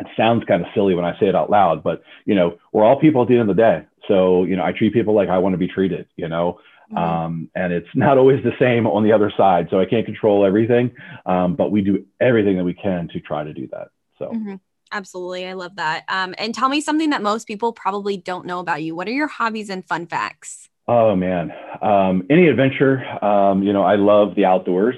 It 0.00 0.06
sounds 0.16 0.44
kind 0.44 0.62
of 0.62 0.68
silly 0.74 0.94
when 0.94 1.04
I 1.04 1.18
say 1.20 1.26
it 1.26 1.34
out 1.34 1.50
loud, 1.50 1.82
but 1.82 2.02
you 2.24 2.34
know, 2.34 2.58
we're 2.72 2.84
all 2.84 2.98
people 2.98 3.22
at 3.22 3.28
the 3.28 3.34
end 3.34 3.50
of 3.50 3.56
the 3.56 3.62
day. 3.62 3.84
So 4.08 4.44
you 4.44 4.56
know, 4.56 4.64
I 4.64 4.72
treat 4.72 4.92
people 4.92 5.14
like 5.14 5.28
I 5.28 5.38
want 5.38 5.54
to 5.54 5.58
be 5.58 5.68
treated. 5.68 6.06
You 6.16 6.28
know. 6.28 6.58
Mm-hmm. 6.90 6.98
Um, 6.98 7.50
and 7.54 7.72
it's 7.72 7.88
not 7.94 8.18
always 8.18 8.42
the 8.44 8.52
same 8.58 8.86
on 8.86 9.02
the 9.02 9.12
other 9.12 9.32
side. 9.36 9.68
So 9.70 9.80
I 9.80 9.86
can't 9.86 10.04
control 10.04 10.44
everything, 10.44 10.92
um, 11.24 11.54
but 11.56 11.70
we 11.70 11.80
do 11.80 12.04
everything 12.20 12.56
that 12.58 12.64
we 12.64 12.74
can 12.74 13.08
to 13.08 13.20
try 13.20 13.44
to 13.44 13.52
do 13.52 13.68
that. 13.72 13.88
So. 14.18 14.26
Mm-hmm. 14.26 14.56
Absolutely. 14.92 15.46
I 15.46 15.54
love 15.54 15.76
that. 15.76 16.04
Um, 16.08 16.34
and 16.36 16.54
tell 16.54 16.68
me 16.68 16.82
something 16.82 17.10
that 17.10 17.22
most 17.22 17.46
people 17.46 17.72
probably 17.72 18.18
don't 18.18 18.44
know 18.44 18.60
about 18.60 18.82
you. 18.82 18.94
What 18.94 19.08
are 19.08 19.12
your 19.12 19.26
hobbies 19.26 19.70
and 19.70 19.82
fun 19.84 20.06
facts? 20.06 20.68
Oh, 20.86 21.16
man. 21.16 21.50
Um, 21.80 22.26
any 22.28 22.48
adventure. 22.48 23.02
Um, 23.24 23.62
you 23.62 23.72
know, 23.72 23.82
I 23.82 23.96
love 23.96 24.34
the 24.34 24.44
outdoors. 24.44 24.96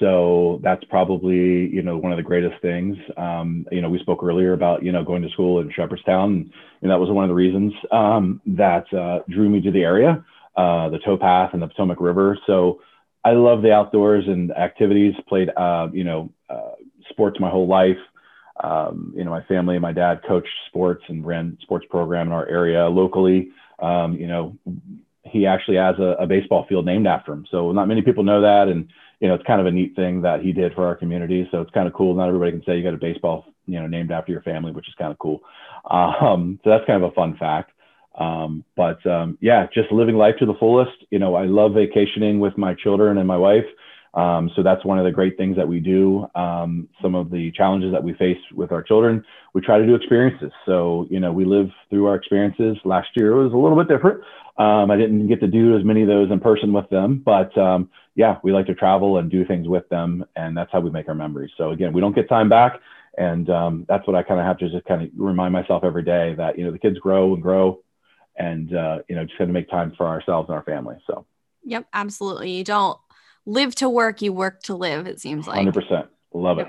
So 0.00 0.60
that's 0.62 0.84
probably, 0.84 1.68
you 1.68 1.82
know, 1.82 1.96
one 1.96 2.12
of 2.12 2.16
the 2.16 2.22
greatest 2.22 2.60
things. 2.60 2.96
Um, 3.16 3.66
you 3.72 3.80
know, 3.80 3.88
we 3.88 3.98
spoke 4.00 4.22
earlier 4.22 4.52
about, 4.52 4.82
you 4.82 4.92
know, 4.92 5.04
going 5.04 5.22
to 5.22 5.30
school 5.30 5.60
in 5.60 5.70
Shepherdstown. 5.74 6.50
And, 6.82 6.90
that 6.90 7.00
was 7.00 7.10
one 7.10 7.24
of 7.24 7.28
the 7.28 7.34
reasons 7.34 7.72
um, 7.90 8.40
that 8.46 8.92
uh, 8.92 9.20
drew 9.28 9.48
me 9.48 9.60
to 9.62 9.70
the 9.72 9.82
area, 9.82 10.24
uh, 10.56 10.88
the 10.88 10.98
towpath 10.98 11.52
and 11.52 11.60
the 11.60 11.66
Potomac 11.66 12.00
River. 12.00 12.38
So 12.46 12.80
I 13.24 13.32
love 13.32 13.62
the 13.62 13.72
outdoors 13.72 14.24
and 14.28 14.52
activities, 14.52 15.14
played, 15.28 15.48
uh, 15.56 15.88
you 15.92 16.04
know, 16.04 16.30
uh, 16.48 16.72
sports 17.10 17.40
my 17.40 17.50
whole 17.50 17.66
life 17.66 17.98
um, 18.62 19.12
you 19.16 19.24
know, 19.24 19.30
my 19.30 19.42
family 19.42 19.76
and 19.76 19.82
my 19.82 19.92
dad 19.92 20.20
coached 20.26 20.48
sports 20.68 21.04
and 21.08 21.26
ran 21.26 21.58
sports 21.60 21.86
program 21.90 22.28
in 22.28 22.32
our 22.32 22.46
area 22.48 22.86
locally. 22.88 23.50
Um, 23.78 24.14
you 24.14 24.26
know, 24.26 24.56
he 25.24 25.46
actually 25.46 25.76
has 25.76 25.96
a, 25.98 26.16
a, 26.20 26.26
baseball 26.26 26.64
field 26.66 26.86
named 26.86 27.06
after 27.06 27.32
him. 27.32 27.46
So 27.50 27.72
not 27.72 27.88
many 27.88 28.00
people 28.00 28.24
know 28.24 28.40
that. 28.40 28.68
And, 28.68 28.88
you 29.20 29.28
know, 29.28 29.34
it's 29.34 29.46
kind 29.46 29.60
of 29.60 29.66
a 29.66 29.70
neat 29.70 29.96
thing 29.96 30.22
that 30.22 30.40
he 30.40 30.52
did 30.52 30.74
for 30.74 30.86
our 30.86 30.94
community. 30.94 31.48
So 31.50 31.60
it's 31.60 31.70
kind 31.70 31.86
of 31.88 31.94
cool. 31.94 32.14
Not 32.14 32.28
everybody 32.28 32.52
can 32.52 32.62
say 32.64 32.76
you 32.76 32.82
got 32.82 32.94
a 32.94 32.98
baseball, 32.98 33.46
you 33.66 33.80
know, 33.80 33.86
named 33.86 34.10
after 34.10 34.32
your 34.32 34.42
family, 34.42 34.72
which 34.72 34.88
is 34.88 34.94
kind 34.98 35.10
of 35.10 35.18
cool. 35.18 35.40
Um, 35.90 36.60
so 36.64 36.70
that's 36.70 36.84
kind 36.86 37.02
of 37.02 37.10
a 37.10 37.14
fun 37.14 37.36
fact. 37.38 37.72
Um, 38.18 38.64
but 38.76 39.04
um, 39.06 39.38
yeah, 39.40 39.66
just 39.72 39.92
living 39.92 40.16
life 40.16 40.34
to 40.38 40.46
the 40.46 40.54
fullest. 40.54 40.96
You 41.10 41.18
know, 41.18 41.34
I 41.34 41.44
love 41.44 41.72
vacationing 41.74 42.40
with 42.40 42.56
my 42.56 42.74
children 42.74 43.18
and 43.18 43.26
my 43.26 43.36
wife. 43.36 43.64
Um, 44.14 44.50
so 44.56 44.62
that's 44.62 44.82
one 44.84 44.98
of 44.98 45.04
the 45.04 45.12
great 45.12 45.36
things 45.36 45.56
that 45.56 45.68
we 45.68 45.78
do. 45.78 46.26
Um, 46.34 46.88
some 47.02 47.14
of 47.14 47.30
the 47.30 47.52
challenges 47.52 47.92
that 47.92 48.02
we 48.02 48.14
face 48.14 48.38
with 48.54 48.72
our 48.72 48.82
children, 48.82 49.22
we 49.52 49.60
try 49.60 49.76
to 49.78 49.86
do 49.86 49.94
experiences. 49.94 50.50
So, 50.64 51.06
you 51.10 51.20
know, 51.20 51.32
we 51.32 51.44
live 51.44 51.68
through 51.90 52.06
our 52.06 52.14
experiences. 52.14 52.78
Last 52.84 53.08
year 53.14 53.36
was 53.36 53.52
a 53.52 53.56
little 53.56 53.76
bit 53.76 53.88
different. 53.88 54.22
Um, 54.56 54.90
I 54.90 54.96
didn't 54.96 55.28
get 55.28 55.40
to 55.40 55.46
do 55.46 55.76
as 55.76 55.84
many 55.84 56.00
of 56.00 56.08
those 56.08 56.30
in 56.30 56.40
person 56.40 56.72
with 56.72 56.88
them, 56.88 57.22
but 57.22 57.56
um, 57.58 57.90
yeah, 58.16 58.38
we 58.42 58.50
like 58.50 58.66
to 58.66 58.74
travel 58.74 59.18
and 59.18 59.30
do 59.30 59.44
things 59.44 59.68
with 59.68 59.88
them. 59.90 60.24
And 60.34 60.56
that's 60.56 60.72
how 60.72 60.80
we 60.80 60.90
make 60.90 61.06
our 61.06 61.14
memories. 61.14 61.50
So 61.56 61.70
again, 61.70 61.92
we 61.92 62.00
don't 62.00 62.14
get 62.14 62.28
time 62.28 62.48
back. 62.48 62.80
And 63.18 63.48
um, 63.50 63.86
that's 63.88 64.06
what 64.06 64.16
I 64.16 64.22
kind 64.22 64.40
of 64.40 64.46
have 64.46 64.58
to 64.58 64.68
just 64.68 64.84
kind 64.86 65.02
of 65.02 65.10
remind 65.16 65.52
myself 65.52 65.84
every 65.84 66.02
day 66.02 66.34
that, 66.36 66.58
you 66.58 66.64
know, 66.64 66.72
the 66.72 66.78
kids 66.78 66.98
grow 66.98 67.34
and 67.34 67.42
grow 67.42 67.82
and, 68.36 68.74
uh, 68.74 68.98
you 69.08 69.14
know, 69.14 69.24
just 69.24 69.38
going 69.38 69.48
to 69.48 69.54
make 69.54 69.70
time 69.70 69.92
for 69.96 70.06
ourselves 70.06 70.48
and 70.48 70.56
our 70.56 70.64
family. 70.64 70.96
So. 71.06 71.26
Yep, 71.64 71.86
absolutely. 71.92 72.52
You 72.52 72.64
don't 72.64 72.98
live 73.44 73.74
to 73.76 73.88
work, 73.88 74.22
you 74.22 74.32
work 74.32 74.62
to 74.64 74.74
live, 74.74 75.06
it 75.06 75.20
seems 75.20 75.46
like. 75.46 75.66
100%. 75.66 76.08
Love 76.32 76.58
it. 76.58 76.68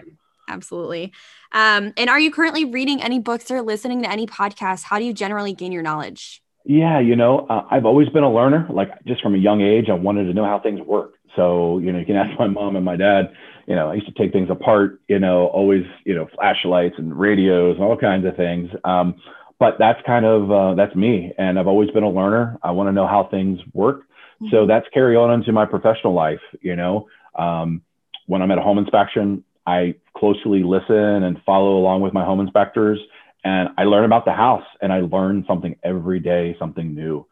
Absolutely. 0.50 1.12
Um, 1.52 1.94
and 1.98 2.10
are 2.10 2.20
you 2.20 2.32
currently 2.32 2.66
reading 2.66 3.02
any 3.02 3.20
books 3.20 3.52
or 3.52 3.62
listening 3.62 4.04
to 4.04 4.12
any 4.12 4.26
podcasts? 4.26 4.84
How 4.84 5.00
do 5.00 5.06
you 5.06 5.14
generally 5.14 5.54
gain 5.54 5.72
your 5.72 5.84
knowledge? 5.84 6.42
Yeah, 6.64 7.00
you 7.00 7.16
know, 7.16 7.48
uh, 7.50 7.66
I've 7.70 7.86
always 7.86 8.10
been 8.10 8.24
a 8.24 8.34
learner. 8.34 8.68
Like 8.70 9.04
just 9.06 9.22
from 9.22 9.36
a 9.36 9.38
young 9.38 9.62
age, 9.62 9.90
I 9.90 9.94
wanted 9.94 10.26
to 10.26 10.34
know 10.34 10.46
how 10.46 10.60
things 10.60 10.82
work. 10.82 11.17
So, 11.36 11.80
you 11.80 11.92
know, 11.92 12.00
you 12.00 12.06
can 12.06 12.16
ask 12.24 12.38
my 12.40 12.48
mom 12.48 12.76
and 12.76 12.86
my 12.86 12.96
dad, 12.96 13.32
you 13.68 13.76
know, 13.76 13.92
I 13.92 13.96
used 13.96 14.08
to 14.08 14.14
take 14.14 14.32
things 14.32 14.50
apart, 14.50 15.02
you 15.08 15.20
know, 15.20 15.48
always, 15.48 15.84
you 16.06 16.16
know, 16.16 16.28
flashlights 16.36 16.96
and 16.98 17.18
radios 17.18 17.76
and 17.76 17.84
all 17.84 17.98
kinds 17.98 18.26
of 18.26 18.36
things. 18.36 18.70
Um, 18.84 19.16
but 19.60 19.76
that's 19.80 20.00
kind 20.06 20.26
of, 20.26 20.52
uh, 20.52 20.76
that's 20.76 20.96
me. 20.96 21.34
And 21.38 21.60
I've 21.60 21.68
always 21.68 21.90
been 21.92 22.04
a 22.04 22.10
learner. 22.10 22.58
I 22.64 22.72
want 22.72 22.88
to 22.88 22.92
know 22.92 23.08
how 23.08 23.28
things 23.30 23.60
work. 23.74 24.02
Mm-hmm. 24.42 24.48
So 24.52 24.68
that's 24.68 24.86
carry 24.94 25.16
on 25.16 25.32
into 25.34 25.52
my 25.52 25.66
professional 25.66 26.14
life. 26.14 26.40
You 26.62 26.76
know, 26.76 27.08
um, 27.38 27.82
when 28.28 28.42
I'm 28.42 28.52
at 28.52 28.58
a 28.58 28.62
home 28.62 28.78
inspection, 28.78 29.44
I 29.66 29.96
closely 30.16 30.64
listen 30.64 30.96
and 30.96 31.38
follow 31.46 31.78
along 31.78 32.02
with 32.02 32.14
my 32.14 32.24
home 32.24 32.40
inspectors, 32.40 33.00
and 33.44 33.70
I 33.78 33.84
learn 33.84 34.06
about 34.06 34.26
the 34.26 34.34
house, 34.34 34.64
and 34.82 34.94
I 34.94 35.02
learn 35.02 35.44
something 35.48 35.76
every 35.84 36.20
day, 36.20 36.56
something 36.58 36.96
new. 36.96 37.26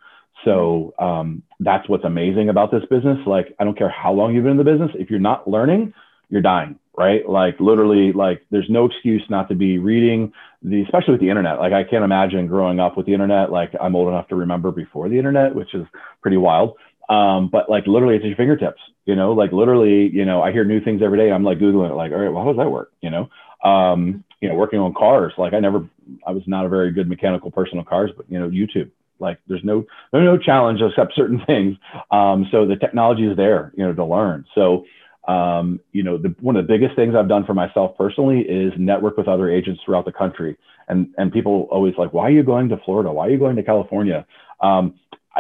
So 0.44 0.94
um, 1.00 1.44
that's 1.60 1.88
what's 1.90 2.04
amazing 2.04 2.50
about 2.50 2.72
this 2.72 2.84
business. 2.90 3.18
Like, 3.26 3.56
I 3.60 3.64
don't 3.64 3.78
care 3.78 3.90
how 3.90 4.14
long 4.14 4.34
you've 4.36 4.44
been 4.44 4.52
in 4.52 4.58
the 4.58 4.64
business, 4.64 4.92
if 4.96 5.10
you're 5.10 5.20
not 5.20 5.50
learning, 5.50 5.94
you're 6.30 6.42
dying, 6.42 6.78
right? 6.98 7.28
Like, 7.28 7.60
literally, 7.60 8.12
like, 8.12 8.46
there's 8.52 8.70
no 8.70 8.86
excuse 8.86 9.24
not 9.30 9.50
to 9.50 9.56
be 9.56 9.78
reading 9.78 10.34
the, 10.62 10.82
especially 10.84 11.14
with 11.14 11.22
the 11.22 11.30
internet. 11.30 11.60
Like, 11.60 11.74
I 11.74 11.84
can't 11.84 12.04
imagine 12.04 12.48
growing 12.48 12.80
up 12.80 12.98
with 12.98 13.06
the 13.06 13.14
internet. 13.14 13.52
Like, 13.52 13.72
I'm 13.80 13.96
old 13.96 14.10
enough 14.10 14.28
to 14.30 14.36
remember 14.36 14.72
before 14.72 15.10
the 15.10 15.18
internet, 15.18 15.56
which 15.56 15.74
is 15.74 15.86
pretty 16.22 16.38
wild. 16.38 16.76
Um, 17.10 17.50
but 17.52 17.70
like 17.70 17.86
literally 17.86 18.16
it's 18.16 18.24
at 18.24 18.30
your 18.30 18.38
fingertips, 18.38 18.82
you 19.06 19.16
know, 19.16 19.34
like 19.34 19.52
literally, 19.52 20.10
you 20.12 20.26
know, 20.26 20.42
I 20.42 20.52
hear 20.52 20.66
new 20.66 20.82
things 20.84 21.02
every 21.04 21.20
day. 21.20 21.32
I'm 21.32 21.44
like 21.44 21.60
Googling 21.60 21.92
it, 21.92 21.94
like, 21.94 22.12
all 22.12 22.18
right, 22.18 22.30
well, 22.30 22.44
how 22.44 22.52
does 22.52 22.58
that 22.58 22.70
work? 22.70 22.92
You 23.02 23.12
know, 23.12 23.30
um, 23.64 24.24
you 24.42 24.50
know, 24.50 24.56
working 24.56 24.80
on 24.80 24.94
cars, 24.94 25.34
like 25.38 25.54
I 25.54 25.60
never, 25.60 25.88
I 26.26 26.32
was 26.32 26.44
not 26.48 26.66
a 26.66 26.70
very 26.70 26.92
good 26.92 27.08
mechanical 27.08 27.52
person 27.52 27.78
on 27.78 27.86
cars, 27.86 28.12
but 28.16 28.26
you 28.30 28.40
know, 28.40 28.50
YouTube, 28.50 28.90
like 29.20 29.40
there's 29.48 29.64
no, 29.64 29.86
there's 30.12 30.26
no 30.26 30.38
challenge 30.38 30.82
except 30.82 31.16
certain 31.16 31.42
things. 31.48 31.78
Um, 32.12 32.48
so 32.52 32.66
the 32.66 32.76
technology 32.76 33.26
is 33.26 33.38
there, 33.38 33.72
you 33.76 33.86
know, 33.86 33.94
to 33.94 34.06
learn. 34.06 34.46
So, 34.56 34.86
um, 35.28 35.80
you 35.92 36.04
know, 36.04 36.18
the, 36.18 36.36
one 36.40 36.56
of 36.56 36.68
the 36.68 36.74
biggest 36.74 36.96
things 36.96 37.16
I've 37.16 37.28
done 37.28 37.46
for 37.46 37.54
myself 37.54 37.98
personally 37.98 38.42
is 38.42 38.74
network 38.78 39.18
with 39.18 39.28
other 39.28 39.50
agents 39.50 39.82
throughout 39.84 40.06
the 40.06 40.12
country. 40.12 40.58
And, 40.88 41.10
and 41.18 41.32
people 41.32 41.68
always 41.72 41.96
like, 41.98 42.14
why 42.14 42.24
are 42.24 42.32
you 42.32 42.44
going 42.44 42.70
to 42.70 42.78
Florida? 42.86 43.12
Why 43.12 43.28
are 43.28 43.30
you 43.32 43.40
going 43.40 43.56
to 43.56 43.64
California? 43.64 44.26
Um, 44.62 45.00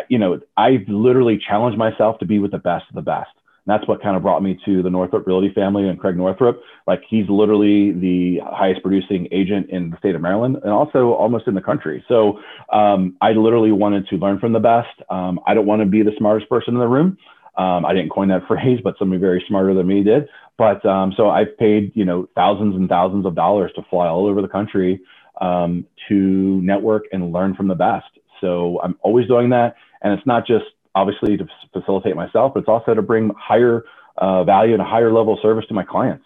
you 0.09 0.17
know, 0.17 0.39
I've 0.57 0.88
literally 0.88 1.39
challenged 1.47 1.77
myself 1.77 2.19
to 2.19 2.25
be 2.25 2.39
with 2.39 2.51
the 2.51 2.57
best 2.57 2.85
of 2.89 2.95
the 2.95 3.01
best. 3.01 3.29
And 3.65 3.73
that's 3.73 3.88
what 3.88 4.01
kind 4.01 4.15
of 4.15 4.21
brought 4.21 4.43
me 4.43 4.60
to 4.65 4.84
the 4.84 4.89
Northrop 4.89 5.25
Realty 5.25 5.51
family 5.54 5.88
and 5.88 5.99
Craig 5.99 6.15
Northrop. 6.15 6.62
Like 6.86 7.01
he's 7.10 7.28
literally 7.30 7.91
the 7.91 8.39
highest 8.45 8.82
producing 8.84 9.28
agent 9.32 9.69
in 9.69 9.89
the 9.89 9.97
state 9.97 10.15
of 10.15 10.21
Maryland 10.21 10.58
and 10.63 10.71
also 10.71 11.13
almost 11.13 11.47
in 11.47 11.56
the 11.56 11.62
country. 11.62 12.04
So 12.08 12.39
um, 12.71 13.15
I 13.21 13.32
literally 13.32 13.71
wanted 13.71 14.08
to 14.10 14.17
learn 14.17 14.39
from 14.39 14.54
the 14.54 14.60
best. 14.60 14.89
Um, 15.10 15.39
I 15.47 15.54
don't 15.54 15.65
want 15.65 15.82
to 15.82 15.88
be 15.88 16.04
the 16.04 16.12
smartest 16.17 16.49
person 16.49 16.75
in 16.75 16.80
the 16.80 16.88
room. 16.88 17.17
Um, 17.58 17.86
I 17.86 17.93
didn't 17.93 18.10
coin 18.10 18.28
that 18.30 18.45
phrase, 18.47 18.80
but 18.84 18.95
somebody 18.99 19.19
very 19.19 19.43
smarter 19.47 19.73
than 19.73 19.88
me 19.88 20.04
did. 20.04 20.28
But 20.58 20.86
um, 20.86 21.13
so 21.17 21.30
I've 21.30 21.58
paid, 21.58 21.91
you 21.95 22.06
know, 22.06 22.30
thousands 22.36 22.75
and 22.75 22.88
thousands 22.88 23.25
of 23.25 23.36
dollars 23.36 23.71
to 23.75 23.82
fly 23.89 24.08
all 24.08 24.25
over 24.25 24.41
the 24.41 24.47
country 24.47 25.01
um, 25.41 25.86
to 26.08 26.62
network 26.62 27.06
and 27.12 27.34
learn 27.34 27.56
from 27.56 27.67
the 27.67 27.75
best. 27.75 28.06
So 28.41 28.80
I'm 28.84 28.95
always 29.01 29.28
doing 29.28 29.49
that. 29.49 29.75
And 30.01 30.13
it's 30.13 30.25
not 30.28 30.45
just 30.45 30.65
obviously 30.95 31.38
to 31.38 31.47
facilitate 31.73 32.15
myself, 32.15 32.53
but 32.53 32.62
it's 32.62 32.69
also 32.69 32.93
to 32.93 33.01
bring 33.01 33.31
higher 33.38 33.84
uh, 34.17 34.43
value 34.43 34.73
and 34.73 34.81
a 34.81 34.86
higher 34.86 35.12
level 35.12 35.34
of 35.34 35.39
service 35.41 35.65
to 35.67 35.73
my 35.73 35.84
clients. 35.84 36.25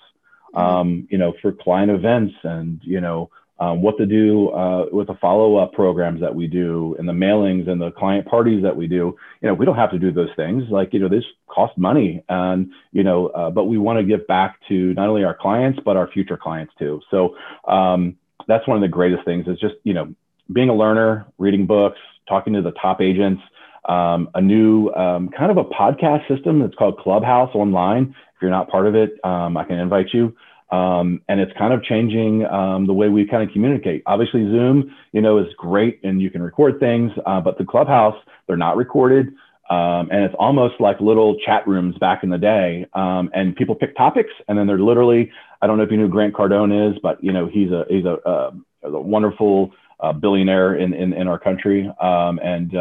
Mm-hmm. 0.56 0.60
Um, 0.60 1.08
you 1.12 1.18
know, 1.18 1.34
for 1.42 1.52
client 1.52 1.92
events 1.92 2.34
and 2.44 2.80
you 2.84 3.02
know 3.02 3.30
um, 3.60 3.82
what 3.82 3.98
to 3.98 4.06
do 4.06 4.50
uh, 4.50 4.86
with 4.92 5.08
the 5.08 5.16
follow-up 5.16 5.74
programs 5.74 6.22
that 6.22 6.34
we 6.34 6.48
do 6.48 6.96
and 6.98 7.08
the 7.08 7.14
mailings 7.14 7.70
and 7.70 7.82
the 7.82 7.92
client 7.92 8.26
parties 8.26 8.64
that 8.64 8.76
we 8.76 8.88
do. 8.88 9.18
You 9.42 9.50
know, 9.50 9.54
we 9.54 9.66
don't 9.66 9.76
have 9.76 9.92
to 9.92 10.00
do 10.00 10.12
those 10.12 10.30
things. 10.36 10.64
Like 10.70 10.94
you 10.94 11.00
know, 11.00 11.10
this 11.10 11.26
costs 11.48 11.78
money, 11.78 12.24
and 12.30 12.72
you 12.92 13.04
know, 13.04 13.28
uh, 13.28 13.50
but 13.50 13.66
we 13.66 13.78
want 13.78 14.00
to 14.00 14.04
give 14.04 14.26
back 14.28 14.60
to 14.70 14.94
not 14.94 15.10
only 15.10 15.24
our 15.24 15.36
clients 15.36 15.80
but 15.84 15.98
our 15.98 16.08
future 16.08 16.38
clients 16.38 16.74
too. 16.80 17.02
So 17.12 17.36
um, 17.68 18.16
that's 18.48 18.68
one 18.68 18.78
of 18.78 18.82
the 18.82 18.88
greatest 18.88 19.26
things. 19.26 19.48
Is 19.48 19.60
just 19.60 19.76
you 19.84 19.94
know 19.94 20.14
being 20.52 20.70
a 20.70 20.76
learner, 20.76 21.28
reading 21.38 21.68
books, 21.68 22.00
talking 22.28 22.54
to 22.54 22.62
the 22.62 22.72
top 22.72 23.02
agents, 23.02 23.42
um, 23.88 24.30
a 24.34 24.42
new 24.42 24.90
um, 24.92 25.30
kind 25.30 25.52
of 25.52 25.58
a 25.58 25.64
podcast 25.64 26.28
system 26.28 26.60
that's 26.60 26.76
called 26.76 26.98
Clubhouse 27.00 27.54
Online. 27.56 28.16
If 28.36 28.42
you're 28.42 28.52
not 28.52 28.70
part 28.70 28.88
of 28.88 28.96
it, 28.96 29.14
um, 29.24 29.58
I 29.58 29.64
can 29.64 29.80
invite 29.80 30.08
you. 30.14 30.36
Um, 30.72 31.22
and 31.28 31.40
it's 31.40 31.52
kind 31.58 31.74
of 31.74 31.84
changing 31.84 32.46
um, 32.46 32.86
the 32.86 32.94
way 32.94 33.10
we 33.10 33.26
kind 33.26 33.42
of 33.42 33.52
communicate. 33.52 34.04
Obviously, 34.06 34.44
Zoom, 34.44 34.96
you 35.14 35.22
know, 35.22 35.40
is 35.40 35.48
great 35.58 36.00
and 36.04 36.22
you 36.22 36.30
can 36.30 36.44
record 36.44 36.80
things, 36.80 37.12
uh, 37.26 37.42
but 37.42 37.58
the 37.58 37.66
Clubhouse, 37.66 38.16
they're 38.48 38.58
not 38.58 38.78
recorded. 38.78 39.30
Um, 39.70 40.10
and 40.12 40.24
it's 40.24 40.36
almost 40.38 40.76
like 40.80 41.00
little 41.00 41.38
chat 41.46 41.68
rooms 41.68 41.96
back 42.00 42.24
in 42.24 42.30
the 42.30 42.38
day. 42.38 42.86
and 42.94 43.56
people 43.56 43.76
pick 43.76 43.96
topics, 43.96 44.32
and 44.48 44.58
then 44.58 44.68
they're 44.68 44.80
literally, 44.80 45.32
I 45.62 45.68
don't 45.68 45.78
know 45.78 45.84
if 45.84 45.92
you 45.92 45.98
who 45.98 46.08
Grant 46.08 46.34
Cardone 46.34 46.92
is, 46.92 47.00
but 47.02 47.24
you 47.24 47.32
know, 47.32 47.48
he's 47.48 47.72
a 47.72 47.86
he's 47.90 48.06
a, 48.06 48.18
a, 48.26 48.52
a 48.88 49.02
wonderful 49.02 49.72
uh, 50.00 50.14
billionaire 50.14 50.76
in, 50.76 50.94
in, 50.94 51.14
in 51.14 51.28
our 51.28 51.38
country. 51.38 51.92
And 52.00 52.76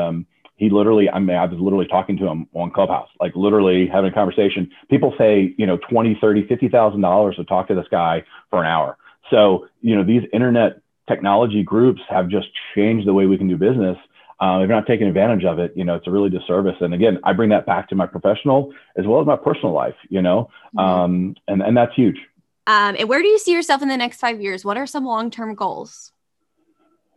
he 0.58 0.70
literally, 0.70 1.08
I 1.08 1.20
mean, 1.20 1.36
I 1.36 1.46
was 1.46 1.58
literally 1.58 1.86
talking 1.86 2.16
to 2.18 2.26
him 2.26 2.48
on 2.52 2.72
Clubhouse, 2.72 3.08
like 3.20 3.34
literally 3.36 3.86
having 3.86 4.10
a 4.10 4.14
conversation. 4.14 4.70
People 4.90 5.14
say, 5.16 5.54
you 5.56 5.66
know, 5.66 5.78
20, 5.88 6.18
30, 6.20 6.42
$50,000 6.42 7.36
to 7.36 7.44
talk 7.44 7.68
to 7.68 7.76
this 7.76 7.86
guy 7.90 8.24
for 8.50 8.60
an 8.60 8.66
hour. 8.66 8.98
So, 9.30 9.68
you 9.80 9.94
know, 9.94 10.02
these 10.02 10.22
internet 10.32 10.80
technology 11.06 11.62
groups 11.62 12.02
have 12.08 12.28
just 12.28 12.48
changed 12.74 13.06
the 13.06 13.14
way 13.14 13.26
we 13.26 13.38
can 13.38 13.48
do 13.48 13.56
business. 13.56 13.96
Uh, 14.40 14.60
if 14.62 14.68
you're 14.68 14.76
not 14.76 14.86
taking 14.86 15.06
advantage 15.06 15.44
of 15.44 15.60
it, 15.60 15.72
you 15.76 15.84
know, 15.84 15.94
it's 15.94 16.08
a 16.08 16.10
really 16.10 16.28
disservice. 16.28 16.76
And 16.80 16.92
again, 16.92 17.18
I 17.22 17.32
bring 17.32 17.50
that 17.50 17.64
back 17.64 17.88
to 17.90 17.94
my 17.94 18.06
professional 18.06 18.72
as 18.96 19.06
well 19.06 19.20
as 19.20 19.26
my 19.26 19.36
personal 19.36 19.72
life, 19.72 19.96
you 20.08 20.22
know, 20.22 20.50
mm-hmm. 20.76 20.78
um, 20.78 21.36
and, 21.46 21.62
and 21.62 21.76
that's 21.76 21.94
huge. 21.94 22.18
Um, 22.66 22.96
and 22.98 23.08
where 23.08 23.22
do 23.22 23.28
you 23.28 23.38
see 23.38 23.52
yourself 23.52 23.80
in 23.80 23.88
the 23.88 23.96
next 23.96 24.18
five 24.18 24.40
years? 24.40 24.64
What 24.64 24.76
are 24.76 24.86
some 24.86 25.04
long-term 25.04 25.54
goals? 25.54 26.12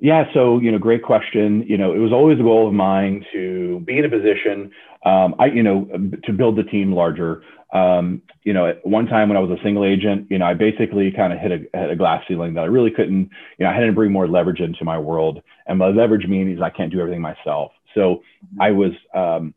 Yeah, 0.02 0.24
so 0.34 0.60
you 0.60 0.72
know, 0.72 0.80
great 0.80 1.04
question. 1.04 1.64
You 1.68 1.78
know, 1.78 1.94
it 1.94 2.00
was 2.00 2.12
always 2.12 2.40
a 2.40 2.44
goal 2.44 2.68
of 2.68 2.74
mine 2.74 3.24
to 3.34 3.82
be 3.86 4.00
in 4.00 4.06
a 4.06 4.10
position, 4.10 4.72
um, 5.06 5.36
I 5.38 5.46
you 5.46 5.62
know, 5.62 5.88
to 6.24 6.34
build 6.34 6.58
the 6.58 6.64
team 6.64 6.92
larger. 6.92 7.44
Um, 7.72 8.24
you 8.44 8.52
know, 8.52 8.66
at 8.66 8.86
one 8.86 9.06
time 9.06 9.30
when 9.30 9.38
I 9.38 9.42
was 9.42 9.52
a 9.52 9.64
single 9.64 9.86
agent, 9.86 10.26
you 10.32 10.40
know, 10.40 10.46
I 10.46 10.56
basically 10.56 11.12
kind 11.12 11.32
of 11.32 11.38
hit 11.38 11.52
a, 11.52 11.78
hit 11.80 11.92
a 11.92 11.96
glass 11.96 12.24
ceiling 12.28 12.56
that 12.56 12.62
I 12.62 12.66
really 12.66 12.90
couldn't. 12.90 13.30
You 13.60 13.66
know, 13.66 13.70
I 13.70 13.76
had 13.76 13.86
to 13.86 13.92
bring 13.92 14.12
more 14.12 14.28
leverage 14.28 14.60
into 14.60 14.84
my 14.84 14.98
world, 14.98 15.44
and 15.68 15.78
by 15.78 15.90
leverage 15.90 16.26
means 16.28 16.60
I 16.60 16.72
can't 16.72 16.92
do 16.92 17.00
everything 17.00 17.22
myself. 17.22 17.72
So 17.94 18.24
I 18.60 18.72
was 18.72 18.94
um, 19.14 19.54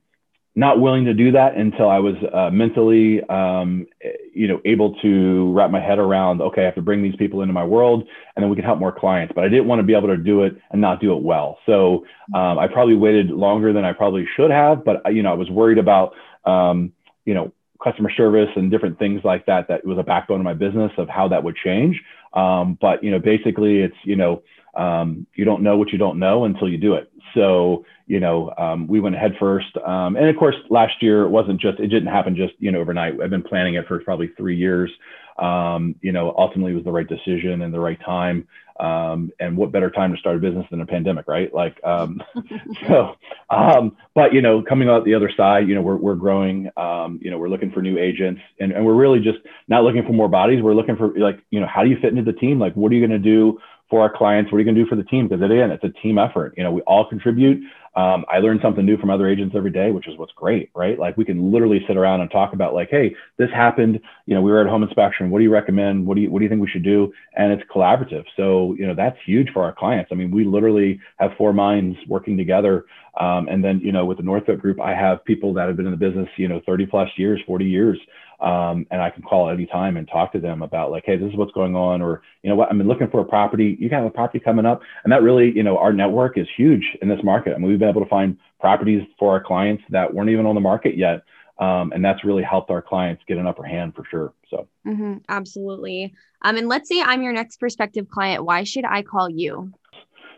not 0.56 0.80
willing 0.80 1.04
to 1.04 1.14
do 1.14 1.32
that 1.32 1.56
until 1.56 1.90
I 1.90 1.98
was 1.98 2.14
uh, 2.32 2.48
mentally, 2.50 3.20
um, 3.24 3.86
you 4.32 4.46
know, 4.46 4.60
able 4.64 4.94
to 5.02 5.52
wrap 5.52 5.70
my 5.70 5.80
head 5.80 5.98
around. 5.98 6.40
Okay, 6.40 6.62
I 6.62 6.64
have 6.66 6.76
to 6.76 6.82
bring 6.82 7.02
these 7.02 7.16
people 7.16 7.42
into 7.42 7.52
my 7.52 7.64
world, 7.64 8.06
and 8.36 8.42
then 8.42 8.50
we 8.50 8.56
can 8.56 8.64
help 8.64 8.78
more 8.78 8.92
clients. 8.92 9.32
But 9.34 9.44
I 9.44 9.48
didn't 9.48 9.66
want 9.66 9.80
to 9.80 9.82
be 9.82 9.94
able 9.94 10.08
to 10.08 10.16
do 10.16 10.44
it 10.44 10.56
and 10.70 10.80
not 10.80 11.00
do 11.00 11.16
it 11.16 11.22
well. 11.22 11.58
So 11.66 12.06
um, 12.34 12.58
I 12.58 12.68
probably 12.68 12.94
waited 12.94 13.30
longer 13.30 13.72
than 13.72 13.84
I 13.84 13.92
probably 13.92 14.26
should 14.36 14.52
have. 14.52 14.84
But 14.84 15.12
you 15.12 15.22
know, 15.22 15.32
I 15.32 15.34
was 15.34 15.50
worried 15.50 15.78
about, 15.78 16.12
um, 16.44 16.92
you 17.24 17.34
know, 17.34 17.52
customer 17.82 18.10
service 18.16 18.48
and 18.54 18.70
different 18.70 18.98
things 18.98 19.22
like 19.24 19.46
that. 19.46 19.66
That 19.68 19.84
was 19.84 19.98
a 19.98 20.04
backbone 20.04 20.38
of 20.38 20.44
my 20.44 20.54
business 20.54 20.92
of 20.98 21.08
how 21.08 21.26
that 21.28 21.42
would 21.42 21.56
change. 21.56 22.00
Um, 22.32 22.78
but 22.80 23.02
you 23.02 23.10
know, 23.10 23.18
basically, 23.18 23.80
it's 23.80 23.96
you 24.04 24.14
know, 24.14 24.42
um, 24.76 25.26
you 25.34 25.44
don't 25.44 25.62
know 25.62 25.76
what 25.76 25.92
you 25.92 25.98
don't 25.98 26.18
know 26.18 26.44
until 26.44 26.68
you 26.68 26.78
do 26.78 26.94
it. 26.94 27.10
So, 27.34 27.84
you 28.06 28.20
know, 28.20 28.52
um, 28.58 28.86
we 28.86 29.00
went 29.00 29.16
head 29.16 29.34
first. 29.38 29.76
Um, 29.78 30.16
and 30.16 30.28
of 30.28 30.36
course, 30.36 30.56
last 30.70 31.02
year 31.02 31.22
it 31.22 31.30
wasn't 31.30 31.60
just, 31.60 31.80
it 31.80 31.88
didn't 31.88 32.08
happen 32.08 32.36
just, 32.36 32.54
you 32.58 32.70
know, 32.70 32.80
overnight. 32.80 33.20
I've 33.20 33.30
been 33.30 33.42
planning 33.42 33.74
it 33.74 33.86
for 33.86 33.98
probably 34.00 34.28
three 34.36 34.56
years. 34.56 34.90
Um, 35.38 35.96
you 36.00 36.12
know, 36.12 36.34
ultimately 36.38 36.72
it 36.72 36.76
was 36.76 36.84
the 36.84 36.92
right 36.92 37.08
decision 37.08 37.62
and 37.62 37.74
the 37.74 37.80
right 37.80 37.98
time. 38.04 38.46
Um, 38.78 39.30
and 39.38 39.56
what 39.56 39.70
better 39.70 39.90
time 39.90 40.12
to 40.12 40.18
start 40.18 40.36
a 40.36 40.40
business 40.40 40.66
than 40.70 40.80
a 40.80 40.86
pandemic, 40.86 41.28
right? 41.28 41.52
Like, 41.54 41.82
um, 41.84 42.20
so, 42.88 43.14
um, 43.50 43.96
but 44.14 44.32
you 44.32 44.42
know, 44.42 44.62
coming 44.62 44.88
out 44.88 45.04
the 45.04 45.14
other 45.14 45.30
side, 45.36 45.68
you 45.68 45.74
know, 45.74 45.82
we're, 45.82 45.96
we're 45.96 46.14
growing, 46.16 46.70
um, 46.76 47.20
you 47.22 47.30
know, 47.30 47.38
we're 47.38 47.48
looking 47.48 47.70
for 47.70 47.82
new 47.82 47.98
agents 47.98 48.40
and, 48.58 48.72
and 48.72 48.84
we're 48.84 48.94
really 48.94 49.20
just 49.20 49.38
not 49.68 49.84
looking 49.84 50.04
for 50.04 50.12
more 50.12 50.28
bodies. 50.28 50.62
We're 50.62 50.74
looking 50.74 50.96
for 50.96 51.16
like, 51.18 51.40
you 51.50 51.60
know, 51.60 51.68
how 51.72 51.84
do 51.84 51.90
you 51.90 51.96
fit 52.00 52.16
into 52.16 52.30
the 52.30 52.38
team? 52.38 52.58
Like, 52.58 52.74
what 52.74 52.90
are 52.90 52.94
you 52.96 53.06
going 53.06 53.22
to 53.22 53.30
do 53.30 53.58
for 53.90 54.00
our 54.00 54.14
clients? 54.14 54.50
What 54.50 54.56
are 54.56 54.60
you 54.60 54.64
going 54.64 54.76
to 54.76 54.82
do 54.82 54.88
for 54.88 54.96
the 54.96 55.04
team? 55.04 55.28
Because 55.28 55.42
again, 55.42 55.70
it's 55.70 55.84
a 55.84 55.90
team 56.02 56.18
effort. 56.18 56.54
You 56.56 56.64
know, 56.64 56.72
we 56.72 56.80
all 56.82 57.08
contribute. 57.08 57.62
Um, 57.96 58.24
I 58.28 58.38
learn 58.38 58.58
something 58.60 58.84
new 58.84 58.96
from 58.96 59.10
other 59.10 59.28
agents 59.28 59.54
every 59.56 59.70
day, 59.70 59.92
which 59.92 60.08
is 60.08 60.18
what's 60.18 60.32
great, 60.32 60.70
right? 60.74 60.98
Like 60.98 61.16
we 61.16 61.24
can 61.24 61.52
literally 61.52 61.84
sit 61.86 61.96
around 61.96 62.22
and 62.22 62.30
talk 62.30 62.52
about 62.52 62.74
like, 62.74 62.88
hey, 62.90 63.14
this 63.38 63.50
happened. 63.50 64.00
You 64.26 64.34
know, 64.34 64.42
we 64.42 64.50
were 64.50 64.60
at 64.60 64.66
home 64.66 64.82
inspection. 64.82 65.30
What 65.30 65.38
do 65.38 65.44
you 65.44 65.52
recommend? 65.52 66.04
What 66.04 66.16
do 66.16 66.22
you 66.22 66.30
what 66.30 66.40
do 66.40 66.44
you 66.44 66.48
think 66.48 66.60
we 66.60 66.68
should 66.68 66.82
do? 66.82 67.12
And 67.36 67.52
it's 67.52 67.62
collaborative. 67.70 68.24
So 68.36 68.74
you 68.78 68.86
know, 68.86 68.94
that's 68.96 69.16
huge 69.24 69.50
for 69.52 69.62
our 69.62 69.72
clients. 69.72 70.10
I 70.10 70.16
mean, 70.16 70.32
we 70.32 70.44
literally 70.44 70.98
have 71.18 71.32
four 71.38 71.52
minds 71.52 71.96
working 72.08 72.36
together. 72.36 72.84
Um, 73.20 73.46
and 73.48 73.62
then 73.62 73.78
you 73.78 73.92
know, 73.92 74.04
with 74.04 74.16
the 74.16 74.24
Northrop 74.24 74.60
Group, 74.60 74.80
I 74.80 74.92
have 74.92 75.24
people 75.24 75.54
that 75.54 75.68
have 75.68 75.76
been 75.76 75.86
in 75.86 75.92
the 75.92 75.96
business, 75.96 76.28
you 76.36 76.48
know, 76.48 76.60
30 76.66 76.86
plus 76.86 77.08
years, 77.16 77.40
40 77.46 77.64
years. 77.64 77.98
Um, 78.40 78.86
and 78.90 79.00
I 79.00 79.10
can 79.10 79.22
call 79.22 79.48
at 79.48 79.54
any 79.54 79.66
time 79.66 79.96
and 79.96 80.08
talk 80.08 80.32
to 80.32 80.40
them 80.40 80.62
about 80.62 80.90
like, 80.90 81.04
hey, 81.06 81.16
this 81.16 81.30
is 81.30 81.36
what's 81.36 81.52
going 81.52 81.74
on, 81.76 82.02
or 82.02 82.22
you 82.42 82.50
know 82.50 82.56
what, 82.56 82.70
I'm 82.70 82.80
looking 82.82 83.08
for 83.08 83.20
a 83.20 83.24
property. 83.24 83.76
You 83.78 83.88
got 83.88 84.06
a 84.06 84.10
property 84.10 84.40
coming 84.40 84.66
up, 84.66 84.82
and 85.04 85.12
that 85.12 85.22
really, 85.22 85.50
you 85.54 85.62
know, 85.62 85.78
our 85.78 85.92
network 85.92 86.36
is 86.36 86.46
huge 86.56 86.84
in 87.00 87.08
this 87.08 87.20
market. 87.22 87.54
I 87.54 87.58
mean, 87.58 87.68
we've 87.68 87.78
been 87.78 87.88
able 87.88 88.02
to 88.02 88.08
find 88.08 88.36
properties 88.60 89.02
for 89.18 89.32
our 89.32 89.42
clients 89.42 89.82
that 89.90 90.12
weren't 90.12 90.30
even 90.30 90.46
on 90.46 90.54
the 90.54 90.60
market 90.60 90.96
yet, 90.96 91.22
um, 91.58 91.92
and 91.92 92.04
that's 92.04 92.24
really 92.24 92.42
helped 92.42 92.70
our 92.70 92.82
clients 92.82 93.22
get 93.28 93.38
an 93.38 93.46
upper 93.46 93.62
hand 93.62 93.94
for 93.94 94.04
sure. 94.10 94.32
So, 94.50 94.68
mm-hmm, 94.86 95.18
absolutely. 95.28 96.14
Um, 96.42 96.56
and 96.56 96.68
let's 96.68 96.88
say 96.88 97.00
I'm 97.00 97.22
your 97.22 97.32
next 97.32 97.58
prospective 97.58 98.08
client. 98.08 98.44
Why 98.44 98.64
should 98.64 98.84
I 98.84 99.02
call 99.02 99.30
you? 99.30 99.72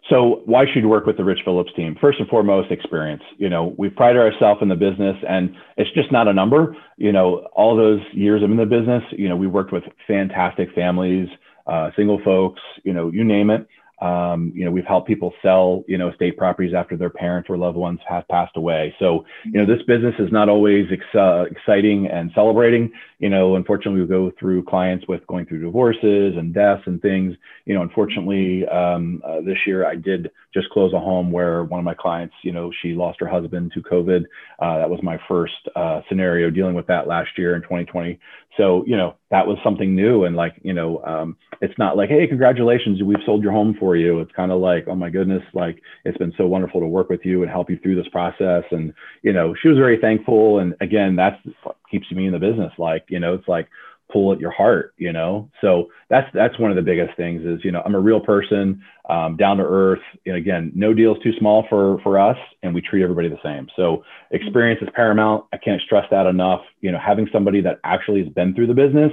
So 0.08 0.42
why 0.44 0.64
should 0.66 0.82
you 0.82 0.88
work 0.88 1.06
with 1.06 1.16
the 1.16 1.24
Rich 1.24 1.40
Phillips 1.44 1.72
team? 1.74 1.96
First 2.00 2.20
and 2.20 2.28
foremost, 2.28 2.70
experience. 2.70 3.22
You 3.38 3.48
know, 3.48 3.74
we 3.76 3.88
pride 3.88 4.16
ourselves 4.16 4.60
in 4.62 4.68
the 4.68 4.76
business 4.76 5.16
and 5.28 5.54
it's 5.76 5.90
just 5.94 6.12
not 6.12 6.28
a 6.28 6.32
number. 6.32 6.76
You 6.96 7.12
know, 7.12 7.48
all 7.54 7.76
those 7.76 8.00
years 8.12 8.42
I'm 8.44 8.52
in 8.52 8.58
the 8.58 8.66
business, 8.66 9.02
you 9.10 9.28
know, 9.28 9.36
we 9.36 9.46
worked 9.46 9.72
with 9.72 9.82
fantastic 10.06 10.68
families, 10.74 11.28
uh, 11.66 11.90
single 11.96 12.20
folks, 12.24 12.60
you 12.84 12.92
know, 12.92 13.10
you 13.10 13.24
name 13.24 13.50
it. 13.50 13.66
Um, 14.00 14.52
you 14.54 14.64
know, 14.64 14.70
we've 14.70 14.84
helped 14.84 15.08
people 15.08 15.32
sell, 15.42 15.82
you 15.88 15.96
know, 15.96 16.10
estate 16.10 16.36
properties 16.36 16.74
after 16.74 16.96
their 16.96 17.10
parents 17.10 17.48
or 17.48 17.56
loved 17.56 17.78
ones 17.78 17.98
have 18.06 18.28
passed 18.28 18.56
away. 18.56 18.94
So, 18.98 19.24
you 19.44 19.52
know, 19.52 19.66
this 19.66 19.82
business 19.86 20.14
is 20.18 20.30
not 20.30 20.48
always 20.48 20.86
ex- 20.92 21.14
uh, 21.14 21.44
exciting 21.50 22.06
and 22.06 22.30
celebrating. 22.34 22.92
You 23.18 23.30
know, 23.30 23.56
unfortunately, 23.56 24.02
we 24.02 24.06
go 24.06 24.30
through 24.38 24.64
clients 24.64 25.06
with 25.08 25.26
going 25.26 25.46
through 25.46 25.64
divorces 25.64 26.34
and 26.36 26.52
deaths 26.52 26.82
and 26.86 27.00
things. 27.00 27.34
You 27.64 27.74
know, 27.74 27.82
unfortunately, 27.82 28.66
um, 28.66 29.22
uh, 29.24 29.40
this 29.40 29.58
year 29.66 29.86
I 29.86 29.94
did 29.94 30.30
just 30.52 30.68
close 30.70 30.92
a 30.92 30.98
home 30.98 31.30
where 31.30 31.64
one 31.64 31.78
of 31.78 31.84
my 31.84 31.94
clients, 31.94 32.34
you 32.42 32.52
know, 32.52 32.70
she 32.82 32.94
lost 32.94 33.20
her 33.20 33.26
husband 33.26 33.72
to 33.74 33.82
COVID. 33.82 34.24
Uh, 34.58 34.78
that 34.78 34.90
was 34.90 35.00
my 35.02 35.18
first 35.28 35.54
uh, 35.74 36.00
scenario 36.08 36.50
dealing 36.50 36.74
with 36.74 36.86
that 36.86 37.06
last 37.06 37.30
year 37.38 37.54
in 37.56 37.62
2020. 37.62 38.18
So, 38.56 38.84
you 38.86 38.96
know, 38.96 39.16
that 39.30 39.46
was 39.46 39.58
something 39.62 39.94
new. 39.94 40.24
And 40.24 40.34
like, 40.34 40.54
you 40.62 40.72
know, 40.72 41.02
um, 41.04 41.36
it's 41.60 41.76
not 41.78 41.96
like, 41.96 42.08
hey, 42.08 42.26
congratulations, 42.26 43.02
we've 43.02 43.16
sold 43.24 43.42
your 43.42 43.52
home 43.52 43.76
for 43.78 43.85
you. 43.94 44.20
It's 44.20 44.32
kind 44.32 44.50
of 44.50 44.60
like, 44.60 44.88
oh 44.88 44.96
my 44.96 45.10
goodness, 45.10 45.42
like 45.52 45.80
it's 46.04 46.18
been 46.18 46.32
so 46.36 46.46
wonderful 46.46 46.80
to 46.80 46.86
work 46.86 47.08
with 47.08 47.24
you 47.24 47.42
and 47.42 47.50
help 47.50 47.70
you 47.70 47.78
through 47.78 47.94
this 47.94 48.08
process. 48.08 48.64
And, 48.72 48.92
you 49.22 49.32
know, 49.32 49.54
she 49.54 49.68
was 49.68 49.78
very 49.78 49.98
thankful. 50.00 50.58
And 50.58 50.74
again, 50.80 51.14
that's 51.14 51.40
what 51.62 51.76
keeps 51.90 52.10
me 52.10 52.26
in 52.26 52.32
the 52.32 52.38
business. 52.38 52.72
Like, 52.78 53.04
you 53.08 53.20
know, 53.20 53.34
it's 53.34 53.46
like, 53.46 53.68
pull 54.12 54.32
at 54.32 54.40
your 54.40 54.50
heart, 54.50 54.94
you 54.96 55.12
know? 55.12 55.50
So 55.60 55.88
that's, 56.08 56.28
that's 56.32 56.58
one 56.58 56.70
of 56.70 56.76
the 56.76 56.82
biggest 56.82 57.16
things 57.16 57.42
is, 57.44 57.64
you 57.64 57.72
know, 57.72 57.82
I'm 57.84 57.94
a 57.94 58.00
real 58.00 58.20
person, 58.20 58.82
um, 59.08 59.36
down 59.36 59.56
to 59.58 59.64
earth. 59.64 60.00
And 60.24 60.36
again, 60.36 60.72
no 60.74 60.94
deal 60.94 61.16
is 61.16 61.22
too 61.22 61.32
small 61.38 61.66
for, 61.68 62.00
for 62.02 62.18
us 62.18 62.36
and 62.62 62.74
we 62.74 62.80
treat 62.80 63.02
everybody 63.02 63.28
the 63.28 63.38
same. 63.42 63.68
So 63.76 64.04
experience 64.30 64.80
is 64.82 64.88
paramount. 64.94 65.44
I 65.52 65.58
can't 65.58 65.82
stress 65.82 66.06
that 66.10 66.26
enough, 66.26 66.60
you 66.80 66.92
know, 66.92 66.98
having 66.98 67.28
somebody 67.32 67.60
that 67.62 67.80
actually 67.84 68.22
has 68.24 68.32
been 68.32 68.54
through 68.54 68.68
the 68.68 68.74
business 68.74 69.12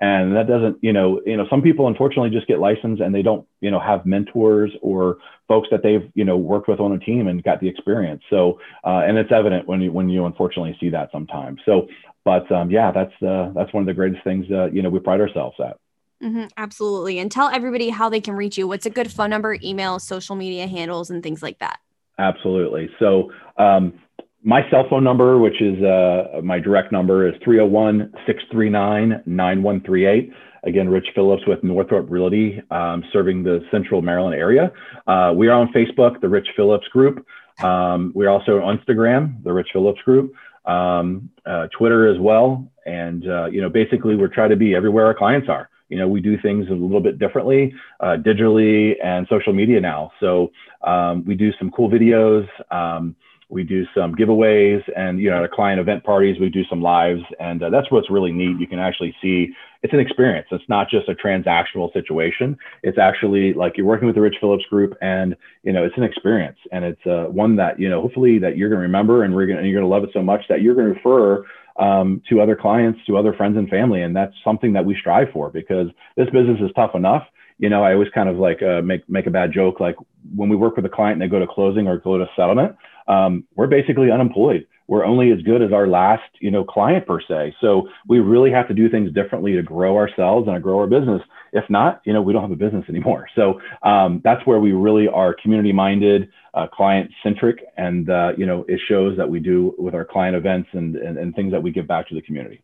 and 0.00 0.34
that 0.36 0.48
doesn't, 0.48 0.76
you 0.82 0.92
know, 0.92 1.20
you 1.24 1.36
know, 1.36 1.46
some 1.48 1.62
people 1.62 1.86
unfortunately 1.86 2.30
just 2.30 2.46
get 2.46 2.58
licensed 2.58 3.00
and 3.00 3.14
they 3.14 3.22
don't, 3.22 3.46
you 3.60 3.70
know, 3.70 3.80
have 3.80 4.04
mentors 4.04 4.72
or 4.82 5.18
folks 5.48 5.68
that 5.70 5.82
they've, 5.82 6.10
you 6.14 6.24
know, 6.24 6.36
worked 6.36 6.68
with 6.68 6.80
on 6.80 6.92
a 6.92 6.98
team 6.98 7.28
and 7.28 7.42
got 7.44 7.60
the 7.60 7.68
experience. 7.68 8.22
So, 8.28 8.58
uh, 8.84 9.02
and 9.06 9.16
it's 9.16 9.32
evident 9.32 9.68
when 9.68 9.80
you, 9.80 9.92
when 9.92 10.08
you 10.08 10.26
unfortunately 10.26 10.76
see 10.80 10.90
that 10.90 11.10
sometimes. 11.12 11.60
So 11.64 11.86
but 12.24 12.50
um, 12.50 12.70
yeah, 12.70 12.90
that's 12.90 13.22
uh, 13.22 13.52
that's 13.54 13.72
one 13.72 13.82
of 13.82 13.86
the 13.86 13.94
greatest 13.94 14.24
things 14.24 14.46
uh, 14.50 14.66
you 14.66 14.82
know 14.82 14.90
we 14.90 14.98
pride 14.98 15.20
ourselves 15.20 15.56
at. 15.60 15.76
Mm-hmm, 16.22 16.46
absolutely, 16.56 17.18
and 17.18 17.30
tell 17.30 17.48
everybody 17.48 17.90
how 17.90 18.08
they 18.08 18.20
can 18.20 18.34
reach 18.34 18.56
you. 18.56 18.66
What's 18.66 18.86
a 18.86 18.90
good 18.90 19.12
phone 19.12 19.30
number, 19.30 19.56
email, 19.62 19.98
social 19.98 20.36
media 20.36 20.66
handles, 20.66 21.10
and 21.10 21.22
things 21.22 21.42
like 21.42 21.58
that. 21.58 21.80
Absolutely. 22.18 22.88
So 22.98 23.30
um, 23.58 23.94
my 24.42 24.60
cell 24.70 24.84
phone 24.88 25.04
number, 25.04 25.38
which 25.38 25.60
is 25.60 25.82
uh, 25.82 26.40
my 26.42 26.58
direct 26.60 26.92
number, 26.92 27.28
is 27.28 27.34
301 27.44 28.12
639 28.26 29.22
9138. 29.26 30.32
Again, 30.64 30.88
Rich 30.88 31.08
Phillips 31.14 31.42
with 31.46 31.62
Northrop 31.62 32.10
Realty, 32.10 32.62
um, 32.70 33.04
serving 33.12 33.42
the 33.42 33.60
central 33.70 34.00
Maryland 34.00 34.34
area. 34.34 34.72
Uh, 35.06 35.32
we 35.36 35.48
are 35.48 35.60
on 35.60 35.68
Facebook, 35.72 36.20
the 36.22 36.28
Rich 36.28 36.48
Phillips 36.56 36.88
Group. 36.88 37.26
Um, 37.62 38.12
we're 38.14 38.30
also 38.30 38.62
on 38.62 38.78
Instagram, 38.78 39.42
the 39.44 39.52
Rich 39.52 39.68
Phillips 39.72 40.00
Group 40.02 40.32
um, 40.66 41.30
uh, 41.46 41.66
Twitter 41.76 42.08
as 42.08 42.18
well. 42.18 42.66
And, 42.86 43.28
uh, 43.28 43.46
you 43.46 43.60
know, 43.60 43.68
basically 43.68 44.16
we're 44.16 44.28
trying 44.28 44.50
to 44.50 44.56
be 44.56 44.74
everywhere 44.74 45.06
our 45.06 45.14
clients 45.14 45.48
are. 45.48 45.68
You 45.88 45.98
know, 45.98 46.08
we 46.08 46.20
do 46.20 46.40
things 46.40 46.66
a 46.68 46.72
little 46.72 47.00
bit 47.00 47.18
differently, 47.18 47.74
uh, 48.00 48.16
digitally 48.16 48.94
and 49.02 49.26
social 49.28 49.52
media 49.52 49.80
now. 49.80 50.10
So 50.18 50.50
um, 50.82 51.24
we 51.24 51.34
do 51.34 51.52
some 51.58 51.70
cool 51.70 51.90
videos. 51.90 52.48
Um, 52.70 53.14
we 53.48 53.62
do 53.62 53.84
some 53.94 54.14
giveaways 54.14 54.82
and 54.96 55.20
you 55.20 55.30
know 55.30 55.38
at 55.38 55.44
a 55.44 55.48
client 55.48 55.80
event 55.80 56.02
parties 56.02 56.40
we 56.40 56.48
do 56.48 56.64
some 56.64 56.80
lives 56.80 57.20
and 57.38 57.62
uh, 57.62 57.70
that's 57.70 57.90
what's 57.90 58.10
really 58.10 58.32
neat 58.32 58.58
you 58.58 58.66
can 58.66 58.78
actually 58.78 59.14
see 59.22 59.48
it's 59.84 59.92
an 59.92 60.00
experience 60.00 60.48
it's 60.50 60.68
not 60.68 60.88
just 60.88 61.08
a 61.08 61.14
transactional 61.14 61.92
situation 61.92 62.56
it's 62.82 62.98
actually 62.98 63.52
like 63.52 63.76
you're 63.76 63.86
working 63.86 64.06
with 64.06 64.16
the 64.16 64.20
rich 64.20 64.34
phillips 64.40 64.64
group 64.64 64.96
and 65.00 65.36
you 65.62 65.72
know 65.72 65.84
it's 65.84 65.96
an 65.96 66.02
experience 66.02 66.58
and 66.72 66.84
it's 66.84 67.06
uh, 67.06 67.26
one 67.30 67.54
that 67.54 67.78
you 67.78 67.88
know 67.88 68.00
hopefully 68.00 68.38
that 68.38 68.56
you're 68.56 68.68
going 68.68 68.80
to 68.80 68.82
remember 68.82 69.22
and 69.22 69.34
we're 69.34 69.46
going 69.46 69.64
you're 69.64 69.80
going 69.80 69.88
to 69.88 69.94
love 69.94 70.02
it 70.02 70.10
so 70.12 70.22
much 70.22 70.40
that 70.48 70.62
you're 70.62 70.74
going 70.74 70.88
to 70.88 70.94
refer 70.94 71.44
um, 71.78 72.22
to 72.28 72.40
other 72.40 72.56
clients 72.56 72.98
to 73.06 73.16
other 73.16 73.34
friends 73.34 73.56
and 73.56 73.68
family 73.68 74.02
and 74.02 74.16
that's 74.16 74.34
something 74.42 74.72
that 74.72 74.84
we 74.84 74.96
strive 74.98 75.28
for 75.32 75.50
because 75.50 75.88
this 76.16 76.26
business 76.30 76.58
is 76.60 76.70
tough 76.74 76.94
enough 76.94 77.24
you 77.58 77.68
know, 77.68 77.84
I 77.84 77.92
always 77.92 78.08
kind 78.12 78.28
of 78.28 78.36
like 78.36 78.62
uh, 78.62 78.82
make 78.82 79.08
make 79.08 79.26
a 79.26 79.30
bad 79.30 79.52
joke. 79.52 79.78
Like 79.78 79.96
when 80.34 80.48
we 80.48 80.56
work 80.56 80.74
with 80.76 80.84
a 80.86 80.88
client 80.88 81.14
and 81.14 81.22
they 81.22 81.32
go 81.32 81.38
to 81.38 81.46
closing 81.46 81.86
or 81.86 81.98
go 81.98 82.18
to 82.18 82.26
settlement, 82.34 82.76
um, 83.06 83.44
we're 83.54 83.68
basically 83.68 84.10
unemployed. 84.10 84.66
We're 84.86 85.04
only 85.04 85.30
as 85.32 85.40
good 85.42 85.62
as 85.62 85.72
our 85.72 85.86
last, 85.86 86.28
you 86.40 86.50
know, 86.50 86.64
client 86.64 87.06
per 87.06 87.20
se. 87.20 87.54
So 87.60 87.88
we 88.06 88.20
really 88.20 88.50
have 88.50 88.68
to 88.68 88.74
do 88.74 88.90
things 88.90 89.12
differently 89.12 89.52
to 89.54 89.62
grow 89.62 89.96
ourselves 89.96 90.46
and 90.48 90.62
grow 90.62 90.78
our 90.78 90.86
business. 90.86 91.22
If 91.52 91.64
not, 91.70 92.02
you 92.04 92.12
know, 92.12 92.20
we 92.20 92.32
don't 92.32 92.42
have 92.42 92.50
a 92.50 92.56
business 92.56 92.84
anymore. 92.88 93.26
So 93.34 93.60
um, 93.82 94.20
that's 94.24 94.44
where 94.46 94.58
we 94.58 94.72
really 94.72 95.08
are 95.08 95.34
community 95.40 95.72
minded, 95.72 96.28
uh, 96.52 96.66
client 96.66 97.10
centric, 97.22 97.64
and 97.76 98.10
uh, 98.10 98.32
you 98.36 98.44
know, 98.44 98.64
it 98.68 98.80
shows 98.88 99.16
that 99.16 99.28
we 99.28 99.40
do 99.40 99.74
with 99.78 99.94
our 99.94 100.04
client 100.04 100.36
events 100.36 100.68
and, 100.72 100.96
and 100.96 101.16
and 101.16 101.34
things 101.34 101.52
that 101.52 101.62
we 101.62 101.70
give 101.70 101.86
back 101.86 102.08
to 102.08 102.14
the 102.14 102.22
community. 102.22 102.62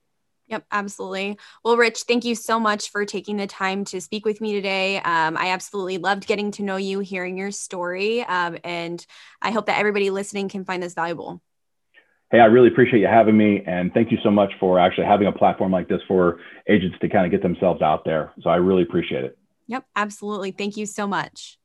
Yep, 0.48 0.64
absolutely. 0.72 1.38
Well, 1.64 1.76
Rich, 1.76 2.02
thank 2.08 2.24
you 2.24 2.34
so 2.34 2.58
much 2.58 2.90
for 2.90 3.04
taking 3.04 3.36
the 3.36 3.46
time 3.46 3.84
to 3.86 4.00
speak 4.00 4.24
with 4.24 4.40
me 4.40 4.52
today. 4.52 4.96
Um, 4.96 5.36
I 5.36 5.50
absolutely 5.50 5.98
loved 5.98 6.26
getting 6.26 6.50
to 6.52 6.64
know 6.64 6.76
you, 6.76 6.98
hearing 6.98 7.38
your 7.38 7.52
story, 7.52 8.22
um, 8.24 8.58
and 8.64 9.04
I 9.40 9.52
hope 9.52 9.66
that 9.66 9.78
everybody 9.78 10.10
listening 10.10 10.48
can 10.48 10.64
find 10.64 10.82
this 10.82 10.94
valuable. 10.94 11.40
Hey, 12.30 12.38
I 12.38 12.44
really 12.44 12.68
appreciate 12.68 13.00
you 13.00 13.08
having 13.08 13.36
me, 13.36 13.64
and 13.66 13.92
thank 13.92 14.12
you 14.12 14.18
so 14.22 14.30
much 14.30 14.52
for 14.60 14.78
actually 14.78 15.06
having 15.06 15.26
a 15.26 15.32
platform 15.32 15.72
like 15.72 15.88
this 15.88 16.00
for 16.06 16.38
agents 16.68 16.96
to 17.00 17.08
kind 17.08 17.26
of 17.26 17.32
get 17.32 17.42
themselves 17.42 17.82
out 17.82 18.04
there. 18.04 18.32
So 18.42 18.50
I 18.50 18.56
really 18.56 18.82
appreciate 18.82 19.24
it. 19.24 19.36
Yep, 19.66 19.84
absolutely. 19.96 20.52
Thank 20.52 20.76
you 20.76 20.86
so 20.86 21.08
much. 21.08 21.58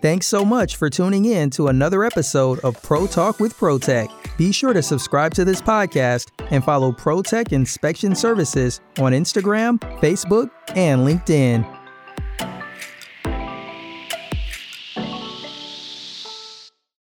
Thanks 0.00 0.28
so 0.28 0.44
much 0.44 0.76
for 0.76 0.88
tuning 0.88 1.24
in 1.24 1.50
to 1.50 1.66
another 1.66 2.04
episode 2.04 2.60
of 2.60 2.80
Pro 2.84 3.08
Talk 3.08 3.40
with 3.40 3.52
ProTech. 3.54 4.08
Be 4.36 4.52
sure 4.52 4.72
to 4.72 4.82
subscribe 4.82 5.34
to 5.34 5.44
this 5.44 5.60
podcast 5.60 6.30
and 6.52 6.62
follow 6.62 6.92
ProTech 6.92 7.52
Inspection 7.52 8.14
Services 8.14 8.80
on 9.00 9.10
Instagram, 9.10 9.80
Facebook, 10.00 10.50
and 10.76 11.00
LinkedIn. 11.00 11.75